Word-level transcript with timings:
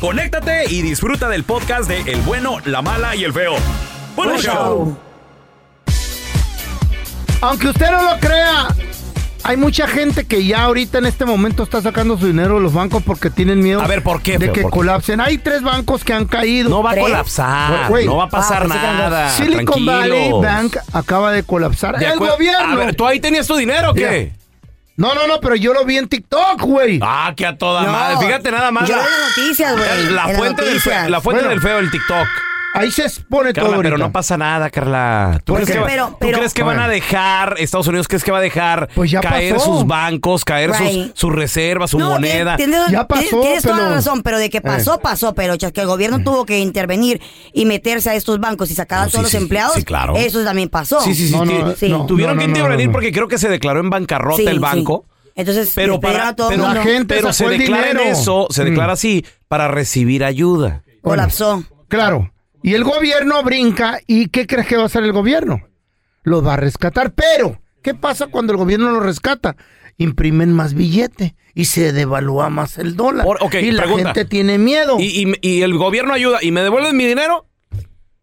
conéctate 0.00 0.64
y 0.72 0.82
disfruta 0.82 1.28
del 1.28 1.44
podcast 1.44 1.88
de 1.88 2.00
El 2.12 2.20
bueno, 2.22 2.58
la 2.64 2.82
mala 2.82 3.14
y 3.16 3.24
el 3.24 3.32
feo. 3.32 3.54
¡Buen 4.14 4.30
Buen 4.30 4.40
show! 4.40 4.54
show. 4.54 4.96
Aunque 7.42 7.68
usted 7.68 7.90
no 7.90 8.02
lo 8.02 8.18
crea, 8.18 8.68
hay 9.44 9.56
mucha 9.56 9.86
gente 9.86 10.24
que 10.24 10.44
ya 10.44 10.62
ahorita 10.64 10.98
en 10.98 11.06
este 11.06 11.24
momento 11.24 11.62
está 11.62 11.80
sacando 11.82 12.18
su 12.18 12.26
dinero 12.26 12.54
de 12.56 12.60
los 12.62 12.72
bancos 12.72 13.02
porque 13.02 13.28
tienen 13.30 13.60
miedo 13.60 13.80
A 13.82 13.86
ver, 13.86 14.02
¿por 14.02 14.22
qué, 14.22 14.38
de 14.38 14.50
que 14.52 14.62
¿Por 14.62 14.70
qué? 14.70 14.76
colapsen. 14.76 15.20
Hay 15.20 15.38
tres 15.38 15.62
bancos 15.62 16.02
que 16.02 16.12
han 16.14 16.24
caído. 16.26 16.70
No 16.70 16.82
va 16.82 16.92
a 16.92 16.96
colapsar, 16.96 17.90
no 18.04 18.16
va 18.16 18.24
a 18.24 18.28
pasar 18.28 18.62
Ah, 18.64 18.66
dos. 18.66 18.76
nada. 18.98 19.30
Silicon 19.30 19.84
Valley. 19.86 20.32
Bank 20.32 20.76
acaba 20.92 21.30
de 21.32 21.42
colapsar. 21.42 21.98
De 21.98 22.06
el 22.06 22.18
gobierno. 22.18 22.72
A 22.72 22.76
ver, 22.76 22.94
¿tú 22.96 23.06
ahí 23.06 23.20
tenías 23.20 23.46
tu 23.46 23.56
dinero 23.56 23.90
o 23.90 23.94
qué? 23.94 24.32
No, 24.96 25.14
no, 25.14 25.26
no, 25.26 25.40
pero 25.40 25.56
yo 25.56 25.74
lo 25.74 25.84
vi 25.84 25.98
en 25.98 26.08
TikTok, 26.08 26.60
güey. 26.62 26.98
Ah, 27.02 27.34
que 27.36 27.46
a 27.46 27.56
toda 27.58 27.82
No, 27.82 27.92
madre. 27.92 28.26
Fíjate 28.26 28.50
nada 28.50 28.70
más. 28.70 28.88
Yo 28.88 28.96
la- 28.96 29.02
veo 29.02 29.10
las 29.10 29.36
noticias, 29.36 29.72
güey. 29.76 30.10
La 30.12 30.28
fuente, 30.28 30.64
del, 30.64 31.10
la 31.10 31.20
fuente 31.20 31.42
Bueno. 31.42 31.48
del 31.50 31.60
feo, 31.60 31.78
el 31.78 31.90
TikTok. 31.90 32.26
Ahí 32.78 32.90
se 32.90 33.02
expone 33.02 33.52
todo 33.52 33.64
Carla, 33.66 33.76
pero 33.78 33.88
ahorita. 33.94 34.06
no 34.06 34.12
pasa 34.12 34.36
nada, 34.36 34.70
Carla. 34.70 35.40
¿Tú 35.44 35.52
¿Por 35.54 35.62
crees 35.62 35.70
que, 35.76 35.80
va- 35.80 35.86
Pero- 35.86 36.06
tú 36.08 36.16
pero- 36.20 36.38
crees 36.38 36.54
que 36.54 36.62
A 36.62 36.64
van 36.66 36.78
a 36.80 36.88
dejar, 36.88 37.54
Estados 37.58 37.86
Unidos, 37.88 38.08
crees 38.08 38.22
que 38.24 38.30
va 38.32 38.38
a 38.38 38.42
dejar 38.42 38.88
Pues 38.94 39.10
ya 39.10 39.20
caer 39.20 39.54
pasó. 39.54 39.64
sus 39.78 39.86
bancos, 39.86 40.44
caer 40.44 40.74
sus, 40.74 40.86
Right. 40.86 41.10
sus 41.16 41.32
reservas, 41.34 41.90
su 41.90 41.98
No, 41.98 42.10
moneda? 42.10 42.56
tienes- 42.56 42.76
tienes- 42.76 42.90
Ya 42.92 43.06
pasó, 43.06 43.40
Tienes 43.40 43.62
toda 43.62 43.76
la 43.76 43.82
pero- 43.84 43.94
razón, 43.96 44.22
pero 44.22 44.38
de 44.38 44.50
que 44.50 44.60
pasó, 44.60 44.94
Eh. 44.96 45.00
pasó, 45.02 45.34
pero 45.34 45.56
chas, 45.56 45.72
que 45.72 45.80
el 45.80 45.86
gobierno 45.86 46.22
tuvo 46.22 46.44
que 46.46 46.58
intervenir 46.58 47.20
y 47.52 47.64
meterse 47.64 48.10
a 48.10 48.14
estos 48.14 48.38
bancos 48.40 48.70
y 48.70 48.74
sacar 48.74 48.98
No, 48.98 49.02
a 49.04 49.06
sí, 49.06 49.12
todos 49.12 49.22
los 49.24 49.30
sí, 49.32 49.36
empleados. 49.38 49.74
sí, 49.74 49.84
claro. 49.84 50.16
Eso 50.16 50.44
también 50.44 50.68
pasó. 50.68 51.00
Sí, 51.00 51.14
sí, 51.14 51.28
sí. 51.28 51.34
No, 51.34 51.42
ti- 51.44 51.52
no, 51.54 51.74
Sí. 51.76 51.88
no, 51.88 52.06
Tuvieron 52.06 52.36
no, 52.36 52.42
que 52.42 52.48
intervenir 52.48 52.86
no. 52.86 52.92
porque 52.92 53.12
creo 53.12 53.28
que 53.28 53.38
se 53.38 53.48
declaró 53.48 53.80
en 53.80 53.90
bancarrota 53.90 54.36
Sí, 54.36 54.46
el 54.46 54.54
sí. 54.54 54.58
banco. 54.58 55.04
Entonces, 55.34 55.72
Pero 55.74 56.00
para 56.00 56.28
a 56.28 56.34
todo 56.36 56.48
el 56.50 56.56
pero, 56.56 56.64
mundo. 56.68 56.80
La 56.82 56.86
gente 56.90 57.14
pero 57.14 57.30
se 57.32 57.46
declara 57.46 57.90
eso, 58.04 58.46
se 58.48 58.62
Mm. 58.62 58.64
declara 58.66 58.92
así 58.94 59.24
para 59.48 59.68
recibir 59.68 60.24
ayuda. 60.24 60.82
colapsó. 61.02 61.62
Claro. 61.88 62.32
Y 62.66 62.74
el 62.74 62.82
gobierno 62.82 63.44
brinca. 63.44 64.00
¿Y 64.08 64.26
qué 64.28 64.44
crees 64.48 64.66
que 64.66 64.76
va 64.76 64.82
a 64.82 64.86
hacer 64.86 65.04
el 65.04 65.12
gobierno? 65.12 65.68
Los 66.24 66.44
va 66.44 66.54
a 66.54 66.56
rescatar. 66.56 67.12
Pero, 67.14 67.60
¿qué 67.80 67.94
pasa 67.94 68.26
cuando 68.26 68.52
el 68.52 68.56
gobierno 68.58 68.90
lo 68.90 68.98
rescata? 68.98 69.54
Imprimen 69.98 70.52
más 70.52 70.74
billete 70.74 71.36
y 71.54 71.66
se 71.66 71.92
devalúa 71.92 72.50
más 72.50 72.76
el 72.78 72.96
dólar. 72.96 73.24
Por- 73.24 73.38
y 73.62 73.70
la 73.70 73.84
pregunta. 73.84 74.08
gente 74.14 74.24
tiene 74.24 74.58
miedo. 74.58 74.96
Y, 74.98 75.04
y- 75.04 75.38
y 75.48 75.62
el 75.62 75.78
gobierno 75.78 76.12
ayuda 76.12 76.40
y 76.42 76.50
me 76.50 76.62
devuelven 76.62 76.96
mi 76.96 77.06
dinero. 77.06 77.46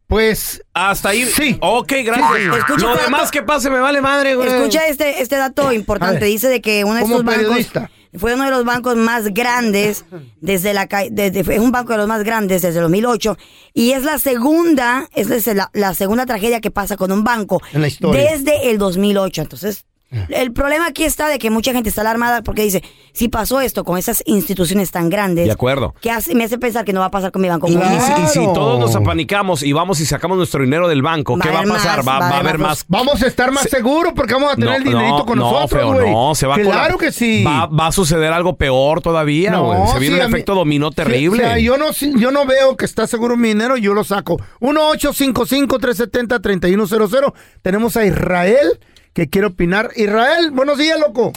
Pues, 0.08 0.62
Hasta 0.74 1.10
ahí. 1.10 1.24
Sí. 1.26 1.58
Ok, 1.62 1.94
gracias. 2.04 2.58
Escucha, 2.58 2.86
Lo 2.86 2.96
demás 2.98 3.32
que 3.32 3.44
pase 3.44 3.70
me 3.70 3.80
vale 3.80 4.02
madre, 4.02 4.36
güey. 4.36 4.50
Escucha 4.50 4.86
este, 4.88 5.22
este 5.22 5.38
dato 5.38 5.72
importante. 5.72 6.20
Ver, 6.20 6.28
Dice 6.30 6.50
de 6.50 6.60
que 6.62 6.84
uno 6.84 6.96
de 6.96 7.02
como 7.04 7.16
estos 7.16 7.26
bancos 7.26 7.44
periodista. 7.46 7.90
Fue 8.16 8.34
uno 8.34 8.46
de 8.46 8.52
los 8.52 8.66
bancos 8.66 8.96
más 8.96 9.34
grandes 9.34 10.06
desde 10.42 10.74
la 10.74 10.88
desde, 11.12 11.44
fue 11.44 11.60
un 11.60 11.72
banco 11.72 11.94
de 11.94 11.98
los 12.00 12.08
más 12.08 12.24
grandes 12.24 12.62
desde 12.62 12.78
el 12.80 12.84
2008 12.84 13.38
y 13.74 13.92
es 13.92 14.04
la 14.04 14.20
segunda 14.20 15.08
es 15.14 15.48
la, 15.48 15.70
la 15.74 15.94
segunda 15.94 16.26
tragedia 16.26 16.62
que 16.62 16.72
pasa 16.72 16.98
con 16.98 17.12
un 17.12 17.24
banco 17.24 17.62
En 17.74 17.82
la 17.82 17.88
historia. 17.88 18.32
desde 18.32 18.70
el 18.70 18.78
2008. 18.78 19.42
Entonces 19.42 19.86
el 20.30 20.52
problema 20.54 20.88
aquí 20.88 21.04
está 21.04 21.28
de 21.28 21.40
que 21.40 21.50
mucha 21.50 21.74
gente 21.74 21.90
está 21.90 22.02
alarmada 22.02 22.42
porque 22.44 22.64
dice, 22.64 22.84
si 23.14 23.30
pasó 23.30 23.62
esto 23.62 23.84
con 23.84 23.98
esas 23.98 24.24
instituciones 24.26 24.92
tan 24.92 25.10
grandes, 25.10 25.46
De 25.46 25.52
acuerdo. 25.52 25.94
que 26.02 26.12
hace, 26.12 26.36
me 26.36 26.44
hace 26.44 26.58
pensar 26.58 26.86
que 26.86 26.94
no 26.94 27.00
va 27.00 27.08
a 27.08 27.12
pasar 27.12 27.32
con 27.32 27.42
mi 27.42 27.50
banco. 27.50 27.68
Y 27.68 27.76
Claro. 27.76 28.16
si, 28.16 28.22
y 28.22 28.26
si 28.28 28.40
todos 28.54 28.80
nos 28.80 28.96
apanicamos 28.96 29.64
y 29.64 29.74
vamos 29.74 30.00
y 30.00 30.06
sacamos 30.06 30.38
nuestro 30.38 30.64
dinero 30.64 30.88
del 30.88 31.02
banco, 31.02 31.38
Va 31.38 31.44
¿qué 31.44 31.50
va 31.50 31.56
a 31.56 31.60
haber 31.60 31.72
pasar? 31.74 31.98
más, 32.04 32.08
va, 32.08 32.20
va 32.20 32.28
a 32.28 32.30
va 32.32 32.36
a 32.36 32.40
haber 32.40 32.58
más 32.58 32.70
más. 32.70 32.86
vamos 32.88 33.22
a 33.22 33.28
estar 33.28 33.52
más 33.52 33.64
seguros 33.70 34.14
porque 34.16 34.34
vamos 34.34 34.54
a 34.54 34.56
tener 34.56 34.76
el 34.76 34.84
dinerito 34.84 35.26
con 35.26 35.38
no, 35.38 35.52
nosotros, 35.52 35.82
feo, 35.82 35.94
güey. 35.94 36.12
no, 36.12 36.36
se 36.36 36.48
va 36.48 36.56
a 36.56 36.60
Claro 36.60 36.96
colar. 36.96 36.98
que 36.98 37.12
sí. 37.12 37.44
Va, 37.44 37.66
va 37.68 37.88
a 37.88 37.92
suceder 37.92 38.32
algo 38.34 38.56
peor 38.56 39.02
todavía, 39.02 39.52
No, 39.52 39.66
güey. 39.66 39.80
Se 39.94 40.00
viene 40.00 40.16
sí, 40.18 40.22
un 40.22 40.28
mí- 40.32 40.36
efecto 40.36 40.56
dominó 40.56 40.90
Sí, 40.90 40.96
terrible. 40.96 41.44
o 41.44 41.48
sea, 41.48 41.60
yo 41.60 41.78
no, 41.78 41.92
yo 41.92 42.32
no 42.32 42.46
veo 42.46 42.76
que 42.78 42.86
está 42.86 43.06
seguro 43.08 43.36
mi 43.38 43.50
dinero, 43.50 43.78
yo 43.78 43.94
lo 43.94 44.04
saco. 44.04 44.40
1-855-370-3100. 44.60 47.34
Tenemos 47.62 47.98
a 47.98 48.06
Israel 48.06 48.80
que 49.14 49.30
quiere 49.30 49.48
opinar. 49.48 49.90
Israel, 49.96 50.52
buenos 50.52 50.78
días, 50.78 51.00
loco. 51.00 51.32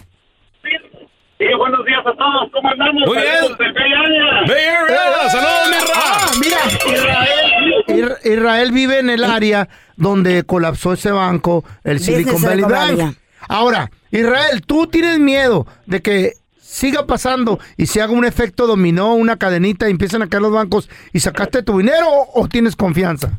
Sí, 1.39 1.45
buenos 1.59 1.85
días 1.85 2.01
a 2.01 2.17
todos. 2.17 2.51
¿Cómo 2.51 2.71
andamos? 2.71 3.03
Muy 3.07 3.19
bien. 3.19 3.57
Bay 3.59 3.93
Area. 3.93 4.41
Bay 4.49 4.65
Area, 4.65 5.29
saludos, 5.31 5.69
mi. 5.71 5.77
Ah, 5.95 6.31
mira, 6.41 8.19
Israel, 8.25 8.73
vive 8.73 8.99
en 9.01 9.11
el 9.11 9.23
área 9.23 9.69
donde 9.97 10.45
colapsó 10.45 10.95
ese 10.95 11.11
banco, 11.11 11.63
el 11.85 12.01
Silicon 12.01 12.41
Valley 12.41 12.65
Bank. 12.65 13.17
Ahora, 13.49 13.91
Israel, 14.11 14.63
¿tú 14.67 14.87
tienes 14.87 15.19
miedo 15.19 15.67
de 15.85 16.01
que 16.01 16.33
siga 16.59 17.07
pasando 17.07 17.59
y 17.77 17.87
se 17.87 18.01
haga 18.01 18.13
un 18.13 18.25
efecto 18.25 18.67
dominó, 18.67 19.15
una 19.15 19.37
cadenita 19.37 19.89
y 19.89 19.91
empiecen 19.91 20.23
a 20.23 20.29
caer 20.29 20.43
los 20.43 20.53
bancos 20.53 20.89
y 21.13 21.21
sacaste 21.21 21.63
tu 21.63 21.79
dinero 21.79 22.09
o, 22.09 22.43
o 22.43 22.49
tienes 22.49 22.77
confianza? 22.77 23.39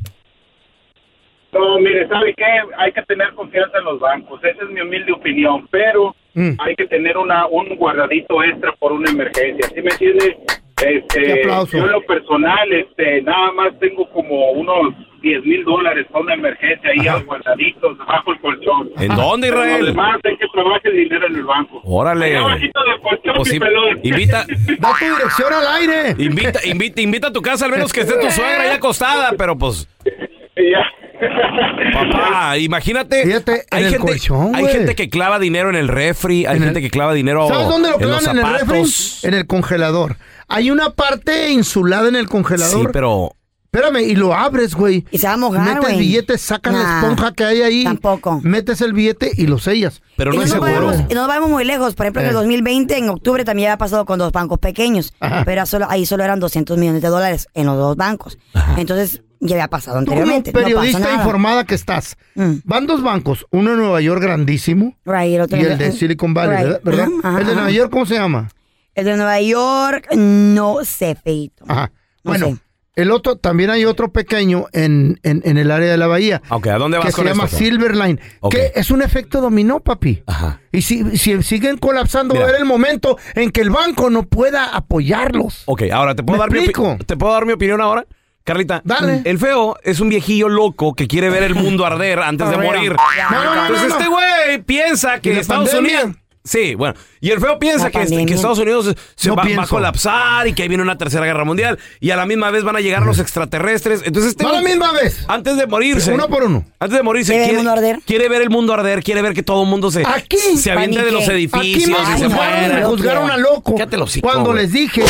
No, 1.60 1.80
mire, 1.80 2.08
¿sabe 2.08 2.34
qué? 2.36 2.46
Hay 2.78 2.92
que 2.92 3.02
tener 3.04 3.34
confianza 3.34 3.78
en 3.80 3.86
los 3.86 4.00
bancos. 4.00 4.44
Esa 4.44 4.64
es 4.64 4.70
mi 4.70 4.82
humilde 4.82 5.12
opinión. 5.12 5.68
Pero 5.72 6.16
Mm. 6.34 6.52
hay 6.60 6.76
que 6.76 6.86
tener 6.88 7.18
una 7.18 7.48
un 7.48 7.76
guardadito 7.78 8.44
extra 8.44 8.72
por 8.74 8.92
una 8.92 9.10
emergencia. 9.10 9.68
¿Sí 9.74 9.82
me 9.82 9.90
entiende? 9.92 10.38
Este, 10.86 11.42
aplauso. 11.42 11.76
yo 11.76 11.86
en 11.86 11.92
lo 11.92 12.02
personal, 12.02 12.72
este, 12.72 13.24
nada 13.24 13.52
más 13.54 13.80
tengo 13.80 14.08
como 14.12 14.52
unos 14.52 14.94
10 15.24 15.44
mil 15.44 15.64
dólares 15.64 16.06
para 16.12 16.24
una 16.26 16.36
emergencia 16.36 16.92
ahí 16.92 17.08
Ajá. 17.08 17.24
guardaditos 17.26 17.98
bajo 17.98 18.32
el 18.34 18.40
colchón. 18.40 18.92
¿En 19.00 19.16
dónde, 19.16 19.48
Israel? 19.48 19.86
demás 19.88 20.20
hay 20.24 20.38
que 20.38 20.46
trabajar 20.54 20.82
el 20.84 20.94
dinero 20.98 21.26
en 21.26 21.36
el 21.38 21.44
banco. 21.44 21.82
Órale. 21.84 22.30
Del 22.30 22.42
colchón, 23.02 23.34
Pues 23.38 23.50
sí, 23.50 23.60
pelón. 23.60 24.00
invita, 24.04 24.46
Da 24.80 24.94
tu 25.00 25.06
dirección 25.06 25.52
al 25.54 25.68
aire. 25.82 26.16
invita, 26.24 26.60
invita, 26.64 27.02
invita 27.02 27.28
a 27.30 27.34
tu 27.34 27.42
casa, 27.42 27.66
al 27.66 27.72
menos 27.72 27.92
que 27.92 28.02
esté 28.02 28.14
tu 28.20 28.30
suegra 28.30 28.62
ahí 28.62 28.70
acostada, 28.70 29.32
pero 29.36 29.58
pues. 29.58 29.90
Papá, 31.94 32.58
imagínate. 32.60 33.24
Fíjate, 33.24 33.52
en 33.54 33.62
hay 33.72 33.84
el 33.86 33.90
gente, 33.92 34.08
colchón, 34.08 34.56
hay 34.56 34.62
güey. 34.64 34.74
gente 34.74 34.96
que 34.96 35.10
clava 35.10 35.40
dinero 35.40 35.70
en 35.70 35.76
el 35.76 35.88
refri, 35.88 36.46
hay 36.46 36.58
En 36.58 36.64
el- 36.64 36.70
gente 36.70 36.82
que 36.82 36.90
clava 36.90 37.14
dinero 37.14 37.48
¿Sabes 37.48 37.68
dónde 37.68 37.90
lo 37.90 38.00
en 38.00 38.10
los 38.10 38.20
clavan 38.22 38.38
en 38.40 38.46
el 38.46 38.60
refri? 38.60 38.84
En 39.24 39.34
el 39.34 39.48
congelador. 39.48 40.18
Hay 40.48 40.72
una 40.72 40.92
parte 40.92 41.50
insulada 41.52 42.08
en 42.08 42.16
el 42.16 42.28
congelador. 42.30 42.82
Sí, 42.82 42.88
pero 42.94 43.32
Espérame, 43.70 43.98
y 44.10 44.16
lo 44.16 44.34
abres, 44.34 44.74
güey. 44.74 45.06
Y 45.12 45.18
se 45.20 45.28
va 45.28 45.34
a 45.34 45.38
mojar, 45.38 45.62
Metes 45.62 45.82
güey. 45.82 46.00
billetes, 46.00 46.42
sacas 46.42 46.74
la 46.74 46.82
Nah, 46.84 47.00
esponja 47.02 47.32
que 47.34 47.44
hay 47.44 47.62
ahí. 47.62 47.84
tampoco. 47.84 48.40
Metes 48.42 48.82
el 48.82 48.94
billete 48.94 49.30
y 49.36 49.46
lo 49.46 49.60
sellas. 49.60 50.02
pero 50.16 50.34
y 50.34 50.38
no 50.38 50.44
es 50.44 50.50
nos 50.56 50.66
seguro. 50.66 50.94
y 51.10 51.14
no 51.14 51.20
nos 51.22 51.28
vayamos 51.28 51.50
muy 51.52 51.64
lejos. 51.66 51.94
Por 51.94 52.06
ejemplo, 52.06 52.22
en 52.22 52.28
el 52.30 52.32
Eh. 52.32 52.38
2020, 52.40 52.98
en 52.98 53.10
octubre, 53.10 53.44
también 53.46 53.68
había 53.70 53.78
pasado 53.78 54.06
con 54.06 54.18
dos 54.18 54.32
bancos 54.32 54.58
pequeños. 54.58 55.14
Ajá. 55.20 55.44
Pero 55.46 55.66
solo, 55.68 55.86
ahí 55.90 56.06
solo 56.08 56.24
eran 56.24 56.40
200 56.40 56.76
millones 56.78 57.02
de 57.04 57.10
dólares 57.10 57.50
en 57.54 57.68
los 57.68 57.78
dos 57.78 57.98
bancos. 57.98 58.40
Entonces, 58.78 59.22
ya 59.40 59.56
había 59.56 59.68
pasado 59.68 60.00
Tú 60.00 60.06
como 60.06 60.18
anteriormente. 60.22 60.52
no 60.52 60.60
periodista 60.60 61.00
pasa 61.00 61.12
nada. 61.12 61.24
informada 61.24 61.64
que 61.66 61.76
estás, 61.76 62.18
Mm. 62.36 62.52
van 62.66 62.88
dos 62.88 63.02
bancos, 63.04 63.46
uno 63.52 63.72
en 63.72 63.78
Nueva 63.78 64.02
York 64.02 64.22
grandísimo 64.22 64.96
Right, 65.06 65.36
el 65.36 65.42
otro 65.42 65.58
y 65.58 65.62
el 65.62 65.78
de 65.78 65.92
Silicon 65.92 66.34
Valley, 66.34 66.66
Right. 66.66 66.84
¿verdad? 66.84 67.08
el 67.40 67.46
de 67.48 67.54
Nueva. 67.56 67.72
York, 67.72 67.92
¿cómo 67.92 68.06
se 68.06 68.16
llama? 68.16 68.50
El 68.96 69.06
de 69.06 69.16
Nueva 69.16 69.40
York, 69.42 70.08
no 70.16 70.78
sé, 70.84 71.16
feito. 71.16 71.64
Ajá. 71.68 71.92
No 72.24 72.32
Bueno, 72.32 72.48
sé. 72.48 72.56
el 72.96 73.12
otro, 73.12 73.36
también 73.36 73.70
hay 73.70 73.86
otro 73.86 74.12
pequeño 74.12 74.66
en, 74.74 75.20
en, 75.22 75.44
en 75.46 75.58
el 75.60 75.70
área 75.70 75.92
de 75.92 75.98
la 75.98 76.08
bahía. 76.08 76.42
Ok, 76.50 76.66
¿a 76.68 76.78
dónde 76.80 76.98
vas 76.98 77.06
que 77.06 77.12
se 77.12 77.24
llama 77.24 77.46
esto? 77.46 77.58
Silverline, 77.58 78.20
Ok. 78.40 78.56
que 78.56 78.72
es 78.76 78.90
un 78.90 79.04
efecto 79.04 79.40
dominó, 79.40 79.80
papi. 79.82 80.24
Ajá. 80.26 80.62
Y 80.72 80.82
si, 80.82 81.16
si 81.16 81.42
siguen 81.44 81.78
colapsando, 81.78 82.34
Mira. 82.34 82.46
va 82.46 82.48
a 82.48 82.50
haber 82.50 82.62
el 82.62 82.68
momento 82.68 83.18
en 83.36 83.52
que 83.52 83.62
el 83.62 83.70
banco 83.70 84.10
no 84.10 84.24
pueda 84.24 84.76
apoyarlos. 84.76 85.62
Ok, 85.68 85.84
ahora, 85.94 86.16
¿te 86.16 86.24
puedo, 86.24 86.40
¿Me 86.40 86.48
dar 86.50 86.52
mi? 86.98 87.06
¿te 87.06 87.16
puedo 87.18 87.34
dar 87.34 87.46
mi 87.46 87.54
opinión 87.54 87.80
ahora? 87.82 88.06
Carlita, 88.48 88.82
Dale. 88.86 89.24
el 89.26 89.40
feo 89.40 89.76
es 89.84 90.00
un 90.00 90.08
viejillo 90.08 90.48
loco 90.48 90.94
que 90.94 91.06
quiere 91.06 91.30
ver 91.30 91.44
el 91.44 91.54
mundo 91.54 91.86
arder 91.86 92.20
antes 92.20 92.50
de 92.50 92.56
morir. 92.56 92.96
No, 93.30 93.44
no, 93.44 93.56
no, 93.56 93.66
Entonces 93.66 93.92
este 93.92 94.08
güey 94.08 94.62
piensa 94.66 95.18
¿Y 95.18 95.20
que 95.20 95.40
Estados 95.40 95.70
pandemia? 95.70 96.04
Unidos... 96.06 96.22
Sí, 96.48 96.76
bueno. 96.76 96.96
Y 97.20 97.32
el 97.32 97.42
feo 97.42 97.60
piensa 97.60 97.92
que, 97.92 98.02
este- 98.02 98.26
que 98.26 98.34
Estados 98.34 98.60
Unidos 98.60 98.96
se- 99.16 99.28
No 99.30 99.36
va, 99.36 99.44
va 99.58 99.64
a 99.64 99.68
colapsar 99.68 100.48
y 100.48 100.54
que 100.54 100.64
ahí 100.64 100.68
viene 100.70 100.84
una 100.84 100.98
tercera 100.98 101.26
guerra 101.26 101.44
mundial 101.44 101.78
y 102.00 102.12
a 102.12 102.16
la 102.16 102.26
misma 102.26 102.52
vez 102.52 102.64
van 102.64 102.76
a 102.76 102.80
llegar 102.80 103.04
los 103.04 103.20
extraterrestres. 103.20 104.02
Entonces 104.06 104.32
este 104.32 104.46
a 104.46 104.52
la 104.54 104.62
misma 104.62 104.92
vez. 104.94 105.26
antes 105.28 105.58
de 105.58 105.68
morirse, 105.68 106.14
Uno 106.14 106.28
por 106.30 106.44
uno. 106.44 106.64
antes 106.80 106.98
de 106.98 107.04
morirse 107.04 107.34
¿Quiere 107.34 107.48
ver 107.48 107.50
quiere, 107.50 107.60
el 107.60 107.66
mundo 107.66 107.72
arder? 107.80 108.00
quiere 108.06 108.30
ver 108.30 108.42
el 108.42 108.50
mundo 108.50 108.74
arder, 108.74 109.04
quiere 109.04 109.22
ver 109.22 109.34
que 109.34 109.44
todo 109.44 109.64
el 109.64 109.70
mundo 109.70 109.92
se 109.92 110.04
Aquí. 110.08 110.38
se 110.38 110.72
aviente 110.72 111.04
de 111.04 111.12
los 111.12 111.26
Panique. 111.26 111.48
Aquí 111.58 111.74
edificios 111.74 111.90
me 111.90 111.96
y 111.98 112.18
se 112.18 112.26
Ay, 112.40 112.82
no, 112.82 112.90
juzgaron, 112.90 113.28
no. 113.28 113.34
a 113.34 113.38
loco. 113.38 113.76
El 113.78 114.02
hocico, 114.02 114.28
cuando 114.30 114.54
les 114.54 114.72
dije 114.72 115.04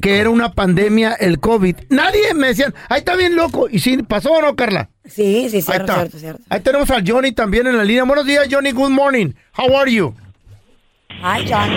que 0.00 0.18
era 0.18 0.30
una 0.30 0.52
pandemia 0.52 1.12
el 1.14 1.38
COVID. 1.40 1.76
Nadie 1.90 2.34
me 2.34 2.48
decían, 2.48 2.74
ahí 2.88 2.98
está 2.98 3.14
bien 3.16 3.36
loco. 3.36 3.68
¿Y 3.70 3.78
sí, 3.80 3.98
pasó 4.02 4.32
o 4.32 4.40
no, 4.42 4.54
Carla? 4.56 4.90
Sí, 5.04 5.48
sí, 5.50 5.56
Ahí 5.56 5.62
cierto, 5.62 5.72
está. 5.82 5.94
cierto, 5.96 6.18
cierto. 6.18 6.42
Ahí 6.48 6.60
tenemos 6.60 6.90
al 6.90 7.04
Johnny 7.08 7.32
también 7.32 7.66
en 7.66 7.76
la 7.76 7.84
línea. 7.84 8.04
Buenos 8.04 8.24
días, 8.26 8.46
Johnny. 8.50 8.70
Good 8.72 8.90
morning. 8.90 9.32
How 9.56 9.76
are 9.76 9.92
you? 9.92 10.14
Hi, 11.22 11.44
John. 11.48 11.70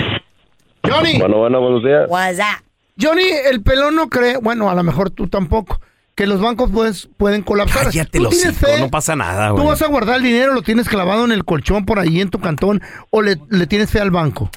Johnny. 0.83 1.19
Bueno, 1.19 1.37
bueno, 1.37 1.61
buenos 1.61 1.83
días. 1.83 2.05
What's 2.09 2.37
that? 2.37 2.59
Johnny, 2.99 3.23
el 3.51 3.61
pelón 3.61 3.95
no 3.95 4.09
cree, 4.09 4.37
bueno, 4.37 4.69
a 4.69 4.75
lo 4.75 4.83
mejor 4.83 5.09
tú 5.11 5.27
tampoco, 5.27 5.79
que 6.15 6.25
los 6.25 6.41
bancos 6.41 6.71
puedes- 6.71 7.07
pueden 7.17 7.43
colapsar. 7.43 7.85
Cállate 7.85 8.17
¿Tú 8.19 8.31
fe? 8.31 8.79
no 8.79 8.89
pasa 8.89 9.15
nada, 9.15 9.49
¿Tú 9.49 9.55
güey. 9.57 9.67
vas 9.67 9.81
a 9.81 9.87
guardar 9.87 10.17
el 10.17 10.23
dinero, 10.23 10.53
lo 10.53 10.61
tienes 10.63 10.89
clavado 10.89 11.23
en 11.25 11.31
el 11.31 11.45
colchón 11.45 11.85
por 11.85 11.99
ahí 11.99 12.19
en 12.21 12.29
tu 12.29 12.39
cantón 12.39 12.81
o 13.11 13.21
le, 13.21 13.35
le 13.49 13.67
tienes 13.67 13.91
fe 13.91 13.99
al 13.99 14.09
banco? 14.11 14.49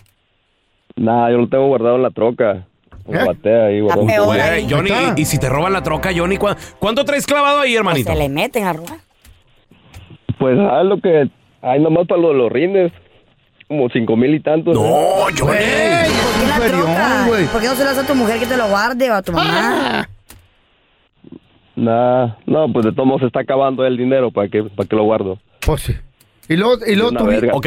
Nah, 0.96 1.30
yo 1.30 1.36
lo 1.38 1.48
tengo 1.48 1.66
guardado 1.66 1.96
en 1.96 2.02
la 2.02 2.10
troca. 2.10 2.66
¿Eh? 3.08 3.24
batea 3.26 3.64
ahí, 3.66 3.80
guardado. 3.80 4.06
peor. 4.06 4.26
Güey, 4.26 4.40
Ahí 4.40 4.66
Johnny, 4.70 4.90
y, 5.16 5.22
y 5.22 5.24
si 5.24 5.38
te 5.38 5.48
roban 5.48 5.72
la 5.72 5.82
troca, 5.82 6.10
Johnny, 6.14 6.36
¿cuá- 6.36 6.56
¿cuánto 6.78 7.04
traes 7.04 7.26
clavado 7.26 7.60
ahí, 7.60 7.70
Pues 7.72 7.78
hermanito? 7.78 8.12
se 8.12 8.18
le 8.18 8.28
meten 8.28 8.64
a 8.64 8.72
robar. 8.72 8.98
Pues, 10.38 10.56
ah, 10.60 10.82
lo 10.84 11.00
que 11.00 11.28
hay 11.62 11.80
nomás 11.80 12.06
para 12.06 12.20
lo 12.20 12.28
de 12.28 12.34
los 12.34 12.52
rines. 12.52 12.92
Como 13.70 13.88
cinco 13.88 14.16
mil 14.16 14.34
y 14.34 14.40
tantos. 14.40 14.74
No, 14.74 14.82
Johnny. 14.82 15.36
¿Por 15.38 15.56
qué 15.56 16.46
la 16.48 16.56
Inferior, 16.56 16.84
troca? 16.86 17.24
güey. 17.28 17.46
¿Por 17.46 17.60
qué 17.60 17.66
no 17.68 17.74
se 17.76 17.84
lo 17.84 17.90
hace 17.90 18.00
a 18.00 18.04
tu 18.08 18.14
mujer 18.16 18.40
que 18.40 18.46
te 18.46 18.56
lo 18.56 18.68
guarde 18.68 19.08
o 19.08 19.14
a 19.14 19.22
tu 19.22 19.30
mamá? 19.32 20.00
Ah, 20.00 20.08
Nah, 21.76 22.34
no, 22.46 22.70
pues 22.72 22.84
de 22.86 22.92
todos 22.92 23.06
modos 23.06 23.20
se 23.20 23.26
está 23.28 23.40
acabando 23.40 23.86
el 23.86 23.96
dinero. 23.96 24.32
¿Para 24.32 24.48
qué, 24.48 24.64
para 24.64 24.88
qué 24.88 24.96
lo 24.96 25.04
guardo? 25.04 25.38
pues 25.64 25.82
sí. 25.82 25.94
Y 26.48 26.56
luego, 26.56 26.84
y 26.84 26.96
luego 26.96 27.12
tú- 27.12 27.24
verga. 27.26 27.52
Ok. 27.54 27.66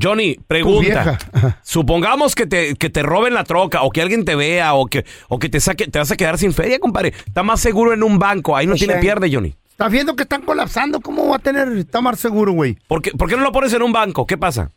Johnny, 0.00 0.36
pregunta. 0.46 1.18
Supongamos 1.64 2.36
que 2.36 2.46
te, 2.46 2.76
que 2.76 2.88
te 2.88 3.02
roben 3.02 3.34
la 3.34 3.42
troca 3.42 3.82
o 3.82 3.90
que 3.90 4.02
alguien 4.02 4.24
te 4.24 4.36
vea 4.36 4.74
o 4.74 4.86
que, 4.86 5.04
o 5.28 5.40
que 5.40 5.48
te 5.48 5.58
saque, 5.58 5.88
te 5.88 5.98
vas 5.98 6.12
a 6.12 6.16
quedar 6.16 6.38
sin 6.38 6.52
feria, 6.52 6.78
compadre. 6.78 7.08
Está 7.26 7.42
más 7.42 7.58
seguro 7.58 7.92
en 7.92 8.04
un 8.04 8.20
banco. 8.20 8.56
Ahí 8.56 8.66
no 8.66 8.74
Pues 8.74 8.82
tiene 8.82 8.94
sí. 8.94 9.00
pierde, 9.00 9.28
Johnny. 9.34 9.52
Estás 9.68 9.90
viendo 9.90 10.14
que 10.14 10.22
están 10.22 10.42
colapsando, 10.42 11.00
¿cómo 11.00 11.26
va 11.28 11.36
a 11.36 11.40
tener, 11.40 11.66
está 11.76 12.00
más 12.00 12.20
seguro, 12.20 12.52
güey? 12.52 12.78
¿Por 12.86 13.02
qué, 13.02 13.10
por 13.10 13.28
qué 13.28 13.36
no 13.36 13.42
lo 13.42 13.50
pones 13.50 13.72
en 13.72 13.82
un 13.82 13.92
banco? 13.92 14.26
¿Qué 14.26 14.38
pasa? 14.38 14.70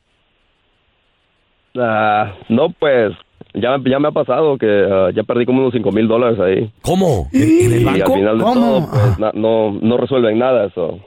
Ah, 1.79 2.33
no, 2.49 2.69
pues 2.79 3.13
ya, 3.55 3.77
ya 3.85 3.99
me 3.99 4.07
ha 4.09 4.11
pasado 4.11 4.57
que 4.57 4.67
ah, 4.67 5.09
ya 5.15 5.23
perdí 5.23 5.45
como 5.45 5.61
unos 5.61 5.73
cinco 5.73 5.91
mil 5.91 6.07
dólares 6.07 6.39
ahí. 6.39 6.71
¿Cómo? 6.81 7.29
¿En, 7.33 7.41
en 7.41 7.73
el 7.73 7.81
Y 7.81 7.87
al 7.87 7.99
banco? 7.99 8.13
final 8.15 8.37
de 8.37 8.43
¿Cómo? 8.43 8.61
todo, 8.61 8.89
pues 8.89 9.01
Ah. 9.03 9.15
na- 9.19 9.31
no, 9.33 9.71
no 9.81 9.97
resuelven 9.97 10.37
nada. 10.39 10.65
Eso. 10.67 10.99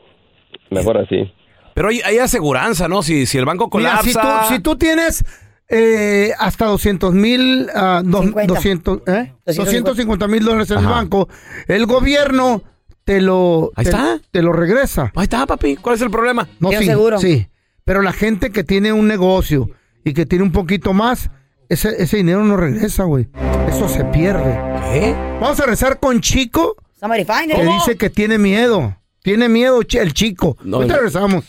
Mejor 0.71 0.99
así. 0.99 1.33
Pero 1.75 1.89
hay, 1.89 2.01
hay 2.05 2.19
aseguranza, 2.19 2.89
¿no? 2.89 3.03
Si, 3.03 3.27
si 3.27 3.39
el 3.39 3.45
banco 3.45 3.69
Mira, 3.75 3.99
colapsa. 4.01 4.05
si 4.05 4.13
tú, 4.49 4.55
si 4.55 4.63
tú 4.63 4.77
tienes 4.77 5.25
eh, 5.69 6.31
hasta 6.39 6.67
200 6.67 7.13
mil, 7.13 7.69
ah, 7.75 8.03
dos- 8.05 8.25
50. 8.25 8.55
200, 8.55 8.99
¿eh? 9.09 9.33
250 9.47 9.91
250 9.91 10.29
mil 10.29 10.45
dólares 10.45 10.71
en 10.71 10.79
el 10.79 10.87
banco, 10.87 11.29
el 11.69 11.87
gobierno 11.87 12.63
te 13.05 13.21
lo, 13.21 13.71
Ahí 13.77 13.85
te, 13.85 13.91
está. 13.91 14.19
te 14.33 14.43
lo 14.43 14.53
regresa. 14.53 15.13
Ahí 15.15 15.25
está, 15.25 15.47
papi. 15.47 15.77
¿Cuál 15.77 15.95
es 15.95 16.03
el 16.03 16.11
problema? 16.11 16.49
No, 16.59 16.71
sí, 16.73 16.85
seguro. 16.85 17.19
sí. 17.19 17.47
Pero 17.85 18.03
la 18.03 18.13
gente 18.13 18.51
que 18.51 18.65
tiene 18.65 18.93
un 18.93 19.07
negocio 19.07 19.69
y 20.06 20.14
que 20.14 20.25
tiene 20.25 20.44
un 20.44 20.53
poquito 20.53 20.93
más, 20.93 21.31
ese, 21.69 22.00
ese 22.00 22.19
dinero 22.19 22.44
no 22.44 22.56
regresa, 22.56 23.03
güey. 23.03 23.29
Eso 23.69 23.88
se 23.88 24.05
pierde. 24.05 24.56
¿Qué? 24.93 25.12
Vamos 25.41 25.58
a 25.58 25.67
rezar 25.67 25.99
con 25.99 26.20
Chico, 26.20 26.76
que 27.00 27.64
dice 27.64 27.97
que 27.99 28.08
tiene 28.08 28.38
miedo. 28.38 28.97
Tiene 29.25 29.49
miedo 29.49 29.81
el 29.81 30.14
chico. 30.14 30.56
No, 30.62 30.76
Ahorita 30.76 30.94
no. 30.94 31.00
regresamos. 31.00 31.44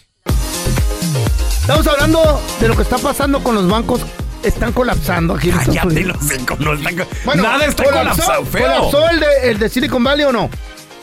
Estamos 1.61 1.85
hablando 1.85 2.41
de 2.59 2.67
lo 2.67 2.75
que 2.75 2.81
está 2.81 2.97
pasando 2.97 3.43
con 3.43 3.53
los 3.53 3.69
bancos. 3.69 4.01
Están 4.41 4.73
colapsando 4.73 5.35
aquí 5.35 5.51
Cállate 5.51 6.01
los 6.01 6.17
cinco. 6.19 6.57
No 6.59 6.71
Bueno, 7.25 7.43
nada 7.43 7.63
está 7.65 7.83
colapsó, 7.83 8.23
colapsado, 8.23 8.45
feo. 8.45 8.61
¿Colapsó 8.63 9.09
el 9.11 9.19
de, 9.19 9.27
el 9.51 9.59
de 9.59 9.69
Silicon 9.69 10.03
Valley 10.03 10.25
o 10.25 10.31
no? 10.31 10.49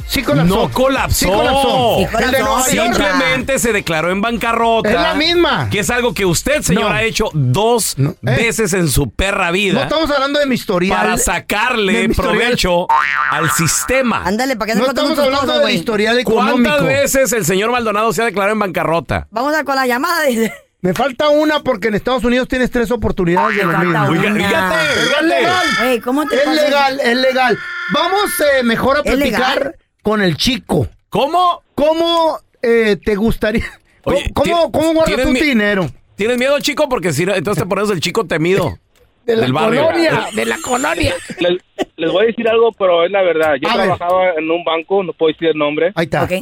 Sí 0.06 0.22
colapsó. 0.22 0.54
No 0.54 0.70
colapsó. 0.70 1.14
Sí 1.18 1.26
colapsó. 1.26 1.96
Sí 1.98 2.02
El 2.04 2.10
de 2.10 2.16
colapsó, 2.16 2.44
Nueva 2.44 2.62
sí, 2.64 2.76
York. 2.76 2.94
Simplemente 2.94 3.58
se 3.58 3.72
declaró 3.72 4.10
en 4.10 4.20
bancarrota. 4.20 4.88
Es 4.90 4.94
la 4.94 5.14
misma. 5.14 5.68
Que 5.70 5.80
es 5.80 5.90
algo 5.90 6.12
que 6.14 6.24
usted, 6.24 6.62
señor, 6.62 6.84
No. 6.84 6.90
ha 6.90 7.02
hecho 7.02 7.30
dos 7.32 7.94
No, 7.96 8.10
¿eh? 8.10 8.16
veces 8.22 8.72
en 8.74 8.88
su 8.88 9.10
perra 9.10 9.46
No 9.46 9.52
vida 9.52 9.82
estamos 9.84 10.10
hablando 10.10 10.38
de 10.38 10.46
mi 10.46 10.54
historial. 10.54 10.96
para 10.98 11.12
de 11.16 11.18
sacarle 11.22 12.08
provecho 12.10 12.86
al 13.30 13.50
sistema. 13.50 14.22
Ándale, 14.24 14.56
¿para 14.56 14.72
qué 14.72 14.78
No 14.78 14.84
no 14.84 14.90
estamos 14.90 15.18
hablando 15.18 15.40
cosas, 15.40 15.54
del 15.54 15.62
güey? 15.62 15.74
historial 15.76 16.18
económico. 16.18 16.68
¿Cuántas 16.68 16.86
veces 16.86 17.32
el 17.32 17.44
señor 17.44 17.70
Maldonado 17.70 18.12
se 18.12 18.22
ha 18.22 18.24
declarado 18.26 18.52
en 18.52 18.58
bancarrota? 18.60 19.26
Vamos 19.30 19.54
a 19.54 19.64
con 19.64 19.74
la 19.76 19.86
llamada. 19.86 20.24
Dice. 20.24 20.52
Me 20.82 20.92
falta 20.92 21.30
una 21.30 21.60
porque 21.60 21.88
en 21.88 21.94
Estados 21.94 22.24
Unidos 22.24 22.46
tienes 22.46 22.70
tres 22.70 22.90
oportunidades 22.90 23.56
de 23.56 23.64
lo 23.64 23.72
falta 23.72 23.88
mismo. 24.06 24.06
fíjate, 24.12 24.28
Pero 24.38 25.00
es 25.00 25.06
fíjate. 25.08 25.24
legal. 25.26 25.66
Güey, 25.80 26.00
¿cómo 26.00 26.26
te 26.26 26.36
Es 26.36 26.42
pasa? 26.42 26.62
legal, 26.62 27.00
es 27.00 27.16
legal. 27.16 27.58
Vamos 27.94 28.30
eh, 28.40 28.62
mejor 28.64 28.96
a 28.98 29.00
¿Es 29.00 29.04
platicar 29.14 29.56
legal? 29.58 29.76
Con 30.04 30.22
el 30.22 30.36
chico. 30.36 30.86
¿Cómo? 31.08 31.62
¿Cómo 31.74 32.38
eh, 32.62 32.96
te 33.04 33.16
gustaría? 33.16 33.64
¿Cómo, 34.02 34.16
Oye, 34.20 34.30
cómo, 34.32 34.46
¿tien- 34.46 34.70
cómo 34.70 34.92
guardas 34.94 35.22
tu 35.26 35.32
dinero? 35.32 35.86
¿Tienes 36.14 36.38
miedo, 36.38 36.60
chico? 36.60 36.88
Porque 36.88 37.12
si 37.12 37.26
no, 37.26 37.34
entonces 37.34 37.64
te 37.64 37.68
pones 37.68 37.90
el 37.90 37.98
chico 38.00 38.24
temido. 38.24 38.78
De 39.24 39.36
la 39.36 39.42
del 39.44 39.52
barrio. 39.54 39.86
colonia, 39.86 40.26
de 40.34 40.44
la 40.44 40.56
colonia. 40.62 41.14
Les, 41.40 41.56
les 41.96 42.12
voy 42.12 42.24
a 42.24 42.26
decir 42.26 42.46
algo, 42.46 42.72
pero 42.72 43.06
es 43.06 43.10
la 43.10 43.22
verdad. 43.22 43.54
Yo 43.58 43.70
A 43.70 43.76
ver. 43.78 43.86
trabajaba 43.86 44.32
en 44.36 44.50
un 44.50 44.62
banco, 44.62 45.02
no 45.02 45.14
puedo 45.14 45.32
decir 45.32 45.48
el 45.48 45.56
nombre, 45.56 45.92
Ahí 45.94 46.04
está. 46.04 46.24
Ok. 46.24 46.32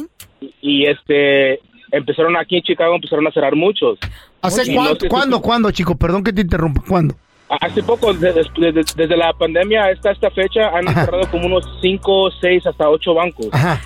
y 0.61 0.85
este 0.87 1.61
empezaron 1.93 2.35
aquí 2.35 2.57
en 2.57 2.63
Chicago, 2.63 2.93
empezaron 2.95 3.25
a 3.25 3.31
cerrar 3.31 3.55
muchos. 3.55 3.97
¿Hace 4.41 4.65
cuánto, 4.73 4.93
No 4.93 4.99
sé 4.99 4.99
si- 5.03 5.07
cuándo, 5.07 5.41
cuándo, 5.41 5.71
chico? 5.71 5.95
Perdón 5.95 6.25
que 6.25 6.33
te 6.33 6.41
interrumpa. 6.41 6.83
¿Cuándo? 6.85 7.15
Hace 7.61 7.83
poco, 7.83 8.13
de- 8.13 8.33
de- 8.33 8.45
desde, 8.57 8.83
desde 8.95 9.17
la 9.17 9.33
pandemia 9.33 9.85
hasta 9.85 10.11
esta 10.11 10.29
fecha, 10.31 10.69
han 10.69 10.87
Ajá. 10.87 11.05
cerrado 11.05 11.29
como 11.31 11.45
unos 11.47 11.65
5, 11.81 12.31
6, 12.41 12.67
hasta 12.67 12.89
8 12.89 13.13
bancos. 13.13 13.47
Ajá. 13.51 13.79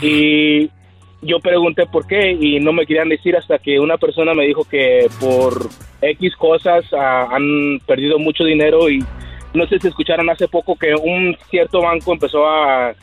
Y 0.00 0.70
yo 1.20 1.38
pregunté 1.40 1.86
por 1.86 2.06
qué 2.06 2.32
y 2.32 2.58
no 2.60 2.72
me 2.72 2.86
querían 2.86 3.08
decir 3.08 3.36
hasta 3.36 3.58
que 3.58 3.78
una 3.78 3.96
persona 3.96 4.34
me 4.34 4.44
dijo 4.46 4.64
que 4.64 5.06
por 5.20 5.68
X 6.00 6.34
cosas 6.36 6.84
ah, 6.92 7.28
han 7.30 7.78
perdido 7.86 8.18
mucho 8.18 8.42
dinero 8.44 8.90
y 8.90 9.04
no 9.54 9.66
sé 9.66 9.78
si 9.78 9.88
escucharon 9.88 10.28
hace 10.30 10.48
poco 10.48 10.74
que 10.76 10.94
un 10.94 11.36
cierto 11.50 11.82
banco 11.82 12.12
empezó 12.12 12.48
a 12.48 12.94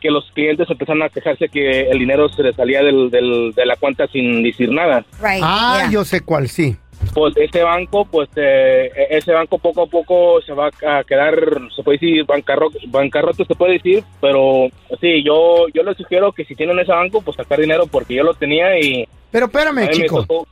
que 0.00 0.10
los 0.10 0.30
clientes 0.32 0.68
empezaron 0.70 1.02
a 1.02 1.08
quejarse 1.08 1.48
que 1.48 1.88
el 1.88 1.98
dinero 1.98 2.28
se 2.28 2.42
les 2.42 2.54
salía 2.54 2.82
del, 2.82 3.10
del- 3.10 3.52
de 3.56 3.64
la 3.66 3.74
cuenta 3.76 4.06
sin 4.08 4.42
decir 4.42 4.70
nada. 4.70 4.98
Right. 5.20 5.40
Ah, 5.42 5.78
yeah. 5.84 5.90
yo 5.90 6.04
sé 6.04 6.20
cuál, 6.20 6.48
sí. 6.48 6.76
Pues 7.14 7.36
ese 7.36 7.62
banco, 7.62 8.04
pues 8.04 8.28
eh, 8.36 8.90
ese 9.10 9.32
banco 9.32 9.58
poco 9.58 9.82
a 9.82 9.86
poco 9.86 10.40
se 10.42 10.52
va 10.52 10.66
a 10.86 11.04
quedar, 11.04 11.38
se 11.74 11.82
puede 11.82 11.98
decir, 11.98 12.24
bancarrota, 12.26 12.78
bancarrota 12.88 13.44
se 13.44 13.54
puede 13.54 13.74
decir, 13.74 14.02
pero 14.20 14.66
sí, 15.00 15.22
yo 15.24 15.66
yo 15.72 15.82
les 15.84 15.96
sugiero 15.96 16.32
que 16.32 16.44
si 16.44 16.54
tienen 16.54 16.78
ese 16.78 16.92
banco, 16.92 17.22
pues 17.22 17.36
sacar 17.36 17.60
dinero 17.60 17.86
porque 17.86 18.14
yo 18.14 18.24
lo 18.24 18.34
tenía 18.34 18.78
y... 18.78 19.06
Pero 19.30 19.46
espérame, 19.46 19.88
chico. 19.90 20.22
tocó- 20.26 20.46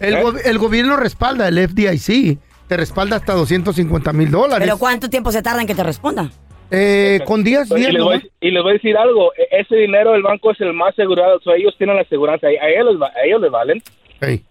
El, 0.00 0.14
¿Eh? 0.14 0.22
go- 0.22 0.38
el 0.44 0.58
gobierno 0.58 0.96
respalda, 0.96 1.48
el 1.48 1.58
FDIC. 1.68 2.38
Te 2.68 2.76
respalda 2.76 3.16
hasta 3.16 3.34
250 3.34 4.12
mil 4.12 4.30
dólares. 4.30 4.66
¿Pero 4.66 4.78
cuánto 4.78 5.10
tiempo 5.10 5.30
se 5.32 5.42
tarda 5.42 5.60
en 5.60 5.66
que 5.66 5.74
te 5.74 5.82
respondan? 5.82 6.30
Eh, 6.70 7.20
con 7.26 7.44
10 7.44 7.70
y, 7.70 7.74
días 7.74 7.92
les 7.92 8.02
voy, 8.02 8.14
nomás. 8.16 8.28
y 8.40 8.50
les 8.50 8.62
voy 8.62 8.70
a 8.70 8.74
decir 8.74 8.96
algo, 8.96 9.30
e- 9.34 9.60
ese 9.60 9.76
dinero 9.76 10.14
el 10.14 10.22
banco 10.22 10.52
es 10.52 10.60
el 10.62 10.72
más 10.72 10.90
asegurado, 10.94 11.36
o 11.36 11.40
sea, 11.40 11.54
ellos 11.56 11.74
tienen 11.76 11.96
la 11.96 12.02
aseguranza, 12.02 12.46
a 12.46 12.50
ellos, 12.50 12.92
les 12.92 13.02
va- 13.02 13.12
a 13.14 13.24
ellos 13.26 13.40
les 13.42 13.50
valen. 13.50 13.82
Ey. 14.22 14.42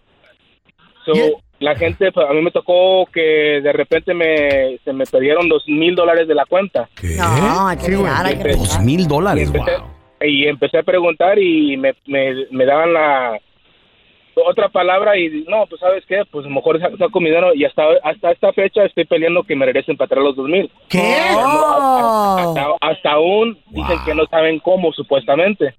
So, 1.03 1.13
la 1.61 1.75
gente, 1.75 2.11
pues, 2.11 2.27
a 2.29 2.33
mí 2.33 2.41
me 2.41 2.51
tocó 2.51 3.05
que 3.13 3.61
de 3.63 3.71
repente 3.71 4.13
me, 4.13 4.77
se 4.83 4.91
me 4.91 5.05
perdieron 5.05 5.47
dos 5.47 5.63
mil 5.67 5.95
dólares 5.95 6.27
de 6.27 6.35
la 6.35 6.45
cuenta. 6.45 6.89
No, 7.17 7.67
hay 7.67 7.77
que 7.77 7.83
Sí, 7.85 7.91
güey. 7.95 8.03
mirar, 8.11 8.25
hay 8.25 8.37
que 8.37 8.49
Dos 8.49 8.79
mil 8.81 9.07
dólares. 9.07 9.47
Empecé- 9.53 9.81
Y 10.27 10.45
empecé 10.47 10.77
a 10.79 10.83
preguntar 10.83 11.39
y 11.39 11.77
me, 11.77 11.93
me, 12.05 12.45
me 12.51 12.65
daban 12.65 12.93
la 12.93 13.39
otra 14.35 14.69
palabra 14.69 15.17
y 15.17 15.43
no, 15.47 15.65
pues 15.67 15.79
sabes 15.81 16.03
qué, 16.07 16.21
pues 16.31 16.45
mejor 16.47 16.79
sa- 16.79 16.95
saco 16.97 17.19
mi 17.19 17.29
dinero 17.29 17.53
y 17.53 17.65
hasta, 17.65 17.83
hasta 18.03 18.31
esta 18.31 18.53
fecha 18.53 18.85
estoy 18.85 19.05
peleando 19.05 19.43
que 19.43 19.55
me 19.55 19.65
regresen 19.65 19.97
para 19.97 20.05
atrás 20.07 20.23
los 20.23 20.35
dos 20.35 20.47
mil. 20.47 20.69
¿Qué? 20.89 21.15
Oh. 21.35 22.37
Hasta, 22.39 22.65
hasta 22.81 23.11
aún 23.11 23.57
dicen 23.69 23.97
que 24.05 24.15
no 24.15 24.25
saben 24.27 24.59
cómo, 24.59 24.91
supuestamente. 24.93 25.75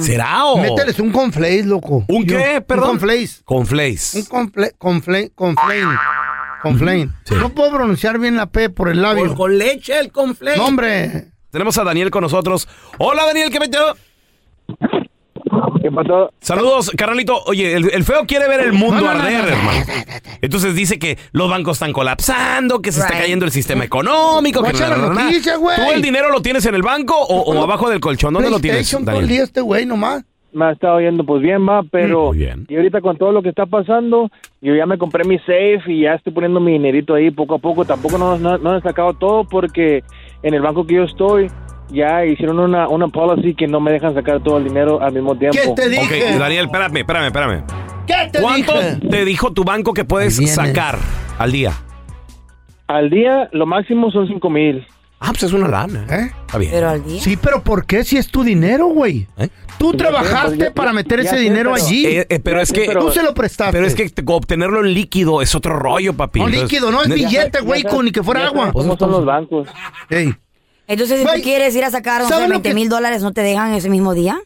¿Será 0.00 0.46
o...? 0.46 0.58
Mételes 0.58 0.98
un 0.98 1.10
conflace, 1.10 1.64
loco. 1.64 2.04
¿Un 2.08 2.24
Yo- 2.24 2.36
qué? 2.36 2.60
Perdón. 2.60 2.84
Un 2.90 2.98
conflace. 2.98 3.42
Con 3.44 3.66
Flays. 3.66 4.14
Un 4.14 4.24
confle, 4.24 4.72
confle, 4.78 5.30
conflane. 5.34 5.96
Conflane. 6.62 7.10
Sí. 7.24 7.34
No 7.34 7.50
puedo 7.50 7.70
pronunciar 7.72 8.18
bien 8.18 8.36
la 8.36 8.46
P 8.46 8.70
por 8.70 8.88
el 8.88 9.02
labio. 9.02 9.34
Con 9.34 9.58
leche 9.58 9.98
el 9.98 10.10
conflé. 10.10 10.56
No, 10.56 10.66
hombre. 10.66 11.28
Tenemos 11.50 11.76
a 11.78 11.84
Daniel 11.84 12.10
con 12.10 12.22
nosotros. 12.22 12.66
Hola, 12.98 13.26
Daniel, 13.26 13.50
¿qué 13.50 13.60
metió? 13.60 13.80
Saludos, 16.40 16.90
carnalito. 16.96 17.42
Oye, 17.46 17.74
el, 17.74 17.90
el 17.92 18.04
feo 18.04 18.24
quiere 18.26 18.48
ver 18.48 18.60
el 18.60 18.72
mundo 18.72 19.00
No, 19.00 19.06
no, 19.08 19.14
no, 19.14 19.20
arder, 19.20 19.44
no, 19.44 19.50
no. 19.50 19.52
hermano. 19.56 19.84
Entonces 20.40 20.74
dice 20.74 20.98
que 20.98 21.18
los 21.32 21.48
bancos 21.48 21.76
están 21.76 21.92
colapsando, 21.92 22.80
que 22.80 22.92
se 22.92 23.00
está 23.00 23.12
cayendo 23.12 23.44
el 23.44 23.50
sistema 23.50 23.84
económico. 23.84 24.62
Que 24.62 24.72
la 24.72 24.96
noticia, 24.96 25.56
güey. 25.56 25.76
¿Tú 25.76 25.92
el 25.92 26.02
dinero 26.02 26.30
lo 26.30 26.42
tienes 26.42 26.64
en 26.66 26.74
el 26.74 26.82
banco 26.82 27.14
o, 27.16 27.52
o 27.52 27.62
abajo 27.62 27.88
del 27.90 28.00
colchón? 28.00 28.34
¿Dónde 28.34 28.50
lo 28.50 28.60
tienes, 28.60 28.90
todo 28.90 29.20
el 29.20 29.28
día 29.28 29.42
este 29.44 29.60
güey 29.60 29.86
nomás. 29.86 30.24
Me 30.52 30.66
ha 30.66 30.70
estado 30.70 31.00
yendo 31.00 31.24
pues 31.24 31.42
bien, 31.42 31.68
va, 31.68 31.82
pero 31.82 32.26
Muy 32.28 32.38
bien. 32.38 32.64
y 32.68 32.76
ahorita 32.76 33.00
con 33.00 33.16
todo 33.16 33.32
lo 33.32 33.42
que 33.42 33.48
está 33.48 33.66
pasando, 33.66 34.30
yo 34.62 34.72
ya 34.76 34.86
me 34.86 34.98
compré 34.98 35.24
mi 35.24 35.36
safe 35.40 35.82
y 35.88 36.02
ya 36.02 36.14
estoy 36.14 36.32
poniendo 36.32 36.60
mi 36.60 36.72
dinerito 36.74 37.12
ahí 37.12 37.32
poco 37.32 37.56
a 37.56 37.58
poco. 37.58 37.84
Tampoco 37.84 38.18
no, 38.18 38.38
no, 38.38 38.56
no 38.58 38.76
he 38.76 38.80
sacado 38.80 39.14
todo 39.14 39.42
porque 39.42 40.04
en 40.44 40.54
el 40.54 40.62
banco 40.62 40.86
que 40.86 40.94
yo 40.94 41.02
estoy 41.02 41.50
ya 41.94 42.24
hicieron 42.26 42.58
una, 42.58 42.88
una 42.88 43.08
policy 43.08 43.54
que 43.54 43.66
no 43.66 43.80
me 43.80 43.92
dejan 43.92 44.14
sacar 44.14 44.42
todo 44.42 44.58
el 44.58 44.64
dinero 44.64 45.00
al 45.00 45.12
mismo 45.12 45.36
tiempo. 45.36 45.56
¿Qué 45.58 45.68
te 45.74 45.98
Ok, 45.98 46.10
dije? 46.10 46.38
Daniel, 46.38 46.66
espérame, 46.66 46.96
espérame, 46.98 47.26
espérame. 47.26 47.62
¿Qué 48.06 48.28
te 48.32 48.40
¿Cuánto 48.40 48.72
dije? 48.74 49.08
te 49.08 49.24
dijo 49.24 49.52
tu 49.52 49.64
banco 49.64 49.94
que 49.94 50.04
puedes 50.04 50.36
sacar 50.52 50.98
al 51.38 51.52
día? 51.52 51.72
Al 52.86 53.08
día 53.08 53.48
lo 53.52 53.64
máximo 53.66 54.10
son 54.10 54.26
cinco 54.28 54.50
mil. 54.50 54.86
Ah, 55.20 55.28
pues 55.30 55.44
es 55.44 55.52
una 55.54 55.68
lana. 55.68 56.04
¿Eh? 56.10 56.30
Está 56.46 56.58
bien. 56.58 56.70
Pero 56.74 56.88
al 56.90 57.02
día. 57.02 57.18
Sí, 57.22 57.38
pero 57.40 57.62
¿por 57.62 57.86
qué 57.86 58.04
si 58.04 58.18
es 58.18 58.28
tu 58.28 58.42
dinero, 58.44 58.88
güey? 58.88 59.26
¿Eh? 59.38 59.48
Tú 59.78 59.92
Ya 59.92 59.98
trabajaste 59.98 60.56
pues, 60.56 60.68
ya- 60.68 60.74
para 60.74 60.92
meter 60.92 61.22
ya 61.22 61.30
ese 61.30 61.38
dinero 61.40 61.72
pero- 61.72 61.82
allí. 61.86 62.04
Eh, 62.06 62.26
eh, 62.28 62.40
pero 62.40 62.60
es 62.60 62.70
que... 62.70 62.84
pero- 62.86 63.00
Tú 63.06 63.10
se 63.10 63.22
lo 63.22 63.32
prestaste. 63.32 63.72
Pero 63.72 63.86
es 63.86 63.94
que 63.94 64.10
te- 64.10 64.22
obtenerlo 64.26 64.80
en 64.84 64.92
líquido 64.92 65.40
es 65.40 65.54
otro 65.54 65.76
rollo, 65.78 66.12
papi. 66.12 66.40
No 66.40 66.46
Entonces, 66.46 66.70
líquido, 66.70 66.90
no 66.92 67.02
es 67.02 67.08
billete, 67.08 67.60
güey, 67.62 67.84
con 67.84 68.04
ni 68.04 68.10
que 68.12 68.22
fuera 68.22 68.46
agua. 68.48 68.70
¿Cómo 68.72 68.98
son 68.98 69.10
los 69.12 69.24
bancos? 69.24 69.66
Ey. 70.10 70.34
Entonces, 70.86 71.18
si 71.20 71.24
Güey, 71.24 71.36
tú 71.38 71.42
quieres 71.44 71.74
ir 71.76 71.84
a 71.84 71.90
sacar 71.90 72.20
no 72.22 72.28
sé, 72.28 72.34
¿saben 72.34 72.48
lo 72.50 72.54
20 72.54 72.68
que- 72.68 72.74
mil 72.74 72.88
dólares, 72.88 73.22
¿no 73.22 73.32
te 73.32 73.40
dejan 73.42 73.72
ese 73.74 73.88
mismo 73.88 74.14
día? 74.14 74.38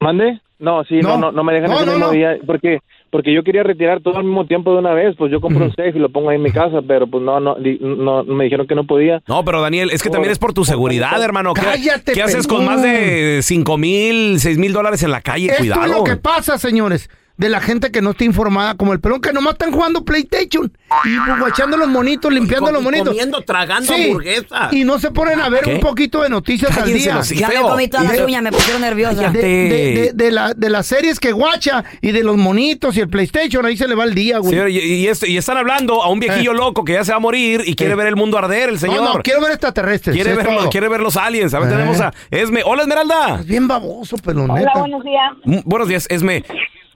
¿Mande? 0.00 0.40
No, 0.58 0.84
sí, 0.84 0.96
no, 1.00 1.10
No. 1.10 1.18
no, 1.18 1.32
no, 1.32 1.44
me 1.44 1.52
dejan 1.54 1.70
No, 1.70 1.76
ese 1.76 1.86
no, 1.86 1.92
mismo 1.92 2.06
no. 2.08 2.12
día 2.12 2.36
porque 2.46 2.78
porque 3.10 3.32
yo 3.32 3.42
quería 3.42 3.62
retirar 3.62 4.02
todo 4.02 4.18
al 4.18 4.24
mismo 4.24 4.46
tiempo 4.46 4.70
de 4.72 4.80
una 4.80 4.92
vez, 4.92 5.16
pues 5.16 5.32
yo 5.32 5.40
compro 5.40 5.64
un 5.64 5.70
safe 5.70 5.92
y 5.94 5.98
lo 5.98 6.10
pongo 6.10 6.28
ahí 6.28 6.36
en 6.36 6.42
mi 6.42 6.50
casa, 6.52 6.82
pero 6.86 7.06
pues 7.06 7.24
no, 7.24 7.40
no, 7.40 7.56
no, 7.58 8.22
me 8.24 8.44
dijeron 8.44 8.66
que 8.66 8.74
no 8.74 8.84
podía. 8.84 9.22
No, 9.26 9.42
pero 9.46 9.62
Daniel, 9.62 9.88
es 9.90 10.02
que 10.02 10.10
también 10.10 10.30
es 10.30 10.38
por 10.38 10.52
tu 10.52 10.62
seguridad, 10.66 11.22
hermano. 11.22 11.54
¿Qué, 11.54 11.62
Cállate, 11.62 12.12
¿qué 12.12 12.22
haces 12.22 12.46
con 12.46 12.66
más 12.66 12.82
de 12.82 13.40
5 13.42 13.78
mil, 13.78 14.38
6 14.40 14.58
mil 14.58 14.74
dólares 14.74 15.02
en 15.04 15.10
la 15.10 15.22
calle? 15.22 15.46
Esto 15.46 15.58
Cuidado. 15.60 15.84
es 15.86 15.90
lo 15.90 16.04
que 16.04 16.16
pasa, 16.16 16.58
señores, 16.58 17.08
de 17.38 17.48
la 17.48 17.60
gente 17.60 17.90
que 17.92 18.02
no 18.02 18.10
está 18.10 18.24
informada, 18.24 18.74
como 18.74 18.92
el 18.92 19.00
pelón 19.00 19.20
que 19.20 19.32
nomás 19.32 19.52
están 19.54 19.70
jugando 19.72 20.04
PlayStation 20.04 20.70
y 21.04 21.38
guachando 21.40 21.76
los 21.76 21.86
monitos, 21.88 22.32
limpiando 22.32 22.70
los 22.72 22.82
monitos. 22.82 23.08
Comiendo, 23.08 23.40
tragando 23.42 23.94
Sí, 23.94 24.06
hamburguesa. 24.08 24.68
Y 24.72 24.82
no 24.84 24.98
se 24.98 25.12
ponen 25.12 25.40
a 25.40 25.48
ver 25.48 25.62
¿Qué? 25.62 25.74
un 25.74 25.80
poquito 25.80 26.20
de 26.22 26.28
noticias 26.30 26.76
al 26.76 26.92
día. 26.92 27.14
los 27.14 27.28
Ya 27.30 27.48
me 27.48 27.54
comí 27.62 27.86
todas 27.88 28.06
las 28.06 28.16
De- 28.16 28.24
uñas, 28.24 28.42
me 28.42 28.50
pusieron 28.50 28.82
nerviosa. 28.82 29.30
De, 29.30 29.40
de- 29.40 29.68
de- 29.68 30.12
de 30.14 30.30
la- 30.32 30.52
de 30.52 30.68
las 30.68 30.86
series 30.88 31.20
que 31.20 31.30
guacha 31.30 31.84
y 32.02 32.10
de 32.10 32.24
los 32.24 32.36
monitos 32.36 32.96
y 32.96 33.00
el 33.00 33.08
PlayStation, 33.08 33.64
ahí 33.64 33.76
se 33.76 33.86
le 33.86 33.94
va 33.94 34.02
el 34.04 34.14
día, 34.16 34.38
güey. 34.38 34.50
Señor, 34.50 34.68
y, 34.70 34.78
y 34.78 35.06
est- 35.06 35.26
y 35.28 35.36
están 35.36 35.56
hablando 35.58 36.02
a 36.02 36.10
un 36.10 36.18
viejillo 36.18 36.50
Eh. 36.52 36.56
loco 36.56 36.84
que 36.84 36.94
ya 36.94 37.04
se 37.04 37.12
va 37.12 37.18
a 37.18 37.20
morir 37.20 37.62
y 37.64 37.76
quiere 37.76 37.92
Eh. 37.92 37.96
ver 37.96 38.08
el 38.08 38.16
mundo 38.16 38.36
arder, 38.36 38.68
el 38.70 38.80
señor. 38.80 39.02
No, 39.04 39.14
no, 39.14 39.22
quiero 39.22 39.40
ver 39.40 39.52
extraterrestres. 39.52 40.12
quiere, 40.12 40.34
ver, 40.34 40.44
todo. 40.44 40.68
quiere 40.70 40.88
ver 40.88 41.00
los 41.00 41.16
aliens. 41.16 41.54
A 41.54 41.60
ver, 41.60 41.68
Eh. 41.68 41.72
tenemos 41.76 42.00
a 42.00 42.12
Esme. 42.32 42.62
Hola, 42.64 42.82
Esmeralda. 42.82 43.36
Es 43.38 43.46
bien 43.46 43.68
baboso, 43.68 44.16
pelón, 44.16 44.50
Hola, 44.50 44.72
buenos 44.74 45.04
días. 45.04 45.32
Mm, 45.44 45.58
Buenos 45.64 45.86
días, 45.86 46.06
Esme. 46.10 46.42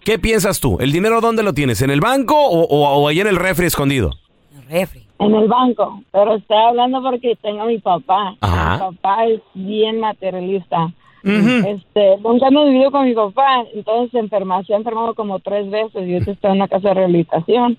¿Qué 0.05 0.19
piensas 0.19 0.59
tú? 0.61 0.79
¿El 0.81 0.91
dinero 0.91 1.21
dónde 1.21 1.43
lo 1.43 1.53
tienes? 1.53 1.81
¿En 1.83 1.91
el 1.91 2.01
banco 2.01 2.35
o, 2.37 2.63
o, 2.65 3.03
o 3.03 3.09
ahí 3.09 3.21
en 3.21 3.29
el 3.29 3.37
refri 3.37 3.67
escondido? 3.67 4.11
Refri. 4.69 5.03
En 5.21 5.35
el 5.35 5.47
banco, 5.47 6.03
pero 6.11 6.35
estoy 6.35 6.57
hablando 6.57 7.01
porque 7.01 7.37
tengo 7.41 7.63
a 7.63 7.67
mi 7.67 7.79
papá. 7.79 8.35
Ajá. 8.41 8.73
Mi 8.73 8.97
papá 8.97 9.27
es 9.27 9.41
bien 9.55 10.01
materialista. 10.01 10.91
Ujú. 11.25 11.69
Este, 11.69 12.17
nunca 12.19 12.49
hemos 12.49 12.67
vivido 12.67 12.91
con 12.91 13.05
mi 13.05 13.15
papá, 13.15 13.65
entonces 13.73 14.11
se 14.11 14.19
enferma, 14.19 14.65
se 14.65 14.75
ha 14.75 14.79
enfermado 14.79 15.15
como 15.15 15.39
tres 15.39 15.71
veces 15.71 16.09
y 16.09 16.15
ahorita 16.15 16.33
está 16.33 16.49
en 16.49 16.57
una 16.57 16.67
casa 16.67 16.89
de 16.89 16.95
rehabilitación. 16.95 17.79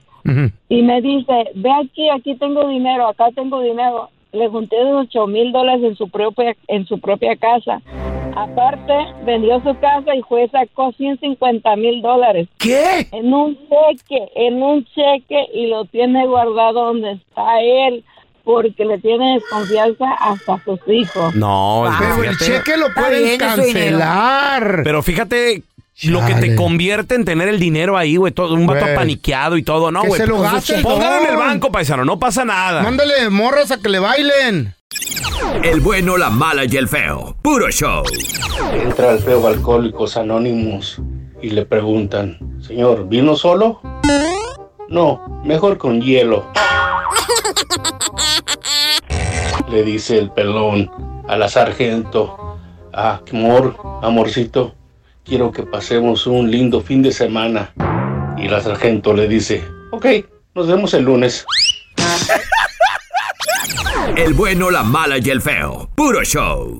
Y 0.69 0.81
me 0.83 1.01
dice, 1.01 1.33
ve 1.55 1.69
aquí, 1.69 2.09
aquí 2.09 2.35
tengo 2.35 2.65
dinero, 2.69 3.07
acá 3.07 3.25
tengo 3.35 3.59
dinero. 3.59 4.07
Le 4.31 4.47
junté 4.47 4.77
de 4.77 4.93
ocho 4.93 5.27
mil 5.27 5.51
dólares 5.51 5.83
en 5.83 5.97
su 5.97 6.07
propia, 6.07 6.55
en 6.69 6.85
su 6.87 6.97
propia 7.01 7.35
casa. 7.35 7.81
Aparte, 8.35 8.93
vendió 9.25 9.61
su 9.61 9.77
casa 9.79 10.15
y 10.15 10.21
fue 10.23 10.49
sacó 10.49 10.91
150 10.93 11.75
mil 11.75 12.01
dólares 12.01 12.47
¿Qué? 12.57 13.07
en 13.11 13.33
un 13.33 13.55
cheque, 13.57 14.27
en 14.35 14.61
un 14.61 14.85
cheque 14.85 15.45
y 15.53 15.67
lo 15.67 15.85
tiene 15.85 16.25
guardado 16.25 16.85
donde 16.85 17.11
está 17.13 17.61
él 17.61 18.03
porque 18.43 18.83
le 18.85 18.97
tiene 18.99 19.35
desconfianza 19.35 20.05
hasta 20.19 20.55
a 20.55 20.63
sus 20.65 20.79
hijos. 20.87 21.33
No, 21.35 21.85
que 21.97 22.05
Pero 22.05 22.23
el 22.29 22.37
cheque 22.37 22.77
lo 22.77 22.87
pueden 22.93 23.37
cancelar. 23.37 24.81
Pero 24.83 25.01
fíjate 25.01 25.63
lo 26.03 26.25
que 26.25 26.33
te 26.35 26.55
convierte 26.55 27.15
en 27.15 27.23
tener 27.23 27.47
el 27.47 27.59
dinero 27.59 27.97
ahí, 27.97 28.15
güey. 28.17 28.33
todo- 28.33 28.53
Un 28.55 28.65
vato 28.67 28.85
paniqueado 28.95 29.57
y 29.57 29.63
todo. 29.63 29.91
No, 29.91 30.01
Que 30.01 30.07
güey. 30.07 30.21
se 30.21 30.27
lo 30.27 30.37
pues, 30.37 30.51
gaste 30.51 30.75
el 30.75 30.81
Póngalo 30.81 31.23
en 31.23 31.29
el 31.31 31.37
banco, 31.37 31.71
paisano. 31.71 32.03
No 32.03 32.19
pasa 32.19 32.43
nada. 32.43 32.81
Mándale 32.83 33.29
morras 33.29 33.71
a 33.71 33.77
que 33.79 33.89
le 33.89 33.99
bailen. 33.99 34.75
El 35.63 35.79
bueno, 35.81 36.17
la 36.17 36.29
mala 36.29 36.65
y 36.65 36.75
el 36.77 36.87
feo. 36.87 37.35
Puro 37.41 37.69
show. 37.69 38.03
Entra 38.73 39.11
al 39.11 39.19
feo 39.19 39.47
Alcohólicos 39.47 40.17
Anónimos 40.17 41.01
y 41.41 41.49
le 41.49 41.65
preguntan, 41.65 42.37
señor, 42.61 43.07
¿vino 43.07 43.35
solo? 43.35 43.81
No, 44.89 45.41
mejor 45.43 45.77
con 45.77 46.01
hielo. 46.01 46.45
Le 49.69 49.83
dice 49.83 50.19
el 50.19 50.31
pelón 50.31 50.91
a 51.27 51.37
la 51.37 51.47
sargento, 51.49 52.57
ah, 52.93 53.21
amor, 53.31 53.75
amorcito, 54.01 54.75
quiero 55.23 55.51
que 55.51 55.63
pasemos 55.63 56.27
un 56.27 56.51
lindo 56.51 56.81
fin 56.81 57.01
de 57.01 57.11
semana. 57.11 57.73
Y 58.37 58.47
la 58.47 58.61
sargento 58.61 59.13
le 59.13 59.27
dice, 59.27 59.63
ok, 59.91 60.05
nos 60.55 60.67
vemos 60.67 60.93
el 60.93 61.05
lunes. 61.05 61.45
El 64.15 64.33
bueno, 64.33 64.69
la 64.69 64.83
mala 64.83 65.17
y 65.17 65.29
el 65.29 65.41
feo. 65.41 65.89
Puro 65.95 66.23
show. 66.23 66.79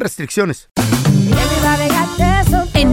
restricciones. 0.00 0.68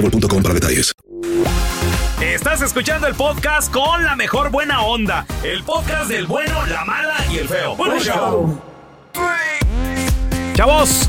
boostmobile.com 0.00 0.42
para 0.42 0.54
detalles. 0.54 0.92
Estás 2.20 2.62
escuchando 2.62 3.06
el 3.06 3.14
podcast 3.14 3.72
con 3.72 4.04
la 4.04 4.16
mejor 4.16 4.50
buena 4.50 4.82
onda. 4.82 5.26
El 5.42 5.62
podcast 5.64 6.10
del 6.10 6.26
bueno, 6.26 6.66
la 6.66 6.84
mala 6.84 7.16
y 7.30 7.38
el 7.38 7.48
feo. 7.48 7.76
Bueno, 7.76 7.98
show. 7.98 8.60
Chavos, 10.54 11.08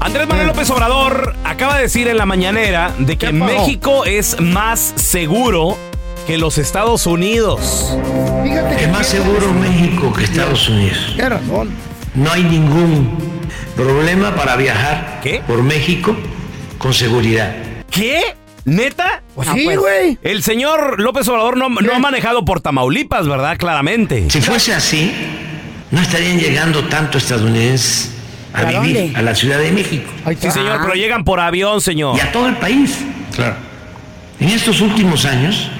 Andrés 0.00 0.26
Manuel 0.26 0.46
López 0.48 0.70
Obrador 0.70 1.34
acaba 1.44 1.76
de 1.76 1.82
decir 1.82 2.08
en 2.08 2.16
la 2.16 2.26
mañanera 2.26 2.92
de 2.98 3.16
que? 3.18 3.32
México 3.32 4.04
es 4.04 4.40
más 4.40 4.94
seguro 4.96 5.76
que 6.26 6.38
los 6.38 6.58
Estados 6.58 7.06
Unidos. 7.06 7.96
Fíjate 8.42 8.84
Es 8.84 8.90
más 8.90 9.06
seguro 9.06 9.52
México 9.52 10.12
que 10.12 10.24
Estados 10.24 10.68
Unidos. 10.68 11.14
Razón. 11.18 11.70
No 12.14 12.32
hay 12.32 12.44
ningún 12.44 13.18
problema 13.76 14.34
para 14.34 14.56
viajar 14.56 15.20
por 15.46 15.62
México 15.62 16.16
con 16.78 16.94
seguridad. 16.94 17.67
¿Qué? 17.98 18.20
¿Neta? 18.64 19.22
Pues 19.34 19.48
sí, 19.54 19.74
güey. 19.74 20.18
El 20.22 20.42
señor 20.42 21.00
López 21.00 21.26
Obrador 21.28 21.56
no, 21.56 21.68
no 21.68 21.94
ha 21.94 21.98
manejado 21.98 22.44
por 22.44 22.60
Tamaulipas, 22.60 23.26
¿verdad? 23.26 23.56
Claramente. 23.56 24.28
Si 24.30 24.40
fuese 24.40 24.74
así, 24.74 25.12
no 25.90 26.00
estarían 26.00 26.38
llegando 26.38 26.84
tanto 26.84 27.18
estadounidenses 27.18 28.12
a 28.52 28.60
¿A 28.60 28.64
vivir 28.66 28.96
dónde? 28.96 29.18
a 29.18 29.22
la 29.22 29.34
Ciudad 29.34 29.58
de 29.58 29.72
México. 29.72 30.10
Sí, 30.38 30.50
señor, 30.50 30.80
pero 30.82 30.94
llegan 30.94 31.24
por 31.24 31.40
avión, 31.40 31.80
señor. 31.80 32.16
Y 32.16 32.20
a 32.20 32.30
todo 32.30 32.46
el 32.48 32.56
país. 32.56 32.98
Claro. 33.34 33.56
En 34.38 34.48
estos 34.50 34.80
últimos 34.80 35.24
años 35.24 35.70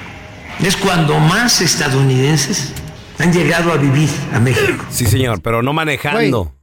es 0.63 0.75
cuando 0.75 1.19
más 1.19 1.61
estadounidenses 1.61 2.73
han 3.19 3.31
llegado 3.31 3.71
a 3.71 3.77
vivir 3.77 4.09
a 4.33 4.39
México. 4.39 4.83
Sí, 4.89 5.05
señor, 5.05 5.41
pero 5.41 5.61
no 5.61 5.73
manejando. 5.73 6.53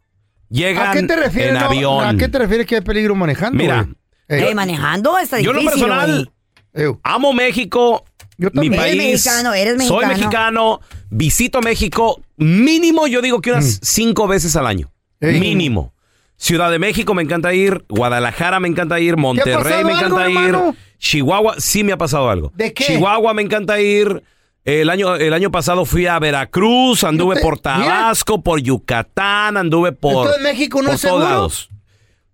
Llegan 0.49 0.89
¿A 0.89 0.93
qué 0.93 1.03
te 1.03 1.17
refieres? 1.17 1.55
en 1.55 1.61
no? 1.61 1.67
avión. 1.67 2.05
¿A 2.07 2.17
qué 2.19 2.29
te 2.29 2.39
refieres 2.39 2.67
que 2.67 2.77
hay 2.77 2.81
peligro 2.81 3.15
manejando? 3.15 3.57
Mira? 3.59 3.87
Eh, 4.29 4.55
manejando 4.55 5.19
está 5.19 5.41
Yo 5.41 5.51
en 5.51 5.57
lo 5.57 5.63
difícil, 5.63 5.83
personal 5.89 6.31
güey. 6.75 6.95
amo 7.03 7.33
México, 7.33 8.05
mi 8.39 8.51
también. 8.51 8.77
país. 8.77 8.93
Eres 8.95 9.13
mexicano, 9.13 9.55
eres 9.55 9.73
Soy 9.87 10.07
mexicano. 10.07 10.09
mexicano, 10.09 10.81
visito 11.11 11.61
México 11.63 12.21
mínimo, 12.37 13.07
yo 13.07 13.23
digo 13.23 13.41
que 13.41 13.53
unas 13.53 13.79
cinco 13.83 14.27
veces 14.27 14.57
al 14.57 14.67
año. 14.67 14.91
Ey. 15.21 15.41
Mínimo. 15.41 15.93
Ciudad 16.39 16.71
de 16.71 16.79
México 16.79 17.15
me 17.15 17.23
encanta 17.23 17.55
ir, 17.55 17.85
Guadalajara 17.89 18.61
me 18.61 18.69
encanta 18.69 19.01
ir, 19.01 19.17
Monterrey 19.17 19.85
me 19.85 19.93
encanta 19.93 20.25
algo, 20.25 20.41
ir, 20.41 20.47
hermano? 20.49 20.77
Chihuahua 20.99 21.55
sí 21.59 21.83
me 21.83 21.93
ha 21.93 21.97
pasado 21.97 22.29
algo. 22.29 22.53
¿De 22.55 22.75
qué? 22.75 22.85
Chihuahua 22.85 23.33
me 23.33 23.41
encanta 23.43 23.81
ir. 23.81 24.23
El 24.65 24.91
año, 24.91 25.15
el 25.15 25.33
año 25.33 25.51
pasado 25.53 25.85
fui 25.87 26.07
a 26.07 26.19
Veracruz, 26.19 27.05
anduve 27.05 27.37
te- 27.37 27.41
por 27.41 27.59
Tabasco, 27.61 28.43
por 28.43 28.61
Yucatán, 28.61 29.57
anduve 29.57 29.93
por, 29.93 30.41
¿México 30.43 30.83
no 30.83 30.87
por 30.89 30.95
es 30.97 31.01
todos 31.01 31.15
seguro? 31.15 31.25
lados. 31.25 31.71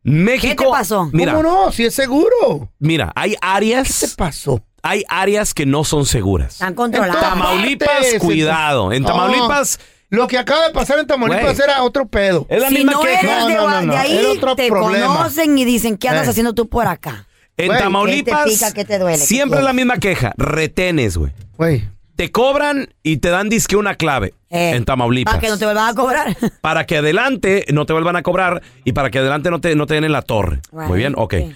México. 0.03 0.57
¿Qué 0.57 0.65
te 0.65 0.71
pasó? 0.71 1.09
Mira, 1.13 1.35
¿Cómo 1.35 1.43
no? 1.45 1.73
Si 1.73 1.85
es 1.85 1.95
seguro. 1.95 2.71
Mira, 2.79 3.13
hay 3.15 3.37
áreas. 3.41 4.01
¿Qué 4.01 4.09
te 4.09 4.15
pasó? 4.17 4.61
Hay 4.83 5.05
áreas 5.09 5.55
que 5.55 5.65
no 5.65 5.85
son 5.85 6.07
seguras. 6.07 6.55
Están 6.55 6.75
controlados. 6.75 7.21
Tamaulipas, 7.21 7.89
partes, 7.89 8.19
cuidado. 8.21 8.93
En 8.93 9.03
No, 9.03 9.09
Tamaulipas. 9.09 9.79
Lo 10.11 10.27
que 10.27 10.37
acaba 10.39 10.67
de 10.67 10.75
pasar 10.75 10.99
en 10.99 11.07
Tamaulipas 11.07 11.59
era 11.59 11.83
otro 11.85 12.07
pedo. 12.07 12.47
Es 12.51 12.61
la 12.61 12.69
si 12.69 12.75
misma 12.75 12.93
no 12.93 13.01
queja. 13.01 13.21
eres 13.21 13.47
de, 13.47 13.55
No, 13.55 13.71
no, 13.71 13.83
no, 13.83 13.93
de 13.93 13.99
ahí, 13.99 14.25
otro 14.37 14.57
te 14.57 14.69
problema. 14.69 15.07
conocen 15.07 15.57
y 15.57 15.65
dicen, 15.65 15.97
¿qué 15.97 16.09
andas 16.09 16.27
Eh. 16.27 16.31
haciendo 16.31 16.53
tú 16.53 16.69
por 16.69 16.87
acá? 16.89 17.27
En 17.57 17.69
Tamaulipas. 17.69 18.45
¿qué 18.45 18.51
te 18.51 18.57
pica, 18.57 18.73
qué 18.73 18.85
te 18.85 18.99
duele, 18.99 19.19
qué 19.19 19.25
Siempre 19.25 19.61
es 19.61 19.65
la 19.65 19.73
misma 19.73 19.99
queja. 19.99 20.33
Retenes, 20.37 21.17
güey. 21.17 21.33
Te 22.17 22.31
cobran 22.31 22.93
y 23.03 23.17
te 23.19 23.31
dan 23.31 23.49
disque 23.49 23.77
una 23.77 23.95
clave 23.95 24.35
Eh, 24.51 24.73
en 24.77 24.85
Tamaulipas. 24.85 25.33
Para 25.35 25.41
que 25.41 25.49
no 25.49 25.59
te 25.59 25.65
vuelvan 25.65 25.89
a 25.89 25.95
cobrar. 25.95 26.37
Para 26.61 26.85
que 26.87 26.99
adelante 26.99 27.65
no 27.73 27.87
te 27.87 27.93
vuelvan 27.93 28.17
a 28.17 28.23
cobrar 28.23 28.63
y 28.85 28.93
para 28.93 29.11
que 29.11 29.19
adelante 29.19 29.51
no 29.51 29.61
te, 29.61 29.75
no 29.75 29.87
te 29.87 29.95
den 29.95 30.05
en 30.05 30.13
la 30.13 30.23
torre. 30.23 30.61
Right, 30.73 30.89
Muy 30.89 30.99
bien, 30.99 31.15
ok. 31.17 31.35
sí. 31.35 31.53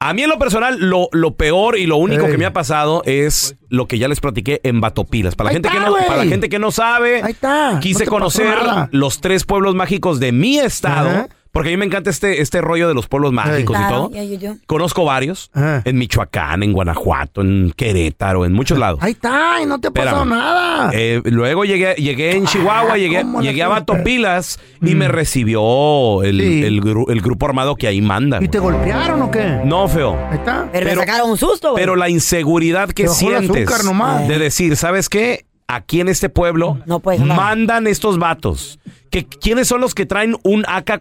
A 0.00 0.12
mí 0.12 0.22
en 0.22 0.28
lo 0.28 0.38
personal, 0.38 0.76
lo, 0.80 1.08
lo 1.12 1.34
peor 1.36 1.78
y 1.78 1.86
lo 1.86 1.96
único 1.96 2.26
que 2.26 2.36
me 2.36 2.44
ha 2.44 2.52
pasado 2.52 3.02
es 3.06 3.56
lo 3.70 3.86
que 3.88 3.98
ya 3.98 4.06
les 4.06 4.20
platiqué 4.20 4.60
en 4.62 4.80
Batopilas. 4.82 5.34
Para 5.34 5.48
la, 5.48 5.52
gente, 5.54 5.68
está, 5.68 5.80
que 5.80 5.86
no, 5.86 5.96
para 5.96 6.16
la 6.16 6.26
gente 6.26 6.48
que 6.50 6.58
no 6.58 6.70
sabe, 6.72 7.22
Ahí 7.22 7.30
está. 7.32 7.78
quise 7.80 8.04
No 8.04 8.10
conocer 8.10 8.54
los 8.90 9.22
tres 9.22 9.44
pueblos 9.44 9.74
mágicos 9.74 10.20
de 10.20 10.32
mi 10.32 10.58
estado. 10.58 11.28
Porque 11.54 11.68
a 11.70 11.72
mí 11.72 11.76
me 11.78 11.86
encanta 11.86 12.10
este, 12.10 12.42
este 12.42 12.60
rollo 12.60 12.88
de 12.88 12.94
los 12.94 13.06
pueblos 13.06 13.32
mágicos 13.32 13.76
y 13.76 13.78
Claro, 13.78 13.96
todo. 13.96 14.10
ya, 14.10 14.24
yo, 14.24 14.36
yo. 14.38 14.54
Conozco 14.66 15.04
varios. 15.04 15.50
En 15.54 15.96
Michoacán, 15.96 16.62
en 16.64 16.72
Guanajuato, 16.72 17.40
en 17.42 17.72
Querétaro, 17.76 18.44
en 18.44 18.52
muchos 18.52 18.76
lados. 18.76 18.98
Ahí 19.02 19.12
está, 19.12 19.62
y 19.62 19.66
no 19.66 19.78
te 19.80 19.88
ha 19.88 19.90
pasado 19.92 20.24
Espérame. 20.24 20.36
nada. 20.36 20.90
Eh, 20.92 21.22
luego 21.24 21.64
llegué, 21.64 21.94
llegué 21.94 22.36
en 22.36 22.44
Chihuahua, 22.46 22.98
llegué, 22.98 23.22
¿cómo 23.22 23.40
la 23.40 23.46
llegué 23.50 23.62
a? 23.62 23.68
Batopilas 23.68 24.58
y 24.82 24.94
me 24.96 25.06
recibió 25.08 26.22
el, 26.24 26.40
Sí. 26.40 26.64
el 26.64 26.80
gru- 26.82 27.10
el 27.10 27.20
grupo 27.20 27.46
armado 27.46 27.76
que 27.76 27.86
ahí 27.86 28.00
manda. 28.00 28.42
¿Y 28.42 28.48
te 28.48 28.58
golpearon 28.58 29.22
o 29.22 29.30
qué? 29.30 29.60
No, 29.64 29.86
feo. 29.88 30.18
Ahí 30.30 30.38
está. 30.38 30.68
Pero, 30.72 30.86
Pero- 30.86 31.00
me 31.00 31.06
sacaron 31.06 31.30
un 31.30 31.38
susto, 31.38 31.70
güey. 31.72 31.82
Pero 31.82 31.94
la 31.96 32.08
inseguridad 32.08 32.88
que 32.88 33.04
Te 33.04 33.08
bajó 33.08 33.30
el 33.30 33.38
sientes 33.38 33.68
azúcar 33.68 33.84
nomás. 33.84 34.26
de 34.28 34.38
decir, 34.38 34.76
¿sabes 34.76 35.08
qué? 35.08 35.44
Aquí 35.66 36.00
en 36.00 36.08
este 36.08 36.28
pueblo 36.28 36.78
No 36.86 37.00
mandan 37.24 37.86
estos 37.86 38.18
vatos. 38.18 38.78
Que, 39.10 39.24
¿Quiénes 39.26 39.68
son 39.68 39.80
los 39.80 39.94
que 39.94 40.06
traen 40.06 40.36
un 40.42 40.64
AK, 40.66 41.00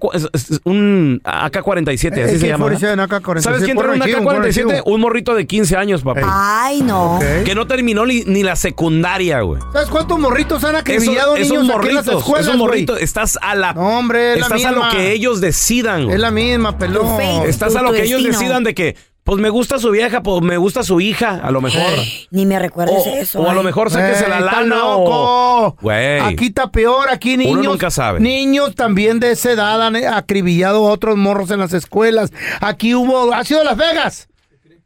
un 0.65 1.19
AK-47? 1.25 2.11
Así 2.23 2.35
Eh, 2.35 2.39
se 2.39 2.47
llama. 2.47 2.65
¿verdad? 2.67 2.99
AK-47, 2.99 3.21
AK-47, 3.21 3.41
¿Sabes 3.41 3.63
quién 3.63 3.75
trae 3.77 3.89
un 3.89 3.99
correctivo, 3.99 4.19
AK-47? 4.31 4.63
correctivo. 4.63 4.83
Un 4.93 5.01
morrito 5.01 5.33
de 5.35 5.47
15 5.47 5.75
años, 5.77 6.03
papá. 6.03 6.21
Ay, 6.63 6.81
no. 6.81 7.15
Ok. 7.17 7.23
Que 7.43 7.55
no 7.55 7.65
terminó 7.67 8.05
ni, 8.05 8.21
ni 8.21 8.43
la 8.43 8.55
secundaria, 8.55 9.41
güey. 9.41 9.59
¿Sabes 9.73 9.89
cuántos 9.89 10.19
morritos 10.19 10.63
han 10.63 10.75
Esos, 10.75 10.81
acribillado 10.81 11.35
esos 11.35 11.57
niños 11.57 11.75
aquí 11.75 11.87
en 11.89 11.95
las 11.95 12.05
morritos, 12.05 12.21
escuelas, 12.23 12.47
esos 12.47 12.57
morritos, 12.57 13.01
estás 13.01 13.39
a 13.41 13.55
la, 13.55 13.73
No, 13.73 13.97
hombre, 13.99 14.33
es 14.33 14.39
la 14.39 14.45
estás 14.45 14.65
a 14.65 14.71
lo 14.71 14.89
que 14.89 15.11
ellos 15.11 15.41
decidan. 15.41 16.03
güey. 16.03 16.15
Es 16.15 16.21
la 16.21 16.31
misma, 16.31 16.77
pelón. 16.77 17.19
Estás 17.47 17.73
tu- 17.73 17.79
a 17.79 17.81
lo 17.81 17.91
que 17.91 18.03
ellos 18.03 18.21
destino. 18.23 18.37
decidan 18.39 18.63
de 18.63 18.73
que, 18.75 18.95
pues 19.23 19.39
me 19.39 19.49
gusta 19.49 19.79
su 19.79 19.89
vieja, 19.91 20.21
pues 20.21 20.41
me 20.41 20.57
gusta 20.57 20.83
su 20.83 20.99
hija, 20.99 21.39
a 21.41 21.49
lo 21.51 21.61
mejor. 21.61 21.81
Ni 22.31 22.45
me 22.45 22.59
recuerdes 22.59 22.95
O, 23.07 23.09
eso. 23.15 23.41
o 23.41 23.49
a 23.49 23.53
lo 23.53 23.63
mejor 23.63 23.89
sáquese 23.89 24.27
la 24.27 24.41
lana 24.41 24.75
loco. 24.75 25.77
Güey. 25.81 26.19
Aquí 26.19 26.47
está 26.47 26.71
peor, 26.71 27.07
aquí 27.09 27.37
niños. 27.37 27.63
nunca 27.65 27.89
sabe. 27.89 28.19
Niños 28.19 28.75
también 28.75 29.19
de 29.19 29.31
esa 29.31 29.51
edad 29.51 29.81
han 29.81 29.95
acribillado 29.95 30.87
a 30.87 30.91
otros 30.91 31.15
morros 31.15 31.51
en 31.51 31.59
las 31.59 31.73
escuelas. 31.73 32.31
Aquí 32.59 32.93
hubo, 32.95 33.33
ha 33.33 33.43
sido 33.45 33.63
Las 33.63 33.77
Vegas. 33.77 34.27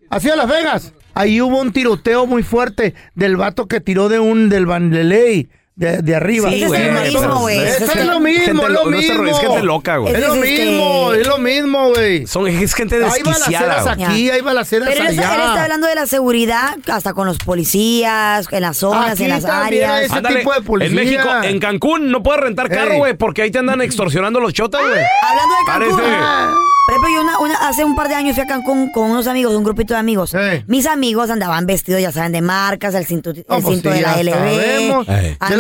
Ha 0.10 0.20
sido 0.20 0.36
Las 0.36 0.48
Vegas. 0.48 0.94
Ahí 1.16 1.42
hubo 1.42 1.60
un 1.60 1.72
tiroteo 1.74 2.28
muy 2.28 2.44
fuerte 2.44 2.94
del 3.16 3.38
vato 3.38 3.66
que 3.66 3.82
tiró 3.82 4.08
de 4.08 4.20
un 4.20 4.50
del 4.50 4.68
Vandeley. 4.68 5.50
De, 5.78 6.02
de 6.02 6.16
arriba. 6.16 6.50
Sí, 6.50 6.56
Ese 6.56 6.64
es 6.64 6.70
güey, 6.70 6.82
terrorismo, 6.82 7.20
pero- 7.22 7.38
güey. 7.38 7.60
Es, 7.60 7.82
es 7.82 8.06
lo 8.08 8.20
mismo, 8.20 8.44
es 8.44 8.54
lo- 8.56 8.68
lo 8.86 8.90
no 8.90 8.98
es 8.98 9.10
mismo. 9.10 9.34
gente 9.38 9.62
loca, 9.62 9.98
güey. 9.98 10.12
Es 10.16 10.20
lo 10.22 10.34
Ese 10.34 10.54
es 10.56 10.60
mismo, 10.70 11.14
es 11.14 11.28
lo 11.28 11.38
mismo, 11.38 11.90
güey. 11.90 12.26
Son, 12.26 12.48
es 12.48 12.74
gente 12.74 12.96
Hay 12.96 13.02
desquiciada. 13.22 13.68
balaceras 13.84 13.96
güey. 13.98 14.04
aquí, 14.10 14.30
hay 14.32 14.42
balaceras 14.42 14.90
Pero 14.90 15.02
él 15.02 15.08
está, 15.12 15.22
él 15.24 15.30
está 15.40 15.52
allá. 15.54 15.64
hablando 15.64 15.86
de 15.86 15.94
la 15.94 16.08
seguridad 16.08 16.76
hasta 16.92 17.14
con 17.14 17.28
los 17.28 17.38
policías, 17.38 18.48
en 18.52 18.62
las 18.62 18.78
zonas, 18.78 19.12
Aquí 19.12 19.26
en 19.26 19.30
las 19.30 19.46
áreas. 19.46 20.02
Ese 20.02 20.16
Ándale, 20.16 20.40
tipo 20.40 20.52
de 20.54 20.62
policía. 20.62 20.90
En 21.02 21.08
México, 21.08 21.30
en 21.44 21.60
Cancún, 21.60 22.12
no 22.12 22.24
puedes 22.24 22.42
rentar 22.42 22.70
carro, 22.70 22.94
Ey. 22.94 22.98
güey, 22.98 23.14
porque 23.14 23.44
ahí 23.44 23.52
te 23.52 23.60
andan 23.60 23.80
extorsionando 23.82 24.40
los 24.40 24.54
chotas, 24.54 24.82
güey. 24.82 25.00
Hablando 25.22 25.54
de 25.56 25.66
Cancún. 25.92 26.00
Parece- 26.02 26.18
Ah. 26.20 26.56
Por 26.88 26.94
ejemplo, 26.96 27.10
yo 27.16 27.22
una- 27.22 27.40
una- 27.40 27.68
hace 27.68 27.84
un 27.84 27.98
par 27.98 28.08
de 28.08 28.16
años 28.16 28.34
fui 28.36 28.44
a 28.46 28.48
Cancún 28.48 28.90
con 28.94 29.12
unos 29.12 29.28
amigos, 29.28 29.54
un 29.54 29.64
grupito 29.66 29.94
de 29.94 30.00
amigos. 30.00 30.34
Mis 30.68 30.86
amigos 30.86 31.30
andaban 31.30 31.66
vestidos, 31.66 32.02
ya 32.02 32.14
saben, 32.14 32.32
de 32.32 32.42
marcas, 32.42 32.96
el 32.96 33.06
cinto, 33.06 33.32
el 33.32 33.36
cinto 33.46 33.92
sí, 33.92 33.98
de 33.98 34.02
la 34.02 34.16
LB. 34.22 35.06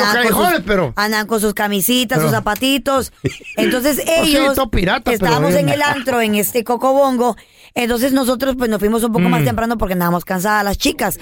Los 0.08 0.16
Andaban 0.16 0.34
con 0.34 0.44
callejones, 0.44 0.58
sus- 0.58 0.66
pero- 0.68 0.94
Andaban 0.96 1.28
con 1.28 1.42
sus 1.42 1.54
camisitas, 1.54 2.18
Pero- 2.18 2.30
sus 2.30 2.36
zapatitos. 2.38 3.14
Entonces 3.58 4.02
ellos, 4.06 4.58
pirata, 4.72 5.12
estábamos 5.12 5.54
en 5.54 5.70
el 5.70 5.82
antro, 5.82 6.22
en 6.22 6.36
este 6.36 6.64
Cocobongo. 6.64 7.36
Entonces 7.76 8.12
nosotros 8.14 8.56
pues 8.58 8.70
nos 8.70 8.80
fuimos 8.80 9.04
un 9.04 9.12
poco 9.12 9.30
más 9.30 9.42
Mm. 9.42 9.46
temprano 9.46 9.78
porque 9.78 9.94
andábamos 9.94 10.26
cansadas 10.26 10.64
las 10.64 10.78
chicas. 10.78 11.20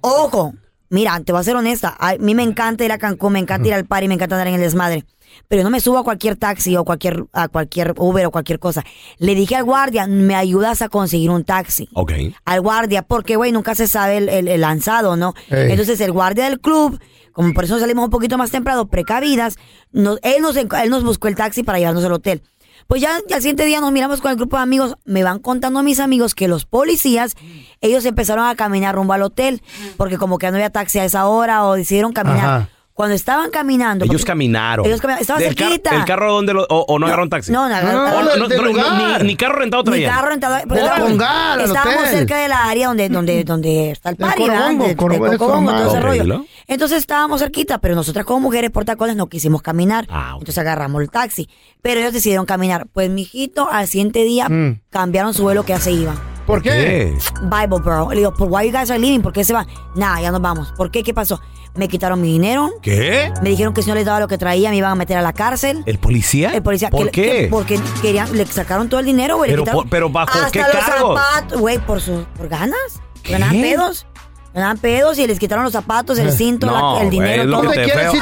Ojo, 0.00 0.54
mira, 0.90 1.18
te 1.20 1.32
voy 1.32 1.40
a 1.40 1.44
ser 1.44 1.56
honesta, 1.56 1.96
a 1.98 2.14
mí 2.16 2.34
me 2.34 2.42
encanta 2.42 2.84
ir 2.84 2.92
a 2.92 2.98
Cancún, 2.98 3.34
me 3.34 3.38
encanta 3.38 3.68
ir 3.68 3.74
al 3.74 3.84
party, 3.86 4.08
me 4.08 4.14
encanta 4.14 4.36
andar 4.36 4.48
en 4.48 4.54
el 4.54 4.60
desmadre. 4.60 5.04
Pero 5.46 5.60
yo 5.60 5.64
no 5.64 5.70
me 5.70 5.80
subo 5.80 5.98
a 5.98 6.04
cualquier 6.04 6.36
taxi 6.36 6.74
o 6.76 6.84
cualquier, 6.84 7.24
a 7.32 7.48
cualquier 7.48 7.94
Uber 7.98 8.24
o 8.26 8.30
cualquier 8.30 8.58
cosa. 8.58 8.82
Le 9.18 9.34
dije 9.34 9.56
al 9.56 9.64
guardia, 9.64 10.06
me 10.06 10.34
ayudas 10.34 10.80
a 10.82 10.88
conseguir 10.88 11.30
un 11.30 11.44
taxi. 11.44 11.88
Ok. 11.94 12.12
Al 12.46 12.60
guardia, 12.62 13.02
porque 13.02 13.36
güey, 13.36 13.52
nunca 13.52 13.74
se 13.74 13.86
sabe 13.88 14.16
el, 14.16 14.28
el- 14.30 14.48
el 14.48 14.60
lanzado, 14.62 15.16
¿no? 15.16 15.34
Entonces 15.70 16.00
el 16.00 16.12
guardia 16.12 16.44
del 16.44 16.60
club, 16.60 16.98
como 17.32 17.52
por 17.52 17.64
eso 17.64 17.78
salimos 17.78 18.04
un 18.06 18.10
poquito 18.10 18.38
más 18.38 18.50
temprano, 18.50 18.88
precavidas, 18.88 19.56
nos- 19.92 20.18
él, 20.22 20.40
nos, 20.42 20.56
él 20.56 20.68
nos 20.90 21.04
buscó 21.04 21.28
el 21.28 21.36
taxi 21.36 21.62
para 21.62 21.78
llevarnos 21.78 22.04
al 22.04 22.12
hotel. 22.12 22.42
Pues 22.88 23.02
ya, 23.02 23.20
ya 23.28 23.36
al 23.36 23.42
siguiente 23.42 23.66
día 23.66 23.82
nos 23.82 23.92
miramos 23.92 24.22
con 24.22 24.30
el 24.30 24.38
grupo 24.38 24.56
de 24.56 24.62
amigos, 24.62 24.96
me 25.04 25.22
van 25.22 25.40
contando 25.40 25.82
mis 25.82 26.00
amigos 26.00 26.34
que 26.34 26.48
los 26.48 26.64
policías, 26.64 27.34
ellos 27.82 28.06
empezaron 28.06 28.46
a 28.46 28.54
caminar 28.56 28.94
rumbo 28.94 29.12
al 29.12 29.20
hotel, 29.22 29.62
porque 29.98 30.16
como 30.16 30.38
que 30.38 30.50
no 30.50 30.56
había 30.56 30.70
taxi 30.70 30.98
a 30.98 31.04
esa 31.04 31.26
hora 31.26 31.66
o 31.66 31.74
decidieron 31.74 32.14
caminar. 32.14 32.70
Cuando 32.98 33.14
estaban 33.14 33.50
caminando... 33.52 34.04
Ellos 34.04 34.22
porque- 34.22 34.26
caminaron. 34.26 34.84
Ellos 34.84 35.00
caminaron, 35.00 35.20
estaba 35.22 35.38
Del 35.38 35.54
car- 35.54 35.68
cerquita. 35.68 35.90
¿El 35.94 36.04
carro 36.04 36.32
dónde 36.32 36.52
lo, 36.52 36.64
o, 36.68 36.84
o 36.88 36.98
no 36.98 37.06
agarraron 37.06 37.30
taxi? 37.30 37.52
No, 37.52 37.68
no 37.68 37.74
agarraron- 37.76 37.94
No, 37.94 38.36
no, 38.72 38.72
no, 38.72 39.18
ni, 39.20 39.24
ni 39.28 39.36
carro 39.36 39.60
rentado 39.60 39.84
traían. 39.84 40.12
carro 40.12 40.30
rentado. 40.30 40.54
De 40.56 40.80
al 40.80 41.60
Estábamos 41.60 41.94
hotel. 42.00 42.06
cerca 42.18 42.38
de 42.38 42.48
la 42.48 42.64
área 42.64 42.88
donde, 42.88 43.08
donde, 43.08 43.44
donde 43.44 43.92
está 43.92 44.10
el 44.10 44.16
party, 44.16 44.42
¿verdad? 44.42 44.56
Corobongo, 44.56 44.82
De- 44.82 44.88
de 44.90 44.96
Corobongo, 44.96 45.26
eso, 45.28 45.38
Cocobongo, 45.38 45.70
todo 45.70 45.88
ese 45.92 46.00
rollo. 46.00 46.44
Entonces 46.66 46.98
estábamos 46.98 47.38
cerquita, 47.40 47.78
pero 47.78 47.94
nosotras 47.94 48.26
como 48.26 48.40
mujeres 48.40 48.72
por 48.72 48.84
tacones 48.84 49.14
no 49.14 49.28
quisimos 49.28 49.62
caminar. 49.62 50.04
Ah, 50.10 50.30
Entonces 50.32 50.58
agarramos 50.58 51.00
el 51.00 51.08
taxi. 51.08 51.48
Pero 51.80 52.00
ellos 52.00 52.12
decidieron 52.12 52.46
caminar. 52.46 52.88
Pues, 52.92 53.08
mijito, 53.10 53.68
al 53.70 53.86
siguiente 53.86 54.24
día 54.24 54.48
Mm. 54.48 54.80
cambiaron 54.90 55.34
su 55.34 55.44
vuelo 55.44 55.62
que 55.64 55.72
ya 55.74 55.78
se 55.78 55.92
iban. 55.92 56.16
¿Por 56.48 56.62
qué? 56.62 57.14
Bible, 57.42 57.78
bro. 57.80 58.10
Le 58.10 58.16
digo, 58.16 58.34
¿por 58.34 58.48
why 58.50 58.66
you 58.68 58.76
guys 58.76 58.90
are 58.90 58.98
leaving? 58.98 59.22
¿Por 59.22 59.32
qué 59.32 59.44
se 59.44 59.52
van? 59.52 59.68
Nada, 59.94 60.20
ya 60.20 60.32
nos 60.32 60.40
vamos. 60.40 60.72
¿Por 60.76 60.90
qué? 60.90 61.04
¿Qué 61.04 61.14
pasó? 61.14 61.40
Me 61.74 61.86
quitaron 61.88 62.20
mi 62.20 62.32
dinero. 62.32 62.70
¿Qué? 62.82 63.32
Me 63.42 63.50
dijeron 63.50 63.72
que 63.72 63.82
si 63.82 63.88
no 63.88 63.94
les 63.94 64.04
daba 64.04 64.18
lo 64.20 64.26
que 64.28 64.36
traía 64.38 64.70
me 64.70 64.76
iban 64.76 64.90
a 64.90 64.94
meter 64.96 65.16
a 65.16 65.22
la 65.22 65.32
cárcel. 65.32 65.82
¿El 65.86 65.98
policía? 65.98 66.50
El 66.54 66.62
policía. 66.62 66.90
¿Por 66.90 67.10
que- 67.10 67.22
qué? 67.22 67.30
que- 67.42 67.48
porque 67.48 67.78
querían, 68.02 68.36
le 68.36 68.44
sacaron 68.46 68.88
todo 68.88 68.98
el 69.00 69.06
dinero, 69.06 69.36
güey. 69.36 69.50
Pero 69.50 69.64
por- 69.64 69.88
pero 69.88 70.10
¿bajo 70.10 70.30
hasta 70.38 70.50
qué 70.50 70.58
los 70.60 70.68
cargos? 70.84 71.18
zapatos, 71.20 71.60
güey, 71.60 71.78
por 71.78 72.00
sus 72.00 72.24
por 72.36 72.48
ganas. 72.48 72.78
¿Qué? 73.22 73.32
Ganaban 73.32 73.60
pedos. 73.60 74.06
Ganaban 74.54 74.78
pedos 74.78 75.18
y 75.18 75.26
les 75.26 75.38
quitaron 75.38 75.62
los 75.62 75.72
zapatos, 75.72 76.18
el 76.18 76.32
cinto, 76.32 76.66
la- 76.66 76.72
No, 76.80 76.92
el 77.00 77.06
güey, 77.06 77.10
dinero, 77.10 77.44
lo 77.44 77.60
todo. 77.60 77.70
que 77.70 77.78
te 77.80 77.88
feo. 77.90 78.12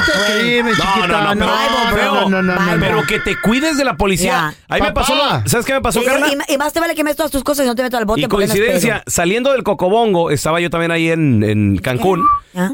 No, 1.07 1.07
no, 1.07 1.35
no, 1.35 1.45
pero, 1.89 1.95
feo. 1.95 2.29
no, 2.29 2.41
no, 2.43 2.53
no, 2.53 2.61
pero 2.79 2.95
no. 2.97 3.07
que 3.07 3.19
te 3.21 3.39
cuides 3.41 3.77
de 3.77 3.85
la 3.85 3.95
policía. 3.95 4.53
Ya. 4.53 4.55
Ahí 4.67 4.81
me 4.81 4.91
pasó. 4.91 5.13
¿sabes 5.45 5.65
qué 5.65 5.73
me 5.73 5.81
pasó, 5.81 6.01
Y- 6.01 6.05
Carla? 6.05 6.27
y, 6.47 6.53
y 6.53 6.57
más 6.57 6.73
te 6.73 6.79
vale 6.79 6.93
que 6.95 7.03
metas 7.03 7.17
todas 7.17 7.31
tus 7.31 7.43
cosas 7.43 7.65
y 7.65 7.67
no 7.67 7.75
te 7.75 7.81
metas 7.81 7.97
al 7.99 8.05
bote 8.05 8.19
Y 8.19 8.23
no 8.23 8.29
coincidencia, 8.29 9.03
saliendo 9.07 9.51
del 9.53 9.63
Cocobongo, 9.63 10.29
estaba 10.29 10.59
yo 10.59 10.69
también 10.69 10.91
ahí 10.91 11.09
en, 11.09 11.43
en 11.43 11.77
Cancún. 11.77 12.21
¿Ah? 12.55 12.71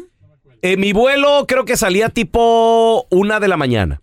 Eh, 0.64 0.78
mi 0.78 0.94
vuelo 0.94 1.46
creo 1.48 1.66
que 1.66 1.76
salía 1.78 2.10
tipo 2.10 3.06
una 3.12 3.40
de 3.40 3.48
la 3.50 3.58
mañana. 3.58 4.02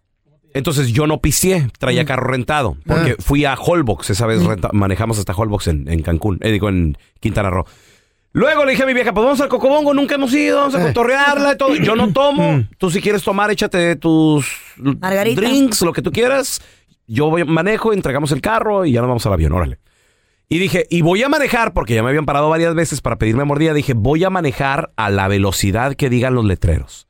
Entonces 0.53 0.88
yo 0.92 1.07
no 1.07 1.20
pisé, 1.20 1.61
Mm. 1.61 1.68
traía 1.79 2.05
carro 2.05 2.27
rentado. 2.29 2.77
Porque 2.87 3.16
fui 3.18 3.44
a 3.44 3.55
Holbox, 3.55 4.11
esa 4.11 4.27
vez 4.27 4.42
renta- 4.44 4.68
manejamos 4.73 5.18
hasta 5.18 5.33
Holbox 5.33 5.68
en, 5.68 5.88
en 5.88 6.03
Cancún, 6.03 6.38
eh, 6.42 6.51
digo 6.53 6.68
en 6.68 6.99
Quintana 7.20 7.51
Roo. 7.51 7.64
Luego 8.33 8.64
le 8.64 8.73
dije 8.73 8.83
a 8.83 8.87
mi 8.87 8.94
vieja, 8.94 9.12
pues 9.12 9.25
vamos 9.25 9.40
al 9.40 9.49
Cocobongo, 9.49 9.92
nunca 9.94 10.14
hemos 10.16 10.33
ido, 10.35 10.59
vamos 10.59 10.75
a 10.77 10.83
cotorrearla 10.87 11.55
y 11.55 11.57
todo. 11.57 11.75
Yo 11.77 11.96
no 11.96 12.09
tomo, 12.12 12.64
tú 12.79 12.90
si 12.90 13.01
quieres 13.01 13.23
tomar, 13.25 13.51
échate 13.51 13.96
tus 13.96 14.46
Margarita. 14.77 15.40
drinks, 15.40 15.83
lo 15.83 15.92
que 15.92 16.03
tú 16.03 16.12
quieras. 16.12 16.61
Yo 17.07 17.29
voy, 17.31 17.44
manejo, 17.44 17.92
entregamos 17.92 18.31
el 18.33 18.40
carro 18.40 18.85
y 18.85 18.92
ya 18.92 19.01
nos 19.01 19.09
vamos 19.09 19.27
al 19.27 19.33
avión, 19.33 19.53
órale. 19.53 19.79
Y 20.52 20.58
dije, 20.58 20.84
y 20.90 21.02
voy 21.02 21.22
a 21.22 21.28
manejar, 21.28 21.72
porque 21.72 21.94
ya 21.94 22.02
me 22.02 22.08
habían 22.08 22.26
parado 22.26 22.50
varias 22.50 22.74
veces 22.74 23.00
para 23.00 23.16
pedirme 23.16 23.44
mordida, 23.44 23.72
dije, 23.72 23.94
voy 23.94 24.24
a 24.24 24.30
manejar 24.30 24.90
a 24.96 25.08
la 25.08 25.28
velocidad 25.28 25.94
que 25.94 26.10
digan 26.10 26.34
los 26.34 26.44
letreros. 26.44 27.06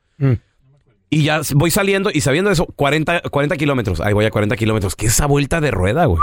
Y 1.09 1.23
ya 1.23 1.41
voy 1.55 1.71
saliendo 1.71 2.11
y 2.13 2.21
sabiendo 2.21 2.51
eso, 2.51 2.67
40, 2.67 3.21
40 3.31 3.57
kilómetros. 3.57 3.99
Ahí 3.99 4.13
voy 4.13 4.25
a 4.25 4.29
40 4.29 4.55
kilómetros. 4.55 4.95
¿Qué 4.95 5.07
es 5.07 5.13
esa 5.13 5.25
vuelta 5.25 5.59
de 5.59 5.71
rueda, 5.71 6.05
güey? 6.05 6.21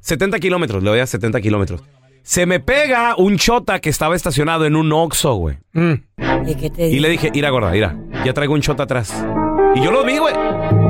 70 0.00 0.38
kilómetros, 0.40 0.82
le 0.82 0.90
voy 0.90 0.98
a 1.00 1.06
70 1.06 1.40
kilómetros. 1.40 1.82
Se 2.22 2.44
me 2.44 2.60
pega 2.60 3.16
un 3.16 3.38
chota 3.38 3.80
que 3.80 3.88
estaba 3.88 4.14
estacionado 4.14 4.66
en 4.66 4.76
un 4.76 4.92
Oxxo, 4.92 5.36
güey. 5.36 5.56
¿Y 6.46 6.54
qué 6.54 6.68
te 6.68 6.88
Y 6.88 7.00
le 7.00 7.08
dije, 7.08 7.30
mira, 7.32 7.48
gorda, 7.48 7.70
mira, 7.70 7.96
ya 8.26 8.34
traigo 8.34 8.52
un 8.52 8.60
chota 8.60 8.82
atrás. 8.82 9.24
Y 9.74 9.82
yo 9.82 9.90
los 9.90 10.04
vi, 10.04 10.18
güey. 10.18 10.34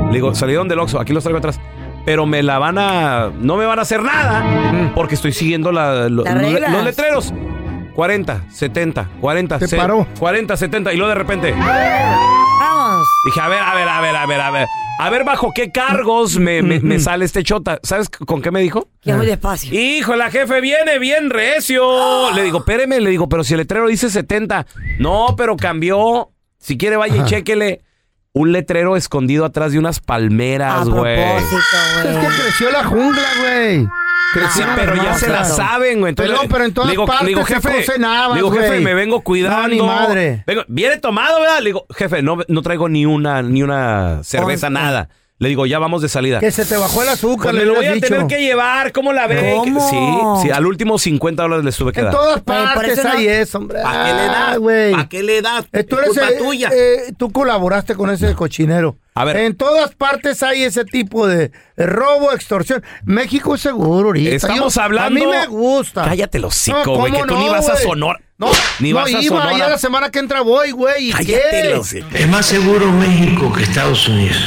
Le 0.07 0.13
digo, 0.13 0.35
salieron 0.35 0.67
del 0.67 0.79
Oxxo, 0.79 0.99
aquí 0.99 1.13
los 1.13 1.23
traigo 1.23 1.39
atrás. 1.39 1.57
Pero 2.05 2.25
me 2.25 2.41
la 2.43 2.57
van 2.59 2.77
a... 2.77 3.29
No 3.39 3.55
me 3.57 3.65
van 3.65 3.79
a 3.79 3.83
hacer 3.83 4.01
nada 4.01 4.91
porque 4.95 5.15
estoy 5.15 5.31
siguiendo 5.33 5.71
la- 5.71 6.09
lo- 6.09 6.23
Las 6.23 6.33
los, 6.35 6.51
reglas. 6.51 6.71
los 6.71 6.83
letreros. 6.83 7.33
40, 7.95 8.45
70, 8.49 9.09
40, 9.19 9.59
Te 9.59 9.67
se- 9.67 9.77
paró. 9.77 10.07
40, 10.17 10.55
70 10.57 10.93
y 10.93 10.97
luego 10.97 11.09
de 11.09 11.15
repente... 11.15 11.51
Vamos. 11.51 13.07
Dije, 13.25 13.41
a 13.41 13.47
ver, 13.47 13.59
a 13.61 13.73
ver, 13.75 13.87
a 13.87 14.01
ver, 14.01 14.15
a 14.15 14.25
ver, 14.25 14.41
a 14.41 14.51
ver. 14.51 14.67
A 15.01 15.09
ver, 15.09 15.23
bajo 15.23 15.51
qué 15.55 15.71
cargos 15.71 16.37
me, 16.37 16.61
me- 16.61 16.79
me 16.81 16.99
sale 16.99 17.23
este 17.25 17.43
chota. 17.43 17.79
¿Sabes 17.83 18.09
con 18.09 18.41
qué 18.41 18.51
me 18.51 18.59
dijo? 18.61 18.89
Que 19.01 19.13
muy 19.13 19.25
despacio. 19.25 19.77
Hijo, 19.79 20.15
la 20.15 20.29
jefe 20.29 20.59
viene 20.61 20.99
bien 20.99 21.29
recio. 21.29 22.31
Le 22.35 22.43
digo, 22.43 22.59
espéreme, 22.59 22.99
le 22.99 23.09
digo, 23.09 23.29
pero 23.29 23.43
si 23.43 23.53
el 23.53 23.59
letrero 23.59 23.87
dice 23.87 24.09
70. 24.09 24.65
No, 24.99 25.35
pero 25.37 25.55
cambió. 25.55 26.31
Si 26.57 26.77
quiere, 26.77 26.97
vaya 26.97 27.15
y 27.15 27.23
chéquele. 27.25 27.81
Un 28.39 28.53
letrero 28.53 28.95
escondido 28.95 29.43
atrás 29.43 29.73
de 29.73 29.79
unas 29.79 29.99
palmeras, 29.99 30.87
güey. 30.87 31.19
Es 31.19 31.43
que 32.17 32.27
creció 32.41 32.71
la 32.71 32.85
jungla, 32.85 33.27
güey. 33.41 33.85
Sí, 34.53 34.61
pero 34.75 34.95
ya 34.95 35.13
se 35.15 35.27
la 35.27 35.43
saben, 35.43 35.99
güey. 35.99 36.11
Entonces, 36.11 36.35
Pero, 36.37 36.49
pero 36.49 36.63
en 36.63 36.73
todas 36.73 36.89
digo, 36.91 37.05
partes 37.05 37.27
digo, 37.27 37.45
se 37.45 37.55
jefe, 37.55 38.05
habas, 38.05 38.29
le 38.29 38.35
digo, 38.35 38.51
jefe, 38.51 38.79
me 38.79 38.93
vengo 38.93 39.21
cuidando. 39.21 39.61
No, 39.63 39.67
ni 39.67 39.81
madre. 39.81 40.43
Vengo- 40.47 40.63
viene 40.67 40.97
tomado, 40.99 41.41
¿verdad? 41.41 41.59
Le 41.59 41.65
digo, 41.65 41.85
jefe, 41.93 42.21
no, 42.21 42.37
no 42.47 42.61
traigo 42.61 42.87
ni 42.87 43.05
una, 43.05 43.41
ni 43.41 43.61
una 43.63 44.19
cerveza, 44.23 44.67
Once. 44.67 44.79
nada. 44.79 45.09
Le 45.39 45.47
digo, 45.47 45.65
ya 45.65 45.79
vamos 45.79 46.01
de 46.01 46.09
salida. 46.09 46.41
Que 46.41 46.51
se 46.51 46.65
te 46.65 46.75
bajó 46.75 47.01
el 47.01 47.07
azúcar, 47.09 47.51
Pues 47.51 47.53
me 47.53 47.59
le 47.61 47.65
lo 47.67 47.75
voy 47.75 47.85
a 47.85 47.97
tener 47.99 48.27
que 48.27 48.39
llevar, 48.41 48.91
¿cómo 48.91 49.13
la 49.13 49.25
ve? 49.25 49.53
¿Cómo? 49.55 49.89
Sí, 49.89 50.47
sí, 50.47 50.51
al 50.51 50.65
último 50.65 50.99
50 50.99 51.43
dólares 51.43 51.63
les 51.63 51.77
tuve 51.77 51.93
que 51.93 52.01
En 52.01 52.07
dar. 52.07 52.13
todas 52.13 52.41
por 52.41 52.43
partes 52.55 52.99
eso 52.99 53.07
no- 53.07 53.13
hay 53.13 53.27
eso, 53.27 53.57
hombre. 53.57 53.81
¿Pa' 53.81 54.03
qué 54.05 54.13
le 54.13 54.25
das? 54.27 54.57
Güey. 54.59 54.91
¿Pa' 54.93 55.07
qué 55.09 55.23
le 55.23 55.41
das? 55.41 55.65
Eh, 55.71 55.83
tú 55.85 55.95
Es 55.95 56.01
eres 56.01 56.09
culpa 56.17 56.29
eh, 56.29 56.37
tuya. 56.37 56.69
eh, 56.73 57.13
tú 57.17 57.31
colaboraste 57.31 57.95
con 57.95 58.09
ese 58.09 58.35
cochinero. 58.35 58.97
A 59.15 59.23
ver. 59.23 59.37
En 59.37 59.55
todas 59.55 59.95
partes 59.95 60.43
hay 60.43 60.63
ese 60.63 60.83
tipo 60.83 61.25
de 61.25 61.45
eh, 61.77 61.85
robo, 61.85 62.33
extorsión. 62.33 62.83
México 63.05 63.55
es 63.55 63.61
seguro 63.61 64.07
ahorita. 64.09 64.35
Estamos 64.35 64.75
Yo- 64.75 64.81
hablando- 64.81 65.07
A 65.07 65.25
mí 65.25 65.25
me 65.25 65.47
gusta. 65.47 66.03
Cállate 66.03 66.39
los 66.39 66.53
hocico, 66.53 66.83
No, 66.85 66.95
güey, 66.97 67.13
que 67.13 67.19
¿cómo 67.19 67.31
tú 67.33 67.39
ni 67.39 67.45
no, 67.45 67.51
vas 67.53 67.69
a? 67.69 67.77
Sonora. 67.77 68.19
No, 68.37 68.47
Ni 68.79 68.89
no 68.91 68.97
vas 68.97 69.07
a 69.07 69.21
iba, 69.21 69.37
Sonora. 69.37 69.57
ya 69.57 69.69
la 69.69 69.77
semana 69.77 70.09
que 70.11 70.19
entra 70.19 70.41
voy, 70.41 70.71
güey. 70.71 71.09
¿y 71.09 71.11
Cállate 71.13 71.75
los. 71.75 71.93
Es 71.93 72.27
más 72.27 72.45
seguro 72.45 72.91
México 72.91 73.51
que 73.53 73.63
Estados 73.63 74.05
Unidos. 74.09 74.37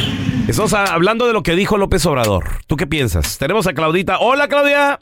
Estamos 0.48 0.74
a- 0.74 0.92
hablando 0.92 1.26
de 1.26 1.32
lo 1.32 1.42
que 1.42 1.54
dijo 1.54 1.78
López 1.78 2.04
Obrador. 2.06 2.44
¿Tú 2.66 2.76
qué 2.76 2.86
piensas? 2.86 3.38
Tenemos 3.38 3.66
a 3.66 3.72
Claudita. 3.72 4.18
Hola, 4.18 4.48
Claudia. 4.48 4.98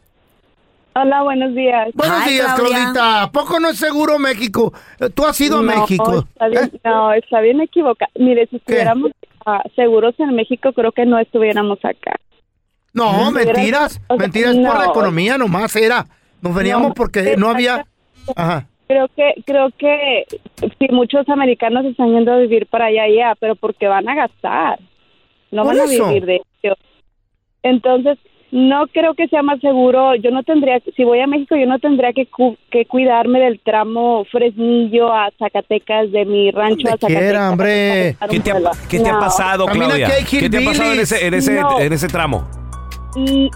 Hola, 0.94 1.22
buenos 1.22 1.55
días. 1.55 1.88
Buenos 1.94 2.26
días, 2.26 2.55
Claudita. 2.55 3.22
¿A 3.22 3.33
poco 3.33 3.59
no 3.61 3.68
es 3.70 3.79
seguro 3.79 4.18
México? 4.18 4.72
Tú 5.14 5.24
has 5.24 5.40
ido 5.40 5.59
a 5.59 5.62
No, 5.62 5.81
México. 5.81 6.24
Está 6.33 6.48
bien, 6.48 6.64
¿Eh? 6.74 6.81
No, 6.85 7.12
está 7.12 7.40
bien 7.40 7.61
equivocado. 7.61 8.11
Mire, 8.16 8.46
si 8.48 8.57
estuviéramos 8.57 9.12
ah, 9.46 9.62
seguros 9.76 10.14
en 10.18 10.35
México, 10.35 10.72
creo 10.72 10.92
que 10.92 11.07
no 11.07 11.18
estuviéramos 11.18 11.79
acá. 11.85 12.14
No, 12.92 13.31
mentiras. 13.31 14.00
O 14.09 14.16
sea, 14.16 14.24
Mentiras 14.24 14.57
por 14.57 14.79
la 14.79 14.85
no. 14.87 14.90
economía 14.90 15.38
nomás 15.38 15.74
era. 15.76 16.07
Nos 16.42 16.55
veníamos 16.55 16.88
No, 16.88 16.94
porque 16.94 17.37
no 17.37 17.48
había... 17.48 17.87
Ajá. 18.37 18.66
Creo 18.88 19.07
que, 19.14 19.35
creo 19.46 19.70
que 19.79 20.24
sí, 20.61 20.88
muchos 20.90 21.29
americanos 21.29 21.85
están 21.85 22.09
yendo 22.12 22.33
a 22.33 22.38
vivir 22.38 22.66
para 22.66 22.87
allá, 22.87 23.05
ya, 23.09 23.35
pero 23.38 23.55
porque 23.55 23.87
van 23.87 24.09
a 24.09 24.16
gastar. 24.16 24.81
No 25.50 25.64
van 25.64 25.80
a 25.80 25.84
vivir 25.86 26.24
de 26.26 26.42
ello. 26.62 26.74
Entonces, 27.62 28.18
no 28.52 28.86
creo 28.88 29.14
que 29.14 29.28
sea 29.28 29.42
más 29.42 29.60
seguro. 29.60 30.14
Yo 30.16 30.30
no 30.30 30.42
tendría, 30.42 30.80
si 30.96 31.04
voy 31.04 31.20
a 31.20 31.26
México, 31.26 31.54
yo 31.56 31.66
no 31.66 31.78
tendría 31.78 32.12
que, 32.12 32.26
cu- 32.26 32.56
que 32.70 32.84
cuidarme 32.86 33.38
del 33.40 33.60
tramo 33.60 34.24
Fresnillo 34.30 35.12
a 35.12 35.30
Zacatecas, 35.38 36.10
de 36.10 36.24
mi 36.24 36.50
rancho 36.50 36.88
a 36.88 36.92
Zacatecas. 36.92 37.22
quiera, 37.22 37.50
hombre. 37.50 38.16
¿Qué 38.28 38.40
te 38.40 38.50
ha, 38.50 38.56
qué 38.88 38.98
te 39.00 39.08
ha 39.08 39.12
No. 39.12 39.20
pasado, 39.20 39.66
Claudia? 39.66 40.08
¿Qué 40.28 40.50
te 40.50 40.58
ha 40.58 40.64
pasado 40.64 40.92
en 40.94 41.00
ese, 41.00 41.26
en 41.26 41.34
ese, 41.34 41.60
No. 41.60 41.78
en 41.78 41.92
ese 41.92 42.08
tramo? 42.08 42.48
Y 43.16 43.50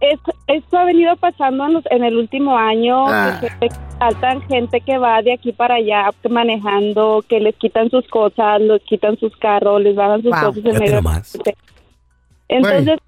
esto, 0.00 0.32
esto 0.46 0.78
ha 0.78 0.84
venido 0.84 1.16
pasando 1.16 1.66
en, 1.66 1.72
los- 1.74 1.86
en 1.90 2.04
el 2.04 2.16
último 2.16 2.56
año. 2.56 3.06
Ah. 3.08 3.40
que 3.60 3.68
saltan 3.98 4.42
gente 4.42 4.80
que 4.80 4.96
va 4.98 5.20
de 5.22 5.32
aquí 5.32 5.52
para 5.52 5.74
allá 5.76 6.10
manejando, 6.30 7.24
que 7.28 7.40
les 7.40 7.56
quitan 7.56 7.90
sus 7.90 8.06
cosas, 8.08 8.60
les 8.60 8.80
quitan 8.82 9.18
sus 9.18 9.36
carros, 9.36 9.80
les 9.82 9.96
bajan 9.96 10.22
sus 10.22 10.30
Wow. 10.30 10.40
cosas 10.54 10.64
en 10.64 10.78
medio. 10.78 11.00
Entonces, 12.48 12.98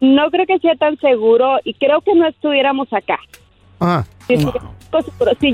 no 0.00 0.30
creo 0.30 0.46
que 0.46 0.58
sea 0.58 0.74
tan 0.76 0.96
seguro 0.98 1.58
y 1.64 1.74
creo 1.74 2.00
que 2.00 2.14
no 2.14 2.26
estuviéramos 2.26 2.90
acá. 2.92 3.18
Ajá. 3.80 4.06
Si, 4.26 4.36
yo, 4.36 4.52
si 5.40 5.52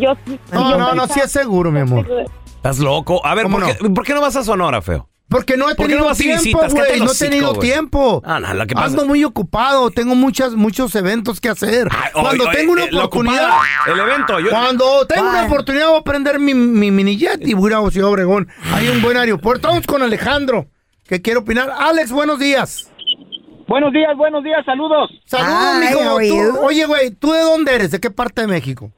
No, 0.53 0.71
yo 0.71 0.79
no, 0.79 0.95
no, 0.95 1.07
sí 1.07 1.21
es 1.21 1.31
seguro, 1.31 1.71
mi 1.71 1.81
amor. 1.81 2.07
Estás 2.47 2.79
loco. 2.79 3.21
A 3.25 3.35
ver, 3.35 3.45
¿Cómo 3.45 3.59
¿por, 3.59 3.77
qué, 3.77 3.91
por 3.91 4.05
qué 4.07 4.15
no 4.15 4.21
vas 4.21 4.37
a 4.37 4.43
Sonora, 4.45 4.81
feo? 4.81 5.09
Porque 5.29 5.57
no 5.57 5.69
he 5.71 5.75
¿Por 5.75 5.87
qué 5.89 5.95
no 5.95 6.05
tenido 6.05 6.05
vas 6.07 6.21
y 6.21 6.25
tiempo, 6.25 6.43
visitas? 6.45 6.75
Güey. 6.75 7.01
No 7.01 7.11
he 7.13 7.17
tenido 7.17 7.55
güey. 7.55 7.61
tiempo. 7.71 8.23
Ah, 8.25 8.39
no, 8.41 8.55
lo 8.55 8.67
que 8.67 8.75
pasa- 8.75 8.87
Ando 8.89 9.07
muy 9.07 9.25
ocupado. 9.25 9.91
Tengo 9.91 10.15
muchas, 10.15 10.53
muchos 10.55 10.95
eventos 10.95 11.41
que 11.41 11.49
hacer. 11.49 11.89
Cuando 12.13 12.45
oye, 12.45 12.53
tengo 12.57 12.73
una 12.73 12.85
eh, 12.85 12.91
oportunidad. 12.93 13.49
el 13.87 13.99
evento, 14.01 14.39
yo- 14.39 14.51
Cuando 14.51 15.07
tengo 15.07 15.29
una 15.31 15.47
oportunidad, 15.47 15.89
voy 15.89 15.99
a 16.01 16.03
prender 16.03 16.39
mi, 16.39 16.53
mi 16.55 16.91
mini 16.91 17.17
jet 17.17 17.41
y 17.47 17.55
voy 17.55 17.73
a 17.73 17.81
ir 17.81 17.87
a 17.87 17.91
Ciudad 17.91 18.11
Obregón. 18.11 18.49
Hay 18.73 18.89
un 18.89 19.01
buen 19.03 19.17
aeropuerto. 19.17 19.69
Vamos 19.69 19.87
con 19.87 20.03
Alejandro, 20.03 20.67
que 21.09 21.21
quiere 21.23 21.39
opinar. 21.41 21.71
Alex, 21.79 22.13
buenos 22.13 22.39
días. 22.39 22.91
Buenos 23.67 23.93
días, 23.95 24.15
buenos 24.19 24.45
días, 24.45 24.63
saludos. 24.67 25.11
Saludos, 25.25 25.55
Ay, 25.59 25.89
mijo. 25.89 26.01
how 26.01 26.19
are 26.19 26.29
Tú- 26.29 26.35
you? 26.37 26.59
oye, 26.61 26.85
güey, 26.85 27.11
¿tú 27.13 27.33
de 27.33 27.41
dónde 27.41 27.75
eres? 27.75 27.91
¿De 27.91 27.99
qué 27.99 28.11
parte 28.11 28.43
de 28.43 28.47
México? 28.47 28.93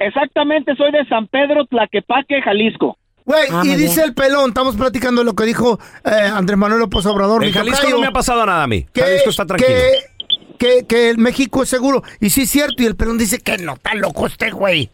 Exactamente, 0.00 0.74
soy 0.76 0.90
de 0.90 1.06
San 1.08 1.28
Pedro, 1.28 1.64
Tlaquepaque, 1.66 2.42
Jalisco. 2.42 2.98
Güey, 3.26 3.48
Ah, 3.50 3.62
y 3.64 3.74
dice 3.74 4.04
el 4.04 4.14
pelón, 4.14 4.50
estamos 4.50 4.76
platicando 4.76 5.24
lo 5.24 5.34
que 5.34 5.44
dijo 5.44 5.80
eh, 6.04 6.10
Andrés 6.10 6.56
Manuel 6.56 6.80
López 6.80 7.04
Obrador. 7.06 7.42
En 7.42 7.48
mi 7.48 7.52
Jalisco 7.52 7.76
tocayo, 7.78 7.96
no 7.96 8.00
me 8.00 8.06
ha 8.06 8.12
pasado 8.12 8.46
nada 8.46 8.62
a 8.62 8.66
mí. 8.68 8.86
que, 8.92 9.00
Jalisco 9.02 9.30
está 9.30 9.44
tranquilo. 9.44 9.68
Que, 9.68 10.76
que, 10.80 10.86
que 10.86 11.10
el 11.10 11.18
México 11.18 11.64
es 11.64 11.68
seguro. 11.68 12.02
Y 12.20 12.30
sí 12.30 12.42
es 12.42 12.50
cierto, 12.50 12.82
y 12.82 12.86
el 12.86 12.94
pelón 12.94 13.18
dice 13.18 13.38
que 13.40 13.58
no, 13.58 13.74
está 13.74 13.94
loco 13.94 14.26
este 14.28 14.52
güey. 14.52 14.90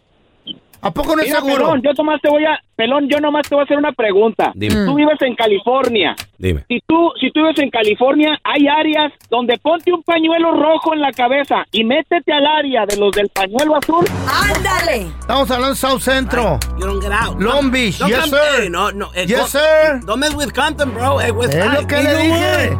¿A 0.84 0.90
poco 0.90 1.14
no 1.14 1.22
es 1.22 1.28
Mira, 1.28 1.38
seguro? 1.40 1.56
Pelón, 1.56 1.82
yo 1.82 1.92
nomás 1.96 2.20
te 2.20 2.28
voy 2.28 2.44
a, 2.44 2.58
Pelón, 2.74 3.08
yo 3.08 3.18
nomás 3.20 3.48
te 3.48 3.54
voy 3.54 3.62
a 3.62 3.64
hacer 3.64 3.78
una 3.78 3.92
pregunta. 3.92 4.50
Dime. 4.54 4.84
Tú 4.84 4.94
vives 4.96 5.20
en 5.22 5.34
California. 5.36 6.16
Dime. 6.38 6.64
Si 6.68 6.80
tú, 6.86 7.10
si 7.20 7.30
tú 7.30 7.40
vives 7.42 7.58
en 7.60 7.70
California, 7.70 8.36
hay 8.42 8.66
áreas 8.66 9.12
donde 9.30 9.56
ponte 9.58 9.92
un 9.92 10.02
pañuelo 10.02 10.52
rojo 10.52 10.92
en 10.92 11.00
la 11.00 11.12
cabeza 11.12 11.64
y 11.70 11.84
métete 11.84 12.32
al 12.32 12.44
área 12.46 12.84
de 12.84 12.96
los 12.96 13.12
del 13.12 13.28
pañuelo 13.28 13.76
azul. 13.76 14.04
¡Ándale! 14.28 15.06
Estamos 15.20 15.50
hablando 15.50 15.74
de 15.74 15.76
South 15.80 16.00
Centro. 16.00 16.58
You 16.80 16.86
don't 16.86 17.02
get 17.02 17.12
out. 17.12 17.40
Long 17.40 17.70
Beach, 17.70 17.98
Don't 17.98 18.10
yes, 18.12 18.28
sir. 18.28 18.38
Hey, 18.62 18.68
no, 18.68 18.90
no. 18.90 19.10
eh, 19.14 19.24
Yes, 19.26 19.50
sir. 19.50 20.00
Don't 20.04 20.18
mess 20.18 20.34
with 20.34 20.52
Compton, 20.52 20.92
bro. 20.92 21.20
Eh, 21.20 21.30
with 21.30 21.50
Es 21.54 21.72
lo 21.80 21.86
que 21.86 22.02
le 22.02 22.16
dije. 22.16 22.76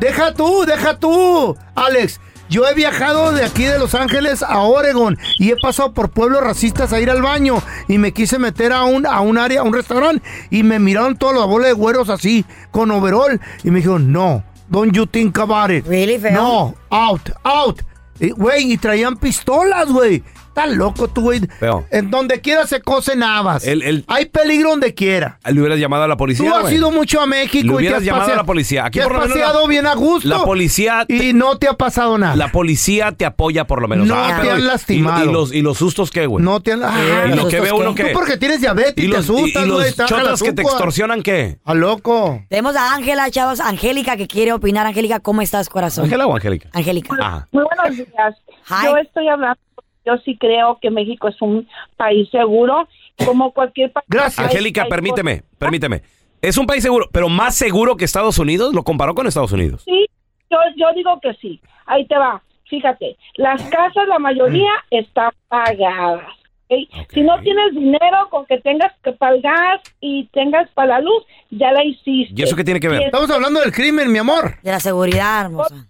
Deja 0.00 0.34
tú, 0.34 0.64
deja 0.66 0.98
tú, 0.98 1.56
Alex. 1.74 2.20
Yo 2.48 2.66
he 2.66 2.74
viajado 2.74 3.32
de 3.32 3.44
aquí 3.44 3.64
de 3.64 3.78
Los 3.78 3.94
Ángeles 3.94 4.42
a 4.42 4.60
Oregon 4.60 5.18
y 5.38 5.50
he 5.50 5.56
pasado 5.56 5.92
por 5.92 6.10
pueblos 6.10 6.42
racistas 6.42 6.92
a 6.92 7.00
ir 7.00 7.10
al 7.10 7.22
baño 7.22 7.62
y 7.88 7.98
me 7.98 8.12
quise 8.12 8.38
meter 8.38 8.72
a 8.72 8.84
un, 8.84 9.06
a 9.06 9.20
un 9.20 9.36
área, 9.38 9.60
a 9.60 9.64
un 9.64 9.74
restaurante 9.74 10.22
y 10.50 10.62
me 10.62 10.78
miraron 10.78 11.16
todos 11.16 11.34
los 11.34 11.46
bola 11.46 11.66
de 11.66 11.72
güeros 11.72 12.08
así 12.08 12.44
con 12.70 12.90
overall 12.90 13.40
y 13.64 13.70
me 13.70 13.78
dijeron, 13.78 14.12
no, 14.12 14.44
don't 14.68 14.92
you 14.94 15.06
think 15.06 15.38
about 15.38 15.70
it. 15.70 15.86
Really? 15.86 16.18
No, 16.32 16.74
out, 16.90 17.30
out. 17.44 17.82
Y, 18.20 18.30
Güey, 18.30 18.72
y 18.72 18.78
traían 18.78 19.16
pistolas, 19.16 19.88
güey. 19.90 20.22
Estás 20.56 20.74
loco 20.74 21.06
tú, 21.08 21.20
güey. 21.20 21.40
Feo. 21.60 21.86
En 21.90 22.10
donde 22.10 22.40
quiera 22.40 22.66
se 22.66 22.80
cocen 22.80 23.22
habas. 23.22 23.66
El- 23.66 23.82
el- 23.82 24.04
Hay 24.08 24.24
peligro 24.24 24.70
donde 24.70 24.94
quiera. 24.94 25.38
Le 25.44 25.60
hubieras 25.60 25.78
llamado 25.78 26.04
a 26.04 26.08
la 26.08 26.16
policía. 26.16 26.48
Tú 26.48 26.54
has 26.56 26.62
güey. 26.62 26.76
ido 26.76 26.90
mucho 26.90 27.20
a 27.20 27.26
Le 27.26 27.30
México 27.30 27.58
y 27.58 27.68
te 27.68 27.74
hubieras 27.74 27.98
has 27.98 28.04
llamado 28.04 28.22
pasea- 28.24 28.34
a 28.34 28.36
la 28.38 28.44
policía. 28.44 28.84
Aquí 28.86 28.98
te 28.98 29.02
has 29.02 29.06
por 29.08 29.16
lo 29.16 29.20
menos 29.20 29.34
paseado 29.36 29.60
la- 29.60 29.68
bien 29.68 29.86
a 29.86 29.94
gusto. 29.94 30.28
La 30.30 30.44
policía 30.44 31.04
Y 31.08 31.34
no 31.34 31.58
te 31.58 31.68
ha 31.68 31.74
pasado 31.74 32.16
nada. 32.16 32.36
La 32.36 32.50
policía 32.52 33.12
te 33.12 33.26
apoya 33.26 33.66
por 33.66 33.82
lo 33.82 33.88
menos. 33.88 34.06
No 34.08 34.14
Ah, 34.14 34.28
te 34.36 34.40
pero- 34.42 34.54
han 34.54 34.60
y- 34.60 34.62
lastimado. 34.62 35.24
Y, 35.28 35.32
los, 35.32 35.52
¿Y 35.52 35.60
los 35.60 35.76
sustos 35.76 36.10
qué, 36.10 36.24
güey? 36.26 36.42
No 36.42 36.60
te 36.60 36.72
han... 36.72 36.82
Ah, 36.84 37.24
¿Y 37.26 37.28
lo 37.30 37.36
¿los 37.36 37.48
que 37.48 37.60
ve 37.60 37.72
uno 37.72 37.94
qué? 37.94 38.04
qué? 38.04 38.08
Tú 38.12 38.18
porque 38.18 38.38
tienes 38.38 38.62
diabetes 38.62 38.94
¿Y 38.96 39.08
y 39.08 39.10
te 39.10 39.16
los, 39.18 39.28
y- 39.28 39.32
asustas, 39.32 39.62
y 39.62 39.68
los 39.68 39.76
güey. 39.80 39.92
te 39.92 40.02
baja 40.04 40.14
el 40.16 40.22
chotas 40.22 40.42
que 40.42 40.52
te 40.54 40.62
azúcar. 40.62 40.72
extorsionan 40.74 41.22
qué? 41.22 41.58
A 41.66 41.74
loco. 41.74 42.42
Tenemos 42.48 42.74
a 42.76 42.94
Ángela, 42.94 43.30
chavos. 43.30 43.60
Angélica, 43.60 44.16
que 44.16 44.26
quiere 44.26 44.54
opinar. 44.54 44.86
Angélica, 44.86 45.20
¿cómo 45.20 45.42
estás, 45.42 45.68
corazón? 45.68 46.04
¿Ángela 46.04 46.26
o 46.26 46.34
Angélica? 46.34 46.70
Angélica. 46.72 47.14
Ah. 47.20 47.46
Muy 47.52 47.64
buenos 47.64 47.94
días. 47.94 48.34
Hi. 48.70 48.86
Yo 48.86 48.96
estoy 48.96 49.28
hablando, 49.28 49.58
yo 50.06 50.16
sí 50.24 50.36
creo 50.38 50.78
que 50.80 50.90
México 50.90 51.28
es 51.28 51.40
un 51.42 51.68
país 51.96 52.28
seguro, 52.30 52.88
como 53.24 53.52
cualquier 53.52 53.92
país. 53.92 54.06
Gracias. 54.08 54.46
Angélica, 54.46 54.86
permíteme, 54.88 55.42
permíteme. 55.58 56.02
Es 56.40 56.56
un 56.58 56.66
país 56.66 56.82
seguro, 56.82 57.08
pero 57.12 57.28
más 57.28 57.56
seguro 57.56 57.96
que 57.96 58.04
Estados 58.04 58.38
Unidos. 58.38 58.72
Lo 58.74 58.84
comparó 58.84 59.14
con 59.14 59.26
Estados 59.26 59.52
Unidos. 59.52 59.82
Sí, 59.84 60.06
yo, 60.50 60.58
yo 60.76 60.86
digo 60.94 61.18
que 61.20 61.34
sí. 61.34 61.60
Ahí 61.86 62.06
te 62.06 62.16
va. 62.16 62.42
Fíjate, 62.68 63.16
las 63.36 63.62
casas, 63.64 64.08
la 64.08 64.18
mayoría 64.18 64.70
están 64.90 65.30
pagadas. 65.48 66.22
Si 66.68 67.22
no 67.22 67.40
tienes 67.42 67.74
dinero 67.74 68.28
con 68.28 68.44
que 68.46 68.58
tengas 68.58 68.92
que 69.02 69.12
pagar 69.12 69.80
y 70.00 70.26
tengas 70.32 70.68
para 70.72 70.94
la 70.94 71.00
luz, 71.00 71.24
ya 71.50 71.70
la 71.70 71.84
hiciste. 71.84 72.34
¿Y 72.34 72.42
eso 72.42 72.56
qué 72.56 72.64
tiene 72.64 72.80
que 72.80 72.88
ver? 72.88 73.02
Estamos 73.02 73.30
hablando 73.30 73.60
del 73.60 73.72
crimen, 73.72 74.10
mi 74.10 74.18
amor. 74.18 74.56
De 74.62 74.72
la 74.72 74.80
seguridad, 74.80 75.44
hermosa. 75.44 75.86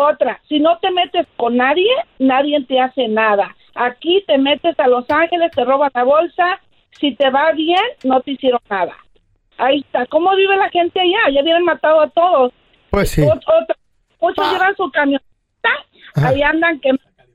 Otra, 0.00 0.40
si 0.48 0.60
no 0.60 0.78
te 0.78 0.92
metes 0.92 1.26
con 1.36 1.56
nadie, 1.56 1.90
nadie 2.20 2.62
te 2.68 2.78
hace 2.78 3.08
nada. 3.08 3.56
Aquí 3.74 4.22
te 4.28 4.38
metes 4.38 4.78
a 4.78 4.86
Los 4.86 5.10
Ángeles, 5.10 5.50
te 5.50 5.64
roban 5.64 5.90
la 5.92 6.04
bolsa, 6.04 6.60
si 7.00 7.16
te 7.16 7.28
va 7.30 7.50
bien, 7.50 7.82
no 8.04 8.20
te 8.20 8.30
hicieron 8.30 8.60
nada. 8.70 8.96
Ahí 9.56 9.80
está. 9.80 10.06
¿Cómo 10.06 10.36
vive 10.36 10.56
la 10.56 10.70
gente 10.70 11.00
allá? 11.00 11.32
Ya 11.34 11.42
hubieran 11.42 11.64
matado 11.64 12.00
a 12.00 12.08
todos. 12.10 12.52
Pues 12.90 13.10
sí. 13.10 13.22
Ot- 13.22 13.42
otra, 13.44 13.76
muchos 14.20 14.52
llevan 14.52 14.76
su 14.76 14.88
camioneta, 14.92 15.24
ahí 16.14 16.42
andan 16.42 16.78
que 16.78 16.90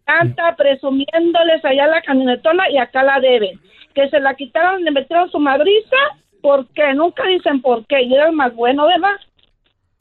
canta 0.05 0.55
presumiéndoles 0.55 1.65
allá 1.65 1.87
la 1.87 2.01
camionetona 2.01 2.69
y 2.69 2.77
acá 2.77 3.03
la 3.03 3.19
deben. 3.19 3.59
Que 3.93 4.09
se 4.09 4.21
la 4.21 4.35
quitaron, 4.35 4.85
le 4.85 4.91
metieron 4.91 5.29
su 5.31 5.39
madriza, 5.39 5.97
¿por 6.41 6.65
qué? 6.69 6.93
Nunca 6.93 7.23
dicen 7.27 7.61
por 7.61 7.85
qué, 7.87 8.03
y 8.03 8.13
era 8.15 8.27
el 8.27 8.31
más 8.31 8.55
bueno, 8.55 8.87
¿verdad? 8.87 9.17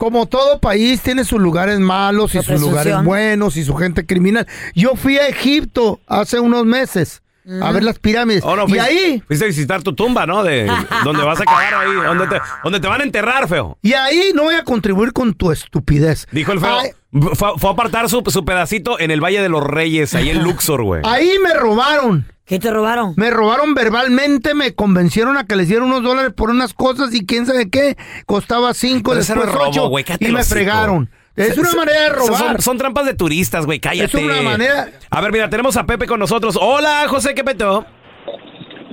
Como 0.03 0.27
todo 0.27 0.59
país 0.59 1.01
tiene 1.01 1.25
sus 1.25 1.41
lugares 1.41 1.79
malos 1.79 2.35
y 2.35 2.43
sus 2.43 2.61
lugares 2.61 3.05
buenos 3.05 3.57
y 3.57 3.63
su 3.63 3.77
gente 3.77 4.05
criminal. 4.05 4.49
Yo 4.75 4.97
fui 4.97 5.17
a 5.17 5.29
Egipto 5.29 6.01
hace 6.09 6.41
unos 6.41 6.67
meses 6.67 7.23
a 7.61 7.71
ver 7.71 7.85
las 7.85 8.01
pirámides. 8.01 8.43
Oh, 8.45 8.57
no, 8.57 8.67
y 8.67 8.81
ahí, 8.81 9.23
Fuiste 9.25 9.45
a 9.45 9.47
visitar 9.47 9.81
tu 9.85 9.95
tumba, 9.95 10.27
¿no? 10.27 10.43
De 10.43 10.69
donde 11.05 11.23
vas 11.23 11.41
a 11.41 11.45
quedar 11.45 11.75
ahí, 11.75 11.93
donde 11.93 12.27
te, 12.27 12.41
donde 12.65 12.81
te 12.81 12.89
van 12.89 13.01
a 13.01 13.05
enterrar, 13.05 13.47
feo. 13.47 13.79
y 13.81 13.93
ahí 13.93 14.33
no 14.35 14.43
voy 14.43 14.57
a 14.57 14.65
contribuir 14.65 15.13
con 15.13 15.35
tu 15.35 15.53
estupidez. 15.53 16.27
Dijo 16.33 16.51
el 16.51 16.59
feo. 16.59 16.81
Ay, 16.81 16.91
Fue, 17.13 17.53
fue 17.59 17.71
a 17.71 17.73
apartar 17.73 18.09
su, 18.09 18.23
su 18.27 18.45
pedacito 18.45 18.99
en 18.99 19.11
el 19.11 19.21
Valle 19.23 19.43
de 19.43 19.49
los 19.49 19.63
Reyes, 19.63 20.15
ahí 20.15 20.31
en 20.31 20.43
Luxor, 20.43 20.83
güey. 20.83 21.03
ahí 21.07 21.31
me 21.43 21.53
robaron. 21.55 22.27
¿Qué 22.45 22.59
te 22.59 22.71
robaron? 22.71 23.15
Me 23.17 23.31
robaron 23.31 23.75
verbalmente, 23.75 24.55
me 24.55 24.75
convencieron 24.75 25.37
a 25.37 25.47
que 25.47 25.55
les 25.57 25.69
diera 25.69 25.85
unos 25.85 26.03
dólares 26.03 26.33
por 26.35 26.51
unas 26.51 26.75
cosas 26.75 27.15
y 27.15 27.25
quién 27.25 27.47
sabe 27.47 27.71
qué. 27.71 27.97
Costaba 28.27 28.75
cinco, 28.75 29.15
después 29.15 29.47
es 29.47 29.55
robo, 29.55 29.69
ocho. 29.69 29.91
y 30.21 30.29
me 30.33 30.43
fregaron. 30.43 31.09
Es 31.37 31.57
una 31.57 31.73
manera 31.73 32.01
de 32.03 32.09
robar. 32.11 32.61
son 32.61 32.77
trampas 32.77 33.07
de 33.07 33.15
turistas, 33.15 33.65
güey, 33.65 33.79
cállate. 33.81 34.19
Es 34.19 34.25
una 34.25 34.43
manera- 34.43 34.91
A 35.11 35.21
ver, 35.21 35.33
mira, 35.33 35.49
tenemos 35.49 35.77
a 35.77 35.87
Pepe 35.87 36.07
con 36.07 36.19
nosotros. 36.21 36.59
Hola, 36.61 37.05
José, 37.09 37.35
¿qué 37.35 37.45
peto? 37.45 37.87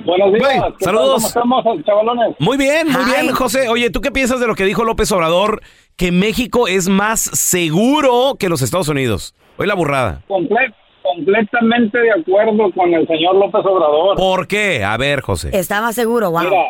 Buenos 0.06 0.34
días. 0.34 0.64
Saludos. 0.80 1.34
¿Cómo 1.34 1.60
estamos, 1.60 1.86
chavalones? 1.86 2.36
Muy 2.40 2.58
bien, 2.58 2.88
muy 2.88 3.02
Hi. 3.04 3.06
bien, 3.22 3.36
José. 3.36 3.68
Oye, 3.70 3.90
¿tú 3.90 4.00
qué 4.02 4.12
piensas 4.12 4.40
de 4.40 4.48
lo 4.48 4.56
que 4.56 4.64
dijo 4.66 4.84
López 4.84 5.12
Obrador? 5.12 5.62
Que 6.00 6.14
México 6.14 6.70
es 6.70 6.88
más 6.88 7.20
seguro 7.20 8.38
que 8.40 8.48
los 8.48 8.62
Estados 8.62 8.88
Unidos. 8.88 9.36
Hoy 9.58 9.68
la 9.68 9.74
burrada. 9.76 10.22
Comple- 10.30 10.74
completamente 11.04 11.98
de 12.00 12.12
acuerdo 12.12 12.72
con 12.72 12.94
el 12.94 13.06
señor 13.06 13.36
López 13.36 13.66
Obrador. 13.66 14.16
¿Por 14.16 14.48
qué? 14.48 14.82
A 14.82 14.96
ver, 14.96 15.20
José. 15.20 15.50
Está 15.52 15.82
más 15.82 15.96
seguro, 15.96 16.32
wow. 16.32 16.40
Mira, 16.40 16.64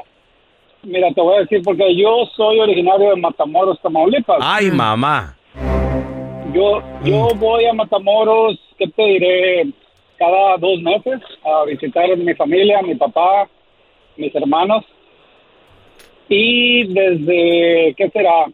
mira, 0.81 1.13
te 1.13 1.21
voy 1.21 1.37
a 1.37 1.39
decir 1.41 1.61
porque 1.63 1.95
yo 1.95 2.25
soy 2.35 2.59
originario 2.59 3.11
de 3.11 3.17
Matamoros, 3.17 3.79
Tamaulipas. 3.83 4.39
Ay, 4.41 4.71
mamá. 4.71 5.37
Yo, 6.51 6.81
yo 7.03 7.27
voy 7.35 7.65
a 7.65 7.73
Matamoros, 7.73 8.57
¿qué 8.79 8.87
te 8.87 9.03
diré? 9.03 9.67
Cada 10.17 10.57
dos 10.57 10.81
meses 10.81 11.21
a 11.45 11.65
visitar 11.65 12.11
a 12.11 12.15
mi 12.15 12.33
familia, 12.33 12.79
a 12.79 12.81
mi 12.81 12.95
papá, 12.95 13.47
mis 14.17 14.33
hermanos. 14.33 14.83
Y 16.27 16.91
desde, 16.91 17.93
¿qué 17.95 18.09
será? 18.11 18.47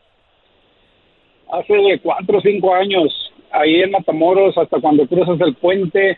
Hace 1.60 2.00
cuatro 2.02 2.38
o 2.38 2.42
cinco 2.42 2.74
años, 2.74 3.32
ahí 3.52 3.82
en 3.82 3.92
Matamoros, 3.92 4.58
hasta 4.58 4.80
cuando 4.80 5.08
cruzas 5.08 5.40
el 5.42 5.56
puente, 5.56 6.18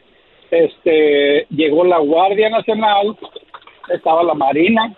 este, 0.49 1.45
llegó 1.49 1.83
la 1.83 1.99
Guardia 1.99 2.49
Nacional, 2.49 3.15
estaba 3.93 4.23
la 4.23 4.33
Marina. 4.33 4.95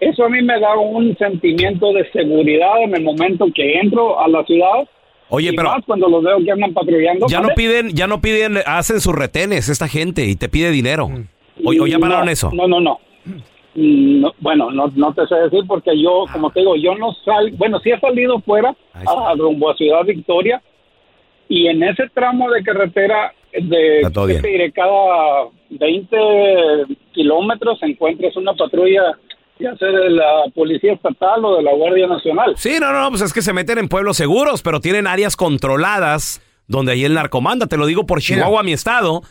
Eso 0.00 0.24
a 0.24 0.28
mí 0.28 0.40
me 0.42 0.58
da 0.60 0.76
un 0.76 1.16
sentimiento 1.16 1.92
de 1.92 2.08
seguridad 2.12 2.82
en 2.82 2.94
el 2.94 3.02
momento 3.02 3.46
que 3.54 3.78
entro 3.78 4.20
a 4.20 4.28
la 4.28 4.44
ciudad. 4.44 4.88
Oye, 5.28 5.50
y 5.52 5.56
pero 5.56 5.70
más 5.70 5.84
cuando 5.84 6.08
los 6.08 6.22
veo 6.22 6.38
que 6.42 6.50
andan 6.50 6.72
patrullando. 6.72 7.26
ya 7.28 7.40
no 7.40 7.48
piden, 7.54 7.90
ya 7.90 8.06
no 8.06 8.20
piden, 8.20 8.58
hacen 8.64 9.00
sus 9.00 9.14
retenes 9.14 9.68
esta 9.68 9.88
gente 9.88 10.24
y 10.24 10.36
te 10.36 10.48
pide 10.48 10.70
dinero. 10.70 11.10
O, 11.64 11.70
o 11.70 11.86
ya 11.86 11.98
pararon 11.98 12.26
No, 12.26 12.30
eso. 12.30 12.50
No, 12.54 12.66
no, 12.66 12.80
no. 12.80 13.00
Mm, 13.78 14.22
no, 14.22 14.34
bueno, 14.40 14.72
no, 14.72 14.90
no 14.96 15.14
te 15.14 15.24
sé 15.28 15.36
decir 15.36 15.60
porque 15.68 15.92
yo, 15.96 16.24
como 16.32 16.50
te 16.50 16.60
digo, 16.60 16.74
yo 16.74 16.96
no 16.96 17.12
sal, 17.24 17.52
bueno, 17.52 17.78
sí 17.78 17.90
he 17.90 18.00
salido 18.00 18.40
fuera 18.40 18.74
a, 18.92 19.34
rumbo 19.36 19.70
a 19.70 19.76
Ciudad 19.76 20.04
Victoria 20.04 20.60
y 21.48 21.68
en 21.68 21.84
ese 21.84 22.08
tramo 22.12 22.50
de 22.50 22.64
carretera 22.64 23.32
de 23.52 23.98
Está 23.98 24.10
todo 24.10 24.26
¿qué 24.26 24.32
bien. 24.32 24.42
te 24.42 24.48
diré? 24.48 24.72
cada 24.72 25.44
20 25.70 26.16
kilómetros 27.12 27.78
encuentras 27.82 28.36
una 28.36 28.52
patrulla 28.54 29.16
ya 29.60 29.76
sea 29.76 29.88
de 29.88 30.10
la 30.10 30.44
policía 30.56 30.94
estatal 30.94 31.44
o 31.44 31.56
de 31.58 31.62
la 31.62 31.72
Guardia 31.72 32.08
Nacional. 32.08 32.54
Sí, 32.56 32.78
no, 32.80 32.92
no, 32.92 33.10
pues 33.10 33.22
es 33.22 33.32
que 33.32 33.42
se 33.42 33.52
meten 33.52 33.78
en 33.78 33.88
pueblos 33.88 34.16
seguros, 34.16 34.62
pero 34.62 34.80
tienen 34.80 35.06
áreas 35.06 35.36
controladas 35.36 36.42
donde 36.66 36.92
ahí 36.92 37.04
el 37.04 37.14
narcomanda. 37.14 37.66
Te 37.66 37.76
lo 37.76 37.86
digo 37.86 38.06
por 38.06 38.20
Chihuahua, 38.20 38.64
mi 38.64 38.72
estado. 38.72 39.22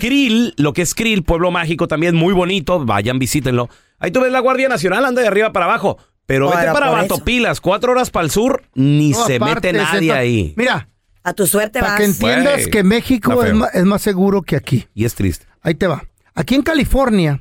Krill, 0.00 0.54
lo 0.56 0.72
que 0.72 0.82
es 0.82 0.94
Krill, 0.94 1.22
pueblo 1.22 1.50
mágico 1.50 1.86
también 1.86 2.16
muy 2.16 2.32
bonito. 2.32 2.84
Vayan, 2.84 3.18
visítenlo. 3.18 3.68
Ahí 3.98 4.10
tú 4.10 4.20
ves 4.20 4.32
la 4.32 4.40
Guardia 4.40 4.68
Nacional, 4.68 5.04
anda 5.04 5.22
de 5.22 5.28
arriba 5.28 5.52
para 5.52 5.66
abajo. 5.66 5.98
Pero 6.26 6.46
vete 6.50 6.58
Bueno, 6.58 6.72
para 6.74 6.90
Batopilas, 6.90 7.60
cuatro 7.60 7.92
horas 7.92 8.10
para 8.10 8.24
el 8.24 8.30
sur, 8.30 8.62
ni 8.74 9.10
No, 9.10 9.26
se 9.26 9.36
aparte, 9.36 9.72
mete 9.72 9.84
nadie 9.84 10.12
ahí. 10.12 10.54
Mira, 10.56 10.88
A 11.24 11.32
tu 11.32 11.46
suerte 11.46 11.80
para 11.80 11.92
vas. 11.92 12.00
que 12.00 12.04
entiendas 12.06 12.68
que 12.68 12.82
México 12.84 13.42
es 13.44 13.84
más 13.84 14.02
seguro 14.02 14.42
que 14.42 14.56
aquí. 14.56 14.86
Y 14.94 15.04
es 15.04 15.14
triste. 15.14 15.46
Ahí 15.62 15.74
te 15.74 15.86
va. 15.86 16.04
Aquí 16.34 16.54
en 16.54 16.62
California 16.62 17.38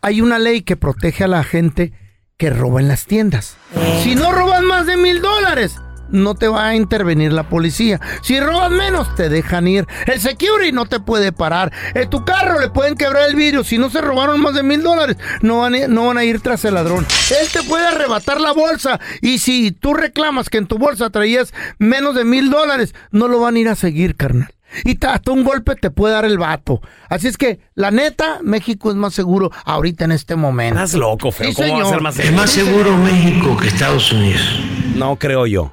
hay 0.00 0.20
una 0.20 0.38
ley 0.38 0.62
que 0.62 0.76
protege 0.76 1.24
a 1.24 1.28
la 1.28 1.44
gente 1.44 1.92
que 2.38 2.50
roba 2.50 2.80
en 2.80 2.88
las 2.88 3.06
tiendas. 3.06 3.56
Si 4.02 4.14
no 4.14 4.32
robas 4.32 4.62
más 4.62 4.86
de 4.86 4.96
mil 4.96 5.20
dólares, 5.20 5.76
no 6.12 6.34
te 6.34 6.46
va 6.48 6.68
a 6.68 6.76
intervenir 6.76 7.32
la 7.32 7.48
policía. 7.48 8.00
Si 8.22 8.38
robas 8.38 8.70
menos, 8.70 9.14
te 9.16 9.28
dejan 9.28 9.66
ir. 9.66 9.86
El 10.06 10.20
security 10.20 10.72
no 10.72 10.86
te 10.86 11.00
puede 11.00 11.32
parar. 11.32 11.72
En 11.94 12.08
tu 12.08 12.24
carro 12.24 12.60
le 12.60 12.68
pueden 12.70 12.94
quebrar 12.94 13.28
el 13.28 13.34
vidrio. 13.34 13.64
Si 13.64 13.78
no 13.78 13.90
se 13.90 14.00
robaron 14.00 14.40
más 14.40 14.54
de 14.54 14.62
mil 14.62 14.82
dólares, 14.82 15.16
no 15.40 15.58
van, 15.58 15.74
a, 15.74 15.88
no 15.88 16.06
van 16.06 16.18
a 16.18 16.24
ir 16.24 16.40
tras 16.40 16.64
el 16.64 16.74
ladrón. 16.74 17.06
Él 17.40 17.48
te 17.52 17.62
puede 17.64 17.86
arrebatar 17.86 18.40
la 18.40 18.52
bolsa. 18.52 19.00
Y 19.20 19.38
si 19.38 19.72
tú 19.72 19.94
reclamas 19.94 20.48
que 20.48 20.58
en 20.58 20.66
tu 20.66 20.78
bolsa 20.78 21.10
traías 21.10 21.52
menos 21.78 22.14
de 22.14 22.24
mil 22.24 22.50
dólares, 22.50 22.94
no 23.10 23.28
lo 23.28 23.40
van 23.40 23.56
a 23.56 23.58
ir 23.58 23.68
a 23.68 23.74
seguir, 23.74 24.16
carnal. 24.16 24.52
Y 24.84 24.94
ta- 24.94 25.12
hasta 25.12 25.32
un 25.32 25.44
golpe 25.44 25.74
te 25.76 25.90
puede 25.90 26.14
dar 26.14 26.24
el 26.24 26.38
vato. 26.38 26.80
Así 27.10 27.28
es 27.28 27.36
que, 27.36 27.60
la 27.74 27.90
neta, 27.90 28.38
México 28.42 28.88
es 28.90 28.96
más 28.96 29.12
seguro 29.12 29.50
ahorita 29.66 30.04
en 30.06 30.12
este 30.12 30.34
momento. 30.34 30.76
Estás 30.76 30.94
loco, 30.94 31.30
feo. 31.30 31.50
Sí, 31.50 31.54
¿Cómo 31.54 31.76
va 31.80 31.82
a 31.84 31.88
ser 31.90 32.00
más 32.00 32.18
Es 32.18 32.32
más 32.32 32.50
seguro 32.50 32.96
México 32.96 33.54
que 33.58 33.68
Estados 33.68 34.10
Unidos. 34.12 34.40
No 34.96 35.16
creo 35.16 35.46
yo. 35.46 35.72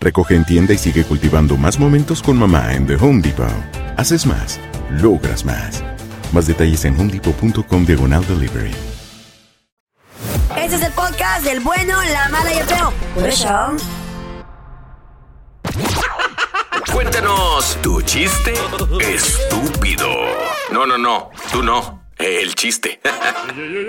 Recoge 0.00 0.34
en 0.34 0.44
tienda 0.46 0.72
y 0.72 0.78
sigue 0.78 1.04
cultivando 1.04 1.56
más 1.58 1.78
momentos 1.78 2.22
con 2.22 2.38
mamá 2.38 2.74
en 2.74 2.86
The 2.86 2.94
Home 2.96 3.20
Depot. 3.20 3.46
Haces 3.98 4.24
más, 4.24 4.58
logras 4.90 5.44
más. 5.44 5.84
Más 6.32 6.46
detalles 6.46 6.84
en 6.86 6.98
homedepot.com 6.98 7.84
diagonal 7.84 8.26
delivery. 8.26 8.74
Este 10.56 10.76
es 10.76 10.82
el 10.82 10.92
podcast 10.92 11.44
del 11.44 11.60
bueno, 11.60 11.94
la 12.12 12.28
mala 12.30 12.54
y 12.54 12.58
el 12.58 12.64
feo. 12.64 12.92
Por 13.14 13.28
eso. 13.28 13.76
Cuéntanos 16.92 17.78
tu 17.82 18.00
chiste 18.02 18.54
estúpido. 19.14 20.08
No, 20.72 20.86
no, 20.86 20.96
no, 20.96 21.30
tú 21.52 21.62
no. 21.62 21.99
El 22.20 22.54
chiste. 22.54 23.00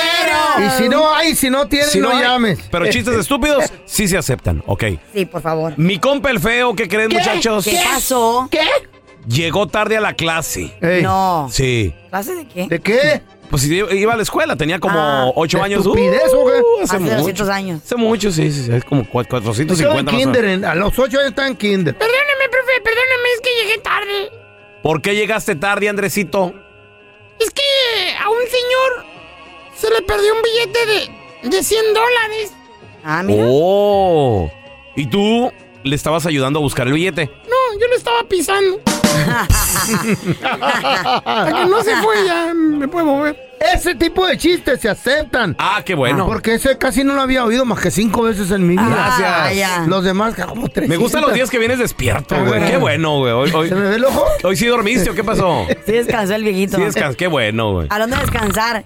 Y 0.59 0.71
si 0.83 0.89
no 0.89 1.15
hay, 1.15 1.37
si 1.37 1.51
no 1.51 1.69
tienes, 1.69 1.91
Si 1.91 2.01
no, 2.01 2.11
hay, 2.11 2.23
llames. 2.23 2.59
Pero 2.71 2.91
chistes 2.91 3.15
estúpidos 3.17 3.73
sí 3.85 4.09
se 4.09 4.19
aceptan, 4.19 4.63
ok. 4.67 4.85
Sí, 5.15 5.25
por 5.27 5.43
favor. 5.43 5.75
Mi 5.77 5.99
compa 6.01 6.31
el 6.31 6.41
feo, 6.41 6.75
¿qué 6.75 6.89
creen, 6.89 7.11
muchachos? 7.13 7.65
¿Qué 7.65 7.79
pasó? 7.85 8.49
¿Qué? 8.51 8.67
Llegó 9.29 9.67
tarde 9.67 9.97
a 9.97 10.01
la 10.01 10.15
clase. 10.15 10.73
No. 11.03 11.49
Sí. 11.51 11.93
¿Clase 12.11 12.35
de 12.35 12.47
qué? 12.47 12.69
¿De 12.69 12.81
qué? 12.81 13.23
Pues 13.51 13.65
iba 13.67 13.93
iba 13.95 14.13
a 14.13 14.17
la 14.17 14.23
escuela, 14.23 14.57
tenía 14.57 14.79
como 14.79 14.99
Ah, 14.99 15.31
8 15.35 15.59
¿de 15.59 15.65
años. 15.65 15.79
estupidez 15.81 16.33
o 16.35 16.47
qué? 16.47 16.53
Uh, 16.61 16.83
hace 16.83 16.97
Hace 16.97 16.99
mucho. 17.01 17.17
200 17.19 17.49
años. 17.49 17.83
Hace 17.85 17.97
mucho, 17.97 18.31
sí, 18.33 18.51
sí, 18.53 18.63
sí, 18.65 18.73
es 18.73 18.85
como 18.85 19.03
cua- 19.05 19.27
450 19.27 19.75
Estaba 19.75 19.99
en 20.01 20.05
más 20.07 20.15
o 20.15 20.19
kinder, 20.19 20.45
en- 20.45 20.65
a 20.65 20.75
los 20.75 20.99
8 20.99 21.19
años 21.19 21.31
estaba 21.31 21.49
en 21.49 21.57
kinder. 21.57 21.97
Perdóname, 21.97 22.49
profe, 22.51 22.81
perdóname, 22.83 23.29
es 23.35 23.41
que 23.41 23.51
llegué 23.63 23.79
tarde. 23.79 24.31
¿Por 24.83 25.01
qué 25.03 25.15
llegaste 25.15 25.55
tarde, 25.57 25.89
Andresito? 25.89 26.53
Es 27.39 27.51
que 27.51 27.63
a 28.23 28.29
un 28.31 28.43
señor 28.49 29.07
se 29.77 29.91
le 29.91 30.03
perdió 30.03 30.33
un 30.35 30.43
billete 30.43 30.87
de, 31.45 31.51
de 31.57 31.63
100 31.63 31.85
dólares. 31.95 32.53
Ah, 33.05 33.23
Oh. 33.29 34.51
¿Y 34.97 35.07
tú 35.07 35.53
le 35.85 35.95
estabas 35.95 36.27
ayudando 36.27 36.59
a 36.59 36.63
buscar 36.63 36.87
el 36.89 36.95
billete? 36.95 37.27
No, 37.49 37.81
yo 37.81 37.87
lo 37.87 37.95
estaba 37.97 38.23
pisando. 38.25 38.81
Que 40.27 41.65
no 41.67 41.83
se 41.83 41.97
fue, 41.97 42.25
ya 42.27 42.53
me 42.55 42.89
puedo 42.89 43.07
mover. 43.07 43.37
Ese 43.75 43.95
tipo 43.95 44.27
de 44.27 44.37
chistes 44.37 44.81
se 44.81 44.89
aceptan. 44.89 45.57
Ah, 45.59 45.83
qué 45.85 45.95
bueno. 45.95 46.27
Porque 46.27 46.55
ese 46.55 46.77
casi 46.77 47.05
no 47.05 47.15
lo 47.15 47.23
había 47.23 47.45
oído 47.45 47.65
más 47.65 47.81
que 47.81 47.91
cinco 47.91 48.23
veces 48.23 48.51
en 48.51 48.67
mi 48.67 48.75
vida. 48.75 48.87
Gracias. 48.89 49.29
Ah, 49.33 49.53
ya. 49.53 49.85
Los 49.87 50.05
demás, 50.05 50.35
como 50.35 50.69
tres. 50.69 50.89
Me 50.89 50.97
gustan 50.99 51.23
los 51.23 51.33
días 51.33 51.49
que 51.51 51.59
vienes 51.59 51.79
despierto, 51.79 52.37
güey. 52.45 52.65
Qué 52.67 52.77
bueno, 52.77 53.19
güey. 53.19 53.33
Hoy, 53.33 53.51
hoy- 53.55 53.69
¿Se 53.69 53.75
me 53.75 53.89
ve 53.89 53.97
el 53.97 54.05
ojo? 54.05 54.25
hoy 54.45 54.57
sí 54.57 54.67
dormiste, 54.67 55.11
¿o 55.11 55.15
qué 55.15 55.25
pasó? 55.25 55.67
Sí 55.87 55.93
descansó 55.93 56.35
el 56.35 56.43
viejito. 56.45 56.77
Sí, 56.77 56.83
descans- 56.83 57.17
Qué 57.17 57.29
bueno, 57.29 57.73
güey. 57.73 57.87
Hablando 57.91 58.17
de 58.17 58.23
descansar, 58.23 58.85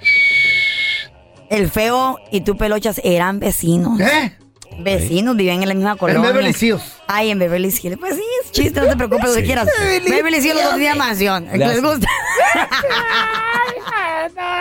el 1.51 1.69
feo 1.71 2.19
y 2.31 2.43
tú, 2.43 2.57
Pelochas, 2.57 3.01
eran 3.03 3.41
vecinos. 3.41 3.99
¿Eh? 4.01 4.37
Vecinos, 4.79 5.37
vivían 5.37 5.63
en 5.63 5.69
la 5.69 5.75
misma 5.75 5.97
colonia. 5.97 6.23
Beverly 6.23 6.55
Hills. 6.59 6.83
Ay, 7.09 7.31
en 7.31 7.39
Beverly 7.41 7.69
Hills. 7.83 7.99
Pues 7.99 8.15
sí, 8.15 8.23
chiste, 8.53 8.81
no 8.81 8.87
te 8.89 8.97
preocupes, 8.97 9.31
lo 9.31 9.37
que 9.37 9.45
quieras. 9.45 9.69
Beverly 10.09 10.39
Hills, 10.39 10.55
los 10.55 10.65
dos 10.65 10.77
días 10.77 10.97
mansión. 10.97 11.47
¿Les 11.53 11.83
gusta? 11.83 12.07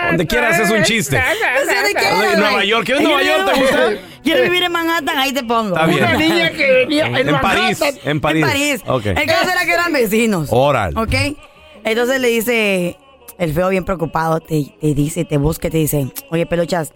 Donde 0.08 0.26
quieras 0.28 0.60
es 0.60 0.70
un 0.70 0.84
chiste. 0.84 1.18
No 1.18 1.72
sé 1.72 2.38
Nueva. 2.38 2.64
York, 2.64 2.86
¿quieres 2.86 3.04
Nueva 3.04 3.24
York? 3.24 3.52
¿Te 3.54 3.60
gusta? 3.60 3.90
¿Quieres 4.24 4.44
vivir 4.44 4.64
en 4.64 4.72
Manhattan? 4.72 5.18
Ahí 5.18 5.32
te 5.32 5.44
pongo. 5.44 5.76
Está 5.76 5.86
bien. 5.88 6.04
Una 6.04 6.14
niña 6.18 6.52
que 6.52 6.84
en, 6.84 7.30
En 7.30 7.40
París, 7.42 7.80
en 8.04 8.20
París. 8.22 8.44
En 8.44 8.50
París. 8.50 8.82
Ok. 8.86 9.06
El 9.08 9.26
caso 9.26 9.50
era 9.50 9.66
que 9.66 9.72
eran 9.74 9.94
vecinos. 9.94 10.50
Órale. 10.52 11.00
¿Ok? 11.00 11.38
Entonces 11.84 12.20
le 12.20 12.28
dice, 12.28 12.98
el 13.38 13.54
feo 13.54 13.70
bien 13.70 13.86
preocupado, 13.86 14.40
te, 14.40 14.66
te 14.80 14.94
dice, 14.94 15.24
te 15.26 15.38
busca 15.38 15.70
te 15.70 15.78
dice, 15.78 16.12
oye, 16.30 16.46
Pelochas, 16.46 16.92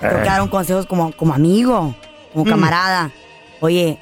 te 0.00 0.08
tengo 0.08 0.22
que 0.22 0.28
dar 0.28 0.42
un 0.42 0.48
consejo 0.48 0.86
como, 0.86 1.12
como 1.12 1.34
amigo, 1.34 1.94
como 2.32 2.44
Mm. 2.46 2.48
camarada. 2.48 3.10
Oye, 3.60 3.98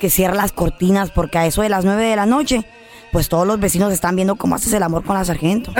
que 0.00 0.10
cierra 0.10 0.34
las 0.34 0.50
cortinas 0.50 1.12
porque 1.12 1.38
a 1.38 1.46
eso 1.46 1.62
de 1.62 1.68
las 1.68 1.84
nueve 1.84 2.04
de 2.04 2.16
la 2.16 2.26
noche, 2.26 2.64
pues 3.12 3.28
todos 3.28 3.46
los 3.46 3.60
vecinos 3.60 3.92
están 3.92 4.16
viendo 4.16 4.34
cómo 4.34 4.56
haces 4.56 4.72
el 4.72 4.82
amor 4.82 5.04
con 5.04 5.14
la 5.16 5.24
sargento. 5.24 5.72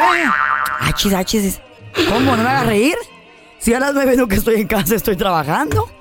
Achis, 0.79 1.13
achis. 1.13 1.61
¿Cómo? 2.09 2.37
¿No 2.37 2.43
me 2.45 2.49
hagas 2.49 2.67
reír? 2.67 2.95
Si 3.59 3.75
a 3.75 3.81
las 3.81 3.93
nueve 3.93 4.17
no 4.17 4.29
que 4.29 4.37
estoy 4.37 4.61
en 4.61 4.69
casa, 4.69 4.95
estoy 4.95 5.17
trabajando. 5.17 5.91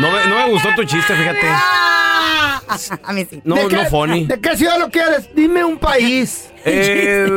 No 0.00 0.10
me, 0.10 0.26
no 0.26 0.34
me 0.36 0.50
gustó 0.50 0.70
tu 0.74 0.84
chiste, 0.84 1.14
fíjate. 1.14 1.46
A 3.04 3.12
mí 3.12 3.26
sí. 3.28 3.40
No, 3.44 3.54
¿De 3.56 3.62
no 3.64 3.68
qué- 3.68 3.86
funny. 3.86 4.26
¿De 4.26 4.40
qué 4.40 4.56
ciudad 4.56 4.78
lo 4.78 4.88
quieres? 4.90 5.28
Dime 5.34 5.64
un 5.64 5.78
país. 5.78 6.48
Eh, 6.64 7.28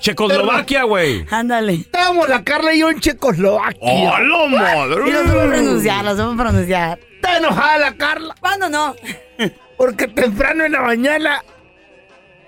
Checoslovaquia, 0.00 0.82
güey. 0.82 1.24
Ándale. 1.30 1.74
Estábamos 1.74 2.28
la 2.28 2.42
Carla 2.42 2.74
y 2.74 2.80
yo 2.80 2.90
en 2.90 2.98
Checoslovaquia. 2.98 3.78
¡Hola, 3.80 4.48
madre! 4.48 5.08
Y 5.08 5.12
lo 5.12 5.20
supo 5.22 5.38
pronunciar, 5.46 6.04
lo 6.04 6.16
supo 6.16 6.36
pronunciar. 6.42 6.98
Está 7.14 7.36
enojada 7.38 7.78
la 7.78 7.94
Carla. 7.94 8.34
¿Cuándo 8.40 8.68
no? 8.68 8.96
Porque 9.78 10.08
temprano 10.08 10.64
en 10.64 10.72
la 10.72 10.80
mañana 10.80 11.44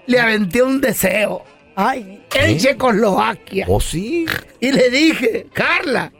le 0.06 0.18
aventé 0.18 0.60
un 0.64 0.80
deseo. 0.80 1.44
Ay. 1.76 2.20
En. 2.34 2.58
Checoslovaquia. 2.58 3.66
¿Oh, 3.68 3.80
sí? 3.80 4.26
Y 4.58 4.72
le 4.72 4.90
dije, 4.90 5.46
Carla, 5.52 6.12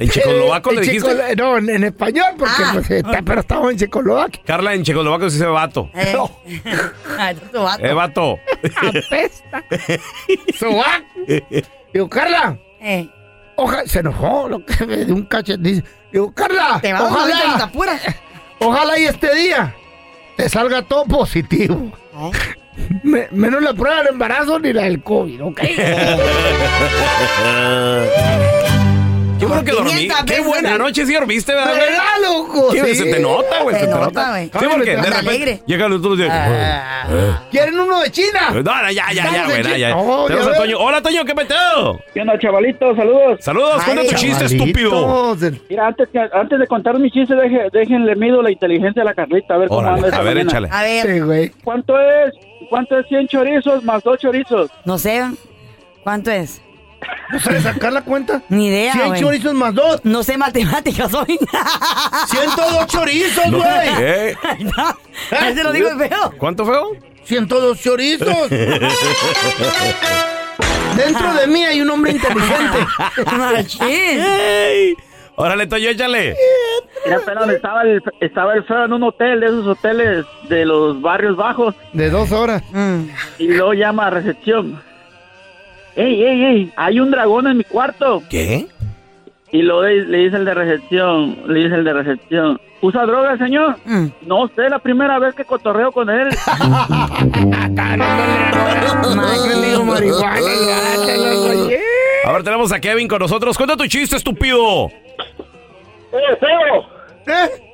¿En 0.00 0.08
checoslovaco 0.08 0.70
Eh, 0.70 0.74
le 0.74 0.80
en 0.80 0.86
dijiste? 0.86 1.36
No, 1.36 1.58
en, 1.58 1.68
en 1.70 1.84
español, 1.84 2.32
porque 2.38 2.54
Ah. 2.58 2.70
pues, 2.72 2.90
está- 2.90 3.22
pero 3.22 3.40
estamos 3.40 3.70
en 3.70 3.76
Checoslovaquia. 3.78 4.42
Carla, 4.46 4.74
en 4.74 4.82
checoslovaco 4.82 5.28
se 5.28 5.36
dice 5.36 5.46
vato. 5.46 5.90
Eh. 5.94 6.16
Ay, 7.18 7.34
tu 7.52 7.62
vato. 7.62 7.84
Eh, 7.84 7.92
vato. 7.92 8.38
Apesta. 9.06 9.62
Digo, 11.92 12.08
Carla, 12.08 12.58
Eh, 12.80 13.06
ojalá, 13.56 13.86
se 13.86 13.98
enojó, 14.00 14.48
lo 14.48 14.64
que 14.64 14.86
me 14.86 15.04
dio 15.04 15.14
un 15.14 15.24
cachet. 15.24 15.60
Dice, 15.60 15.84
digo, 16.10 16.32
Carla, 16.32 16.78
te 16.80 16.92
vas 16.94 17.02
ahorita 17.02 17.38
y 17.38 17.58
te 17.58 17.78
ojalá, 17.78 18.00
ojalá 18.60 18.98
y 18.98 19.04
este 19.04 19.34
día 19.34 19.74
te 20.36 20.48
salga 20.48 20.80
todo 20.82 21.04
positivo. 21.04 21.92
Me- 23.02 23.28
menos 23.32 23.60
la 23.62 23.74
prueba 23.74 23.98
del 23.98 24.08
embarazo 24.14 24.58
ni 24.58 24.72
la 24.72 24.84
del 24.84 25.02
COVID, 25.02 25.42
¿ok? 25.44 25.60
Yo 29.40 29.48
creo 29.48 29.64
que 29.64 29.72
dormí. 29.72 29.90
500 29.90 30.24
Qué 30.26 30.40
buena 30.40 30.78
noche 30.78 31.06
sí 31.06 31.14
dormiste, 31.14 31.52
¿verdad? 31.54 31.68
güey? 31.74 31.80
¿Verdad, 31.80 32.04
loco? 32.22 32.72
Sí, 32.72 32.78
Sí. 32.80 32.94
Se 32.96 33.04
te 33.12 33.20
nota, 33.20 33.62
güey. 33.62 33.74
Se 33.74 33.80
Se 33.80 33.86
te 33.86 33.92
nota, 33.92 34.04
nota. 34.06 34.30
güey. 34.30 34.44
Sí, 34.46 34.66
porque 34.70 34.96
de 34.96 35.02
repente 35.10 35.62
llegan 35.66 35.90
los 35.90 36.00
otros 36.00 36.18
días. 36.18 36.30
Ah. 36.32 37.42
¿Quieren 37.50 37.78
uno 37.80 38.00
de 38.00 38.10
China? 38.10 38.50
No, 38.52 38.62
no, 38.62 38.90
ya, 38.90 39.12
ya, 39.12 39.30
ya, 39.32 39.44
güey, 39.46 39.78
ya. 39.80 39.96
Oh, 39.96 40.26
Tenemos 40.26 40.46
ya 40.46 40.50
a 40.50 40.52
ves. 40.52 40.58
Toño. 40.58 40.78
Hola, 40.78 41.02
Toño, 41.02 41.24
¿qué 41.24 41.34
peteo? 41.34 42.00
¿Qué 42.14 42.20
onda, 42.20 42.38
chavalito? 42.38 42.94
Saludos. 42.94 43.38
Saludos, 43.40 43.82
cuenta 43.84 44.02
tu 44.04 44.14
chiste, 44.14 44.44
estúpido. 44.44 45.36
Mira, 45.68 45.86
antes, 45.88 46.08
que, 46.12 46.18
antes 46.32 46.58
de 46.58 46.66
contar 46.66 46.98
mi 46.98 47.10
chiste, 47.10 47.34
deje- 47.34 47.68
déjenle 47.72 48.14
mido 48.16 48.42
la 48.42 48.50
inteligencia 48.50 49.02
de 49.02 49.08
la 49.08 49.14
Carlita, 49.14 49.54
a 49.54 49.58
ver 49.58 49.68
cómo 49.68 49.88
anda 49.88 50.16
a 50.16 50.22
ver, 50.22 50.38
échale. 50.38 50.68
A 50.70 50.82
ver, 50.82 51.06
Sí, 51.06 51.20
güey. 51.20 51.50
¿Cuánto 51.64 51.98
es? 51.98 52.34
¿Cuánto 52.68 52.98
es 52.98 53.06
100 53.08 53.26
chorizos 53.28 53.82
más 53.84 54.02
2 54.04 54.18
chorizos? 54.18 54.70
no 54.84 54.98
sé. 54.98 55.22
¿Cuánto 56.04 56.30
es? 56.30 56.62
¿No 57.32 57.38
sabes 57.40 57.62
sacar 57.62 57.92
la 57.92 58.02
cuenta? 58.02 58.42
Ni 58.48 58.66
idea, 58.68 58.92
100 58.92 59.08
güey. 59.08 59.20
chorizos 59.20 59.54
más 59.54 59.74
dos. 59.74 60.00
No 60.04 60.22
sé 60.22 60.36
matemáticas 60.36 61.12
hoy. 61.14 61.38
102 62.28 62.86
chorizos, 62.88 63.46
No, 63.48 63.58
güey. 63.58 63.88
¿eh? 64.00 64.36
Ese 65.48 65.62
lo 65.64 65.72
digo 65.72 65.90
feo. 65.96 66.32
¿Cuánto 66.38 66.66
feo? 66.66 66.90
102 67.24 67.80
chorizos. 67.80 68.50
Dentro 70.96 71.34
de 71.34 71.46
mí 71.46 71.64
hay 71.64 71.80
un 71.80 71.90
hombre 71.90 72.12
inteligente. 72.12 72.78
¡Ey! 73.88 74.94
Órale, 75.36 75.66
Toño, 75.66 75.88
échale. 75.90 76.36
Mira, 77.06 77.20
pelón, 77.20 77.50
estaba 77.50 77.82
el, 77.82 78.02
estaba 78.20 78.54
el 78.54 78.64
feo 78.64 78.84
en 78.84 78.92
un 78.92 79.02
hotel, 79.04 79.40
de 79.40 79.46
esos 79.46 79.66
hoteles 79.66 80.26
de 80.50 80.66
los 80.66 81.00
barrios 81.00 81.34
bajos, 81.36 81.74
De 81.94 82.10
dos 82.10 82.30
horas. 82.32 82.62
Mm. 82.72 83.04
y 83.38 83.48
luego 83.48 83.72
llama 83.72 84.08
a 84.08 84.10
recepción. 84.10 84.82
¡Ey, 85.96 86.22
ey, 86.24 86.44
ey! 86.44 86.72
Hay 86.76 87.00
un 87.00 87.10
dragón 87.10 87.46
en 87.46 87.58
mi 87.58 87.64
cuarto. 87.64 88.22
¿Qué? 88.30 88.66
Y 89.52 89.62
luego 89.62 89.82
le, 89.82 90.04
le 90.04 90.18
dice 90.18 90.36
el 90.36 90.44
de 90.44 90.54
recepción, 90.54 91.36
le 91.46 91.64
dice 91.64 91.74
el 91.74 91.84
de 91.84 91.92
recepción. 91.92 92.60
¿Usa 92.82 93.04
droga, 93.04 93.36
señor? 93.36 93.76
Mm. 93.84 94.06
No 94.22 94.48
sé, 94.54 94.70
la 94.70 94.78
primera 94.78 95.18
vez 95.18 95.34
que 95.34 95.44
cotorreo 95.44 95.92
con 95.92 96.08
él. 96.08 96.28
Prendido 99.44 99.84
marihuana, 99.84 100.40
ya, 100.40 101.06
te 101.06 101.16
lo 101.18 101.64
oye. 101.64 101.80
A 102.24 102.32
ver, 102.32 102.42
tenemos 102.42 102.72
a 102.72 102.80
Kevin 102.80 103.08
con 103.08 103.18
nosotros. 103.18 103.56
Cuenta 103.56 103.76
tu 103.76 103.86
chiste, 103.86 104.16
estúpido. 104.16 104.86
¡Eh, 104.86 106.36
feo! 106.40 106.86
¿Eh? 107.26 107.69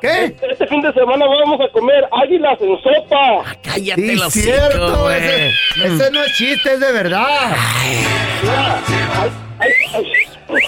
¿Qué? 0.00 0.34
este 0.50 0.66
fin 0.66 0.80
de 0.82 0.92
semana 0.92 1.26
vamos 1.26 1.60
a 1.60 1.68
comer 1.72 2.04
águilas 2.10 2.58
en 2.60 2.76
sopa. 2.82 3.44
Cállate 3.62 4.00
Sí, 4.02 4.14
los 4.16 4.32
cierto. 4.32 5.10
Ese, 5.10 5.48
ese 5.84 6.10
no 6.10 6.22
es 6.24 6.32
chiste, 6.36 6.72
es 6.74 6.80
de 6.80 6.92
verdad. 6.92 7.56
Mira, 8.42 8.80
ay, 9.58 9.70
ay, 9.94 10.04
ay. 10.04 10.62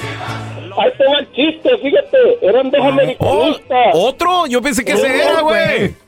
Ahí 0.77 0.91
te 0.99 1.05
va 1.07 1.19
el 1.21 1.33
chiste, 1.33 1.71
fíjate. 1.79 2.19
Eran 2.43 2.71
dos 2.71 2.81
Oh, 2.83 2.89
americanistas. 2.89 3.87
¿Otro? 3.95 4.47
Yo 4.47 4.61
pensé 4.61 4.85
que 4.85 4.93
ese 4.93 5.23
era, 5.23 5.41
güey. 5.41 5.95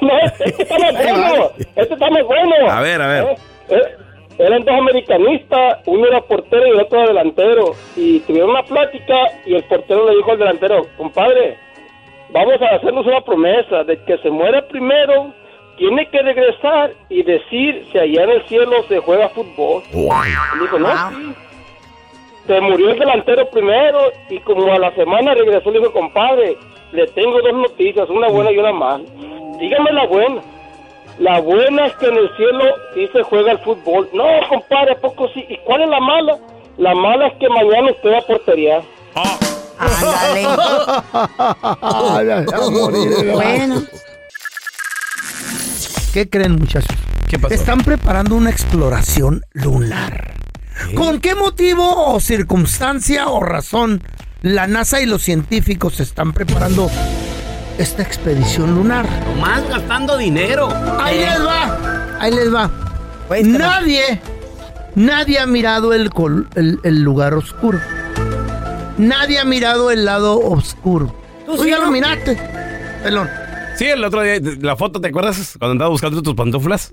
No, 0.00 0.12
este 0.44 0.62
está 0.62 0.78
más 0.78 0.92
bueno. 0.94 1.50
Este 1.74 1.94
está 1.94 2.08
más 2.10 2.22
bueno. 2.24 2.70
A 2.70 2.80
ver, 2.82 3.02
a 3.02 3.06
ver. 3.08 3.24
Eh, 3.24 3.36
eh, 3.70 3.96
Eran 4.38 4.64
dos 4.64 4.74
americanistas, 4.74 5.80
uno 5.86 6.06
era 6.06 6.20
portero 6.22 6.66
y 6.66 6.70
el 6.70 6.80
otro 6.80 7.06
delantero. 7.06 7.72
Y 7.96 8.20
tuvieron 8.20 8.50
una 8.50 8.62
plática 8.62 9.14
y 9.44 9.54
el 9.54 9.64
portero 9.64 10.08
le 10.08 10.16
dijo 10.16 10.32
al 10.32 10.38
delantero, 10.38 10.86
compadre, 10.96 11.58
vamos 12.32 12.60
a 12.62 12.76
hacernos 12.76 13.06
una 13.06 13.20
promesa 13.20 13.84
de 13.84 14.02
que 14.04 14.16
se 14.18 14.30
muera 14.30 14.66
primero, 14.68 15.32
tiene 15.76 16.06
que 16.08 16.22
regresar 16.22 16.92
y 17.08 17.22
decir 17.22 17.86
si 17.90 17.98
allá 17.98 18.24
en 18.24 18.30
el 18.30 18.42
cielo 18.46 18.82
se 18.88 18.98
juega 18.98 19.28
fútbol. 19.30 19.82
Y 20.56 20.60
dijo, 20.60 20.78
no, 20.78 20.88
sí. 21.10 21.34
Se 22.46 22.60
murió 22.60 22.90
el 22.90 22.98
delantero 22.98 23.48
primero 23.50 23.98
y 24.28 24.38
como 24.40 24.72
a 24.72 24.78
la 24.78 24.94
semana 24.94 25.34
regresó 25.34 25.70
le 25.70 25.80
dijo, 25.80 25.92
compadre, 25.92 26.56
le 26.92 27.06
tengo 27.08 27.40
dos 27.40 27.52
noticias, 27.52 28.08
una 28.08 28.28
buena 28.28 28.50
y 28.50 28.58
una 28.58 28.72
mala. 28.72 29.04
Dígame 29.58 29.92
la 29.92 30.06
buena. 30.06 30.40
La 31.20 31.38
buena 31.38 31.86
es 31.86 31.92
que 31.96 32.06
en 32.06 32.16
el 32.16 32.34
cielo 32.34 32.64
sí 32.94 33.06
se 33.12 33.22
juega 33.22 33.52
el 33.52 33.58
fútbol. 33.58 34.08
No, 34.14 34.24
compadre, 34.48 34.92
¿a 34.92 34.96
poco 34.96 35.28
sí? 35.34 35.44
¿Y 35.50 35.58
cuál 35.58 35.82
es 35.82 35.88
la 35.90 36.00
mala? 36.00 36.38
La 36.78 36.94
mala 36.94 37.26
es 37.26 37.34
que 37.38 37.46
mañana 37.50 37.90
usted 37.92 38.10
va 38.10 38.18
a 38.18 38.22
portería. 38.22 38.82
Ándale. 39.78 40.46
Ay, 41.82 42.30
ay, 42.30 42.46
a 42.54 42.70
morir, 42.70 43.10
de 43.10 43.22
verdad. 43.22 43.34
Bueno. 43.34 43.82
¿Qué 46.14 46.28
creen, 46.28 46.56
muchachos? 46.56 46.96
¿Qué 47.28 47.38
pasó? 47.38 47.54
Están 47.54 47.80
preparando 47.80 48.34
una 48.34 48.48
exploración 48.48 49.42
lunar. 49.52 50.32
¿Con 50.94 51.20
qué 51.20 51.34
motivo 51.34 52.14
o 52.14 52.20
circunstancia 52.20 53.28
o 53.28 53.42
razón 53.42 54.02
la 54.40 54.66
NASA 54.66 55.02
y 55.02 55.06
los 55.06 55.20
científicos 55.20 56.00
están 56.00 56.32
preparando 56.32 56.90
esta 57.80 58.02
expedición 58.02 58.74
lunar? 58.74 59.06
Más 59.40 59.66
gastando 59.68 60.16
dinero. 60.16 60.68
Ahí 61.00 61.18
les 61.20 61.44
va, 61.44 62.16
ahí 62.20 62.30
les 62.32 62.52
va. 62.54 62.70
Pues, 63.28 63.46
Nadie, 63.46 64.20
nadie 64.94 65.38
ha 65.38 65.46
mirado 65.46 65.92
el, 65.94 66.10
col- 66.10 66.48
el, 66.56 66.78
el 66.82 67.02
lugar 67.02 67.34
oscuro. 67.34 67.80
Nadie 68.98 69.38
ha 69.38 69.44
mirado 69.44 69.90
el 69.90 70.04
lado 70.04 70.38
oscuro. 70.40 71.14
¿Tú 71.46 71.56
sí, 71.62 71.70
ya 71.70 71.78
lo 71.78 71.90
miraste, 71.90 72.36
pelón. 73.02 73.28
Sí, 73.76 73.86
el 73.86 74.04
otro 74.04 74.20
día, 74.22 74.34
la 74.60 74.76
foto, 74.76 75.00
¿te 75.00 75.08
acuerdas? 75.08 75.54
Cuando 75.58 75.72
andaba 75.72 75.90
buscando 75.90 76.20
tus 76.22 76.34
pantuflas. 76.34 76.90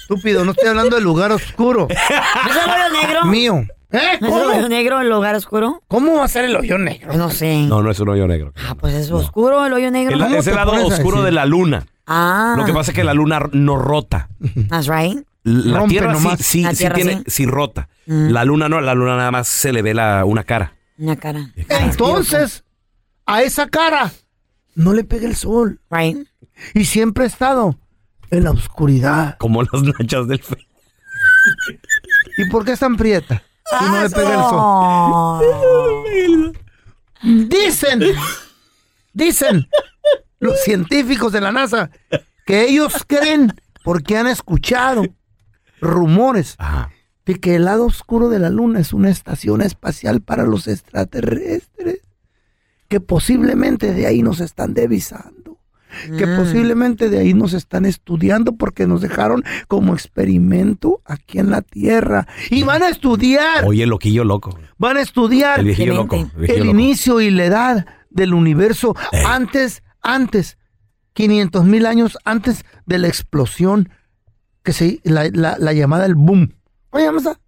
Estúpido, 0.00 0.44
no 0.44 0.52
estoy 0.52 0.68
hablando 0.68 0.94
del 0.94 1.04
lugar 1.04 1.32
oscuro. 1.32 1.88
¿No 1.90 1.94
es 2.50 2.56
el 2.56 2.70
hoyo 2.70 3.02
negro? 3.02 3.24
Mío. 3.26 3.66
¿Eh? 3.92 4.18
¿No 4.20 4.26
es 4.28 4.34
el 4.34 4.42
¿Cómo? 4.42 4.56
hoyo 4.58 4.68
negro 4.68 5.00
el 5.00 5.08
lugar 5.08 5.34
oscuro? 5.36 5.82
¿Cómo 5.88 6.14
va 6.18 6.24
a 6.24 6.28
ser 6.28 6.44
el 6.44 6.56
hoyo 6.56 6.76
negro? 6.78 7.12
No 7.14 7.30
sé. 7.30 7.62
No, 7.66 7.82
no 7.82 7.90
es 7.90 8.00
un 8.00 8.08
hoyo 8.08 8.26
negro. 8.26 8.52
Ah, 8.68 8.74
pues 8.74 8.94
es 8.94 9.10
oscuro 9.10 9.64
el 9.64 9.72
hoyo 9.72 9.90
negro. 9.90 10.14
El- 10.14 10.20
¿Cómo 10.22 10.36
es 10.36 10.46
el 10.46 10.52
te 10.52 10.56
lado 10.56 10.72
pones 10.72 10.90
a 10.90 10.94
oscuro 10.94 11.16
decir? 11.18 11.24
de 11.26 11.32
la 11.32 11.46
luna. 11.46 11.86
Ah. 12.06 12.54
Lo 12.56 12.64
que 12.64 12.72
pasa 12.72 12.90
es 12.90 12.94
que 12.96 13.04
la 13.04 13.14
luna 13.14 13.40
no 13.52 13.76
rota. 13.76 14.28
That's 14.68 14.88
right. 14.88 15.24
La 15.44 15.78
Rompe 15.78 15.90
Tierra 15.90 16.14
sí, 16.16 16.24
nomás. 16.24 16.40
sí, 16.40 16.62
La 16.62 16.70
sí 16.72 16.76
Tierra 16.78 16.94
tiene, 16.96 17.16
sí. 17.18 17.24
sí 17.28 17.46
rota. 17.46 17.88
Mm. 18.06 18.30
La 18.30 18.44
luna 18.44 18.68
no, 18.68 18.80
la 18.80 18.94
luna 18.94 19.16
nada 19.16 19.30
más 19.30 19.46
se 19.46 19.72
le 19.72 19.82
ve 19.82 19.94
la, 19.94 20.24
una 20.24 20.42
cara. 20.42 20.74
Una 20.98 21.14
cara. 21.16 21.52
Entonces, 21.68 22.64
a 23.26 23.42
esa 23.42 23.68
cara 23.68 24.10
no 24.74 24.92
le 24.92 25.04
pega 25.04 25.28
el 25.28 25.36
sol. 25.36 25.80
Right. 25.90 26.26
Y 26.74 26.84
siempre 26.86 27.24
ha 27.24 27.26
estado 27.28 27.78
en 28.30 28.42
la 28.44 28.50
oscuridad. 28.50 29.36
Como 29.38 29.62
las 29.62 29.72
nachas 30.00 30.26
del 30.26 30.42
fe. 30.42 30.66
¿Y 32.38 32.50
por 32.50 32.64
qué 32.64 32.72
es 32.72 32.80
tan 32.80 32.96
prieta? 32.96 33.42
Si 33.70 33.84
no 33.84 34.02
le 34.02 34.10
pega 34.10 34.34
el 34.34 34.40
sol. 34.50 35.56
Dicen, 37.48 38.02
dicen 39.12 39.66
los 40.38 40.62
científicos 40.62 41.32
de 41.32 41.40
la 41.40 41.50
NASA 41.50 41.90
que 42.44 42.68
ellos 42.68 43.04
creen, 43.06 43.52
porque 43.82 44.16
han 44.16 44.28
escuchado 44.28 45.02
rumores, 45.80 46.56
de 47.24 47.40
que 47.40 47.56
el 47.56 47.64
lado 47.64 47.86
oscuro 47.86 48.28
de 48.28 48.38
la 48.38 48.50
luna 48.50 48.78
es 48.80 48.92
una 48.92 49.10
estación 49.10 49.62
espacial 49.62 50.20
para 50.20 50.44
los 50.44 50.68
extraterrestres, 50.68 52.02
que 52.88 53.00
posiblemente 53.00 53.92
de 53.92 54.06
ahí 54.06 54.22
nos 54.22 54.38
están 54.40 54.74
devisando, 54.74 55.55
que 56.18 56.26
Mm. 56.26 56.36
posiblemente 56.36 57.08
de 57.08 57.18
ahí 57.18 57.34
nos 57.34 57.52
están 57.52 57.84
estudiando 57.86 58.56
porque 58.56 58.86
nos 58.86 59.00
dejaron 59.00 59.42
como 59.68 59.94
experimento 59.94 61.00
aquí 61.04 61.38
en 61.38 61.50
la 61.50 61.62
Tierra 61.62 62.26
y 62.50 62.62
van 62.64 62.82
a 62.82 62.88
estudiar, 62.88 63.64
Oye, 63.64 63.84
el 63.84 63.90
loquillo 63.90 64.24
loco. 64.24 64.58
van 64.78 64.96
a 64.96 65.00
estudiar 65.00 65.60
El 65.60 65.88
loco. 65.88 66.30
el 66.38 66.50
el 66.50 66.66
inicio 66.66 67.20
y 67.20 67.30
la 67.30 67.44
edad 67.44 67.86
del 68.10 68.34
universo 68.34 68.94
Eh. 69.12 69.22
antes, 69.26 69.82
antes, 70.02 70.58
500 71.12 71.64
mil 71.64 71.86
años 71.86 72.18
antes 72.24 72.64
de 72.84 72.98
la 72.98 73.08
explosión 73.08 73.88
que 74.62 74.72
se, 74.72 75.00
la, 75.04 75.28
la- 75.32 75.56
la 75.58 75.72
llamada 75.72 76.04
el 76.06 76.14
boom. 76.14 76.52
¿Cómo 76.90 77.00
se 77.00 77.06
llama 77.06 77.18
esa? 77.20 77.40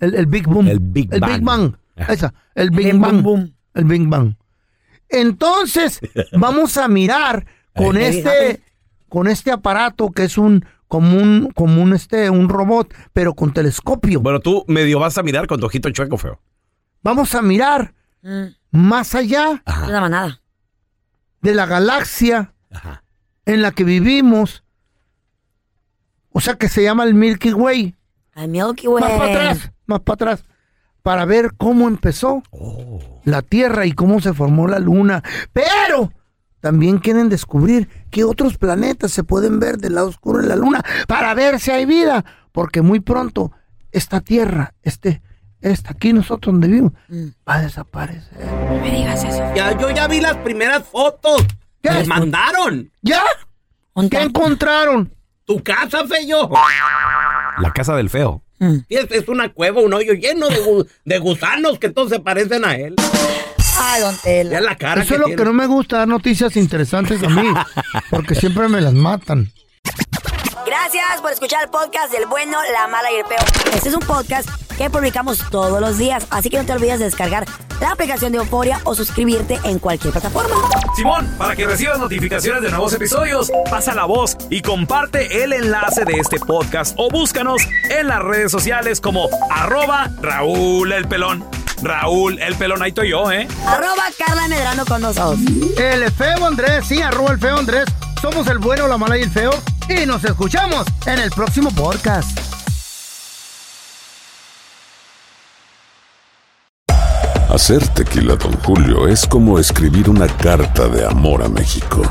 El, 0.00 0.14
el 0.14 0.26
Big 0.26 0.46
Boom. 0.46 0.66
El 0.68 0.80
Big 0.80 1.12
El 1.12 1.20
Bang. 1.20 1.32
Big 1.32 1.42
Bang. 1.42 1.72
Ajá. 1.96 2.12
Esa, 2.12 2.34
el 2.54 2.70
Big 2.70 2.92
Big 2.92 2.98
Bang. 2.98 3.12
Boom 3.12 3.22
Boom. 3.22 3.54
El 3.74 3.84
Big 3.84 4.06
Bang. 4.08 4.34
Entonces, 5.08 6.00
vamos 6.32 6.76
a 6.76 6.88
mirar 6.88 7.46
con 7.74 7.96
este, 7.96 8.62
con 9.08 9.28
este 9.28 9.50
aparato 9.50 10.10
que 10.10 10.24
es 10.24 10.38
un, 10.38 10.64
como 10.88 11.16
un, 11.16 11.50
como 11.54 11.82
un, 11.82 11.94
este, 11.94 12.28
un 12.30 12.48
robot, 12.48 12.92
pero 13.12 13.34
con 13.34 13.52
telescopio. 13.52 14.20
Bueno, 14.20 14.40
tú 14.40 14.64
medio 14.68 14.98
vas 14.98 15.16
a 15.18 15.22
mirar 15.22 15.46
con 15.46 15.60
tu 15.60 15.66
ojito 15.66 15.90
chueco, 15.90 16.18
feo. 16.18 16.40
vamos 17.02 17.34
a 17.34 17.42
mirar 17.42 17.94
más 18.70 19.14
allá 19.14 19.62
Es 19.66 19.88
la 19.88 20.00
manada. 20.00 20.40
de 21.40 21.54
la 21.54 21.66
galaxia 21.66 22.54
en 23.46 23.62
la 23.62 23.72
que 23.72 23.84
vivimos. 23.84 24.64
O 26.30 26.40
sea 26.40 26.54
que 26.54 26.68
se 26.68 26.82
llama 26.82 27.04
el 27.04 27.14
Milky 27.14 27.52
Way. 27.52 27.94
El 28.36 28.48
Milky 28.48 28.86
Way. 28.88 29.02
Más 29.02 29.12
para 29.18 29.30
atrás, 29.30 29.72
más 29.86 30.00
para 30.00 30.14
atrás. 30.14 30.44
Para 31.02 31.24
ver 31.24 31.52
cómo 31.56 31.88
empezó 31.88 32.42
la 33.24 33.42
Tierra 33.42 33.84
y 33.86 33.92
cómo 33.92 34.20
se 34.20 34.32
formó 34.32 34.68
la 34.68 34.78
Luna. 34.78 35.22
Pero 35.52 36.12
también 36.62 36.98
quieren 36.98 37.28
descubrir 37.28 37.88
qué 38.10 38.22
otros 38.24 38.56
planetas 38.56 39.10
se 39.10 39.24
pueden 39.24 39.58
ver 39.58 39.78
del 39.78 39.96
lado 39.96 40.06
oscuro 40.08 40.40
de 40.40 40.46
la 40.48 40.54
Luna 40.56 40.80
para 41.08 41.34
ver 41.34 41.58
si 41.60 41.72
hay 41.72 41.84
vida. 41.84 42.24
Porque 42.52 42.80
muy 42.82 43.00
pronto 43.00 43.50
esta 43.90 44.20
Tierra, 44.20 44.72
este, 44.82 45.20
esta 45.60 45.90
aquí 45.90 46.12
nosotros 46.12 46.52
donde 46.54 46.68
vivimos, 46.68 46.92
va 47.46 47.54
a 47.56 47.62
desaparecer. 47.62 48.38
No 48.46 48.80
me 48.80 48.90
digas 48.90 49.24
eso. 49.24 49.42
Ya, 49.56 49.76
yo 49.76 49.90
ya 49.90 50.06
vi 50.06 50.20
las 50.20 50.36
primeras 50.38 50.84
fotos. 50.84 51.44
Me 51.82 52.04
mandaron. 52.04 52.90
¿Ya? 53.02 53.20
¿Qué 54.08 54.22
encontraron? 54.22 55.12
Tu 55.44 55.60
casa, 55.64 56.06
feyo. 56.06 56.48
La 57.58 57.72
casa 57.72 57.96
del 57.96 58.08
feo. 58.08 58.42
Sí, 58.60 58.84
Es, 58.88 59.10
es 59.10 59.26
una 59.28 59.48
cueva, 59.52 59.80
un 59.80 59.92
hoyo 59.92 60.12
lleno 60.12 60.48
de, 60.48 60.86
de 61.04 61.18
gusanos 61.18 61.80
que 61.80 61.90
todos 61.90 62.10
se 62.10 62.20
parecen 62.20 62.64
a 62.64 62.76
él. 62.76 62.94
Ay, 63.78 64.00
don 64.02 64.16
Tela. 64.18 64.50
Ya 64.52 64.60
la 64.60 64.76
cara 64.76 65.02
Eso 65.02 65.08
que 65.08 65.14
es 65.14 65.20
lo 65.20 65.26
tiene. 65.26 65.38
que 65.42 65.44
no 65.46 65.52
me 65.52 65.66
gusta, 65.66 65.98
dar 65.98 66.08
noticias 66.08 66.56
interesantes 66.56 67.22
a 67.22 67.28
mí. 67.28 67.48
porque 68.10 68.34
siempre 68.34 68.68
me 68.68 68.80
las 68.80 68.92
matan. 68.94 69.52
Gracias 70.66 71.20
por 71.20 71.32
escuchar 71.32 71.64
el 71.64 71.70
podcast 71.70 72.12
del 72.12 72.26
bueno, 72.26 72.58
la 72.72 72.86
mala 72.88 73.10
y 73.12 73.16
el 73.16 73.24
peor. 73.24 73.42
Este 73.74 73.88
es 73.88 73.94
un 73.94 74.00
podcast 74.00 74.48
que 74.76 74.88
publicamos 74.88 75.38
todos 75.50 75.80
los 75.80 75.98
días, 75.98 76.26
así 76.30 76.48
que 76.50 76.56
no 76.58 76.64
te 76.64 76.72
olvides 76.72 76.98
de 76.98 77.04
descargar 77.06 77.44
la 77.80 77.90
aplicación 77.92 78.32
de 78.32 78.38
Euforia 78.38 78.80
o 78.84 78.94
suscribirte 78.94 79.58
en 79.64 79.78
cualquier 79.78 80.12
plataforma. 80.12 80.54
Simón, 80.96 81.28
para 81.36 81.54
que 81.56 81.66
recibas 81.66 81.98
notificaciones 81.98 82.62
de 82.62 82.70
nuevos 82.70 82.92
episodios, 82.94 83.50
pasa 83.70 83.94
la 83.94 84.04
voz 84.04 84.36
y 84.50 84.62
comparte 84.62 85.42
el 85.42 85.52
enlace 85.52 86.04
de 86.04 86.14
este 86.14 86.38
podcast 86.38 86.94
o 86.96 87.10
búscanos 87.10 87.60
en 87.90 88.06
las 88.08 88.20
redes 88.22 88.50
sociales 88.50 89.00
como 89.00 89.28
arroba 89.50 90.10
Raúl 90.22 90.92
el 90.92 91.06
Pelón. 91.06 91.44
Raúl 91.82 92.40
el 92.40 92.54
Pelón, 92.54 92.82
ahí 92.82 92.90
estoy 92.90 93.10
yo, 93.10 93.30
¿eh? 93.30 93.48
Arroba 93.66 94.04
Carla 94.18 94.48
Medrano 94.48 94.84
con 94.86 95.02
nosotros. 95.02 95.40
El 95.76 96.10
feo 96.12 96.46
Andrés, 96.46 96.86
sí, 96.86 97.02
arroba 97.02 97.32
el 97.32 97.38
feo 97.38 97.58
Andrés. 97.58 97.84
Somos 98.20 98.46
el 98.46 98.58
bueno, 98.58 98.86
la 98.86 98.96
mala 98.96 99.18
y 99.18 99.22
el 99.22 99.30
feo. 99.30 99.52
Y 99.88 100.06
nos 100.06 100.24
escuchamos 100.24 100.86
en 101.06 101.18
el 101.18 101.30
próximo 101.30 101.70
podcast. 101.72 102.38
Hacer 107.48 107.86
tequila, 107.88 108.36
Don 108.36 108.52
Julio, 108.62 109.06
es 109.06 109.26
como 109.26 109.58
escribir 109.58 110.08
una 110.08 110.26
carta 110.26 110.88
de 110.88 111.04
amor 111.04 111.42
a 111.42 111.48
México. 111.48 112.02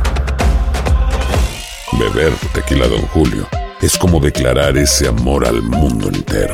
Beber 1.93 2.33
tequila, 2.53 2.87
Don 2.87 3.01
Julio, 3.07 3.47
es 3.81 3.97
como 3.97 4.19
declarar 4.19 4.77
ese 4.77 5.07
amor 5.07 5.47
al 5.47 5.63
mundo 5.63 6.09
entero. 6.09 6.53